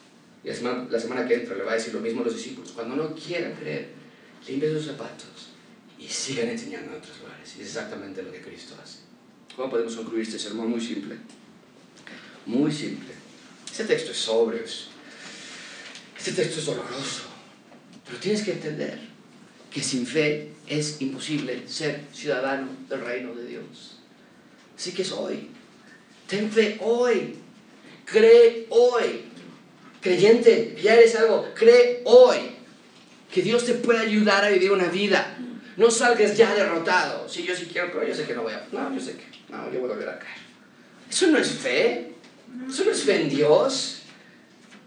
y 0.42 0.48
la 0.48 0.54
semana, 0.54 0.86
la 0.90 1.00
semana 1.00 1.26
que 1.26 1.34
entra 1.34 1.56
le 1.56 1.62
va 1.62 1.72
a 1.72 1.76
decir 1.76 1.94
lo 1.94 2.00
mismo 2.00 2.20
a 2.20 2.24
los 2.24 2.34
discípulos. 2.34 2.72
Cuando 2.72 2.96
no 2.96 3.14
quieran 3.14 3.54
creer, 3.54 3.90
limpien 4.46 4.74
sus 4.74 4.86
zapatos 4.86 5.52
y 5.98 6.06
sigan 6.08 6.48
enseñando 6.48 6.92
en 6.92 6.98
otros 6.98 7.20
lugares. 7.20 7.56
Y 7.56 7.62
es 7.62 7.68
exactamente 7.68 8.22
lo 8.22 8.30
que 8.30 8.42
Cristo 8.42 8.74
hace. 8.82 9.03
¿Cómo 9.56 9.70
podemos 9.70 9.94
concluir 9.94 10.22
este 10.22 10.38
sermón? 10.38 10.70
Muy 10.70 10.80
simple. 10.80 11.16
Muy 12.46 12.72
simple. 12.72 13.14
Este 13.70 13.84
texto 13.84 14.10
es 14.10 14.18
sobrio. 14.18 14.62
Este 16.16 16.32
texto 16.32 16.58
es 16.58 16.66
doloroso. 16.66 17.22
Pero 18.06 18.18
tienes 18.18 18.42
que 18.42 18.52
entender 18.52 18.98
que 19.70 19.82
sin 19.82 20.06
fe 20.06 20.52
es 20.66 21.00
imposible 21.00 21.68
ser 21.68 22.02
ciudadano 22.12 22.68
del 22.88 23.00
reino 23.00 23.34
de 23.34 23.46
Dios. 23.46 23.98
Así 24.76 24.92
que 24.92 25.02
es 25.02 25.12
hoy. 25.12 25.50
Ten 26.26 26.50
fe 26.50 26.78
hoy. 26.80 27.36
Cree 28.04 28.66
hoy. 28.70 29.22
Creyente, 30.00 30.76
ya 30.82 30.94
eres 30.94 31.14
algo. 31.16 31.48
Cree 31.54 32.02
hoy. 32.04 32.38
Que 33.32 33.42
Dios 33.42 33.64
te 33.64 33.74
puede 33.74 34.00
ayudar 34.00 34.44
a 34.44 34.50
vivir 34.50 34.72
una 34.72 34.88
vida. 34.88 35.36
No 35.76 35.90
salgas 35.90 36.36
ya 36.36 36.54
derrotado. 36.54 37.28
Si 37.28 37.42
yo 37.42 37.56
sí 37.56 37.68
quiero, 37.72 37.90
pero 37.92 38.06
yo 38.06 38.14
sé 38.14 38.24
que 38.24 38.34
no 38.34 38.42
voy 38.42 38.52
a. 38.52 38.66
No, 38.70 38.94
yo 38.94 39.00
sé 39.00 39.16
que. 39.16 39.33
No, 39.54 39.72
yo 39.72 39.80
voy 39.80 39.90
a 39.90 39.94
volver 39.94 40.08
a 40.08 40.18
caer. 40.18 40.38
Eso 41.10 41.28
no 41.28 41.38
es 41.38 41.52
fe. 41.52 42.12
Eso 42.68 42.84
no 42.84 42.90
es 42.90 43.04
fe 43.04 43.22
en 43.22 43.28
Dios. 43.28 44.02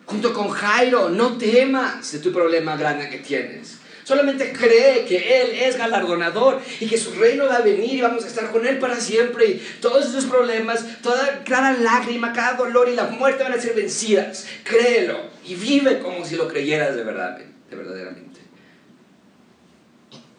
Junto 0.06 0.34
con 0.34 0.50
Jairo, 0.50 1.10
no 1.10 1.38
temas 1.38 2.12
de 2.12 2.20
tu 2.20 2.32
problema 2.32 2.76
grande 2.76 3.10
que 3.10 3.20
tienes. 3.20 3.78
Solamente 4.04 4.54
cree 4.54 5.04
que 5.04 5.42
Él 5.42 5.52
es 5.52 5.78
galardonador 5.78 6.62
y 6.80 6.88
que 6.88 6.98
su 6.98 7.12
reino 7.16 7.46
va 7.46 7.58
a 7.58 7.62
venir 7.62 7.96
y 7.96 8.02
vamos 8.02 8.24
a 8.24 8.28
estar 8.28 8.52
con 8.52 8.66
Él 8.66 8.80
para 8.80 9.02
siempre. 9.02 9.48
Y 9.48 9.68
todos 9.82 10.06
esos 10.06 10.26
problemas, 10.26 11.02
toda 11.02 11.44
cada 11.44 11.74
lágrima, 11.74 12.32
cada 12.32 12.54
dolor 12.54 12.88
y 12.88 12.96
la 12.96 13.08
muerte 13.08 13.44
van 13.44 13.52
a 13.52 13.60
ser 13.60 13.76
vencidas. 13.76 14.48
Créelo 14.64 15.20
y 15.46 15.56
vive 15.56 16.00
como 16.00 16.24
si 16.26 16.38
lo 16.38 16.48
creyeras 16.48 16.96
de 16.96 17.04
verdad, 17.04 17.38
de 17.70 17.76
verdaderamente. 17.76 18.40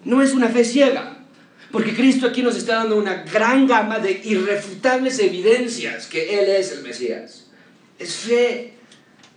No 0.04 0.22
es 0.22 0.32
una 0.32 0.48
fe 0.48 0.64
ciega. 0.64 1.17
Porque 1.70 1.94
Cristo 1.94 2.26
aquí 2.26 2.42
nos 2.42 2.56
está 2.56 2.76
dando 2.76 2.96
una 2.96 3.24
gran 3.24 3.66
gama 3.66 3.98
de 3.98 4.20
irrefutables 4.24 5.18
evidencias 5.18 6.06
que 6.06 6.40
Él 6.40 6.48
es 6.48 6.72
el 6.72 6.82
Mesías. 6.82 7.44
Es 7.98 8.14
fe. 8.14 8.72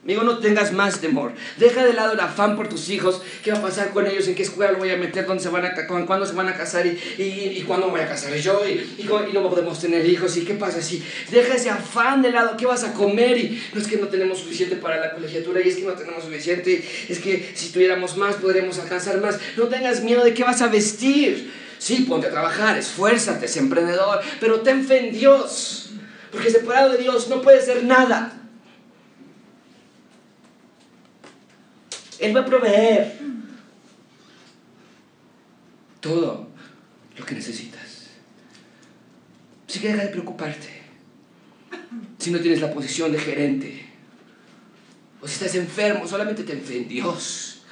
Amigo, 0.04 0.24
no 0.24 0.40
tengas 0.40 0.72
más 0.72 1.00
temor. 1.00 1.34
Deja 1.58 1.86
de 1.86 1.94
lado 1.94 2.14
el 2.14 2.20
afán 2.20 2.56
por 2.56 2.68
tus 2.68 2.90
hijos. 2.90 3.22
¿Qué 3.44 3.52
va 3.52 3.60
a 3.60 3.62
pasar 3.62 3.92
con 3.92 4.08
ellos? 4.08 4.28
¿En 4.28 4.34
qué 4.34 4.42
escuela 4.42 4.72
lo 4.72 4.80
voy 4.80 4.90
a 4.90 4.98
meter? 4.98 5.28
¿Dónde 5.28 5.44
se 5.44 5.50
van 5.50 5.64
a, 5.64 5.76
¿Cuándo 6.08 6.26
se 6.26 6.34
van 6.34 6.48
a 6.48 6.58
casar? 6.58 6.88
¿Y, 6.88 6.98
y, 7.20 7.64
cuándo 7.68 7.86
me 7.86 7.92
voy 7.92 8.02
a 8.02 8.08
casar 8.08 8.34
yo? 8.36 8.64
¿Y, 8.68 9.04
y, 9.04 9.04
no 9.34 9.48
podemos 9.48 9.80
tener 9.80 10.04
hijos? 10.08 10.36
¿Y 10.38 10.42
qué 10.42 10.56
pasa 10.56 10.82
si 10.82 11.04
deja 11.30 11.54
ese 11.54 11.70
afán 11.70 12.24
de 12.24 12.32
lado? 12.32 12.58
¿Qué 12.58 12.66
vas 12.66 12.84
a 12.84 12.94
comer? 12.94 13.38
Y 13.38 13.62
no 13.76 13.80
es 13.80 13.86
que 13.86 13.98
no 13.98 14.08
tenemos 14.08 14.40
suficiente 14.40 14.76
para 14.76 15.00
la 15.00 15.14
colegiatura 15.14 15.62
y 15.62 15.70
es 15.70 15.76
que 15.76 15.84
no 15.84 15.94
tenemos 15.94 16.24
suficiente. 16.24 16.84
Es 17.08 17.20
que 17.20 17.52
si 17.54 17.70
tuviéramos 17.70 18.18
más 18.18 18.38
podríamos 18.38 18.80
alcanzar 18.80 19.22
más. 19.22 19.38
No 19.56 19.66
tengas 19.66 20.02
miedo 20.02 20.24
de 20.24 20.34
qué 20.34 20.44
vas 20.44 20.64
a 20.64 20.68
vestir. 20.68 21.62
Sí, 21.82 22.06
ponte 22.08 22.28
a 22.28 22.30
trabajar, 22.30 22.78
esfuérzate, 22.78 23.48
sé 23.48 23.58
emprendedor, 23.58 24.22
pero 24.40 24.62
ten 24.62 24.86
fe 24.86 25.08
en 25.08 25.12
Dios, 25.16 25.90
porque 26.32 26.52
separado 26.52 26.92
de 26.92 27.00
Dios 27.00 27.28
no 27.28 27.42
puede 27.42 27.60
ser 27.60 27.84
nada. 27.86 28.40
Él 32.20 32.38
va 32.38 32.42
a 32.42 32.46
proveer 32.46 33.18
todo 36.02 36.50
lo 37.18 37.26
que 37.26 37.34
necesitas. 37.34 38.10
Así 39.68 39.80
que 39.80 39.88
deja 39.88 40.04
de 40.04 40.10
preocuparte. 40.10 40.84
Si 42.20 42.30
no 42.30 42.40
tienes 42.42 42.62
la 42.62 42.72
posición 42.72 43.12
de 43.12 43.18
gerente, 43.18 43.90
o 45.20 45.28
si 45.28 45.34
estás 45.34 45.56
enfermo, 45.56 46.08
solamente 46.08 46.44
ten 46.44 46.62
fe 46.62 46.78
en 46.78 46.88
Dios. 46.88 47.64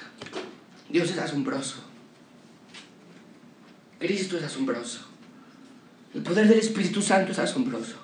Dios 0.90 1.12
es 1.12 1.18
asombroso. 1.20 1.89
Cristo 4.00 4.38
es 4.38 4.44
asombroso. 4.44 5.06
El 6.14 6.24
poder 6.24 6.48
del 6.48 6.60
Espíritu 6.60 7.02
Santo 7.02 7.34
es 7.34 7.40
asombroso. 7.40 7.98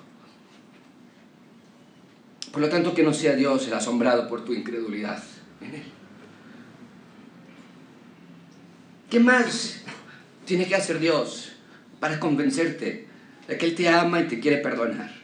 Por 2.52 2.60
lo 2.60 2.68
tanto, 2.68 2.94
que 2.94 3.02
no 3.02 3.12
sea 3.12 3.34
Dios 3.34 3.66
el 3.66 3.74
asombrado 3.74 4.28
por 4.28 4.44
tu 4.44 4.54
incredulidad 4.54 5.22
en 5.60 5.74
Él. 5.74 5.82
¿Qué 9.10 9.20
más 9.20 9.82
tiene 10.44 10.66
que 10.66 10.74
hacer 10.74 10.98
Dios 10.98 11.52
para 12.00 12.20
convencerte 12.20 13.06
de 13.48 13.58
que 13.58 13.66
Él 13.66 13.74
te 13.74 13.88
ama 13.88 14.20
y 14.20 14.28
te 14.28 14.40
quiere 14.40 14.58
perdonar? 14.58 15.14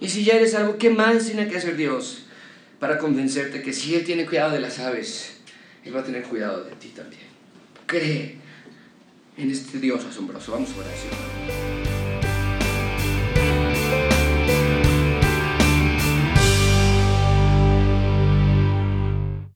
Y 0.00 0.08
si 0.08 0.24
ya 0.24 0.34
eres 0.34 0.54
algo, 0.54 0.78
¿qué 0.78 0.90
más 0.90 1.26
tiene 1.26 1.48
que 1.48 1.56
hacer 1.56 1.76
Dios 1.76 2.26
para 2.78 2.98
convencerte 2.98 3.62
que 3.62 3.72
si 3.72 3.94
Él 3.94 4.04
tiene 4.04 4.26
cuidado 4.26 4.52
de 4.52 4.60
las 4.60 4.78
aves, 4.78 5.38
Él 5.84 5.94
va 5.94 6.00
a 6.00 6.04
tener 6.04 6.24
cuidado 6.24 6.64
de 6.64 6.72
ti 6.72 6.88
también? 6.88 7.22
Cree 7.86 8.43
en 9.36 9.50
este 9.50 9.78
Dios 9.78 10.04
asombroso. 10.04 10.52
Vamos 10.52 10.70
a 10.70 10.80
oración. 10.80 12.13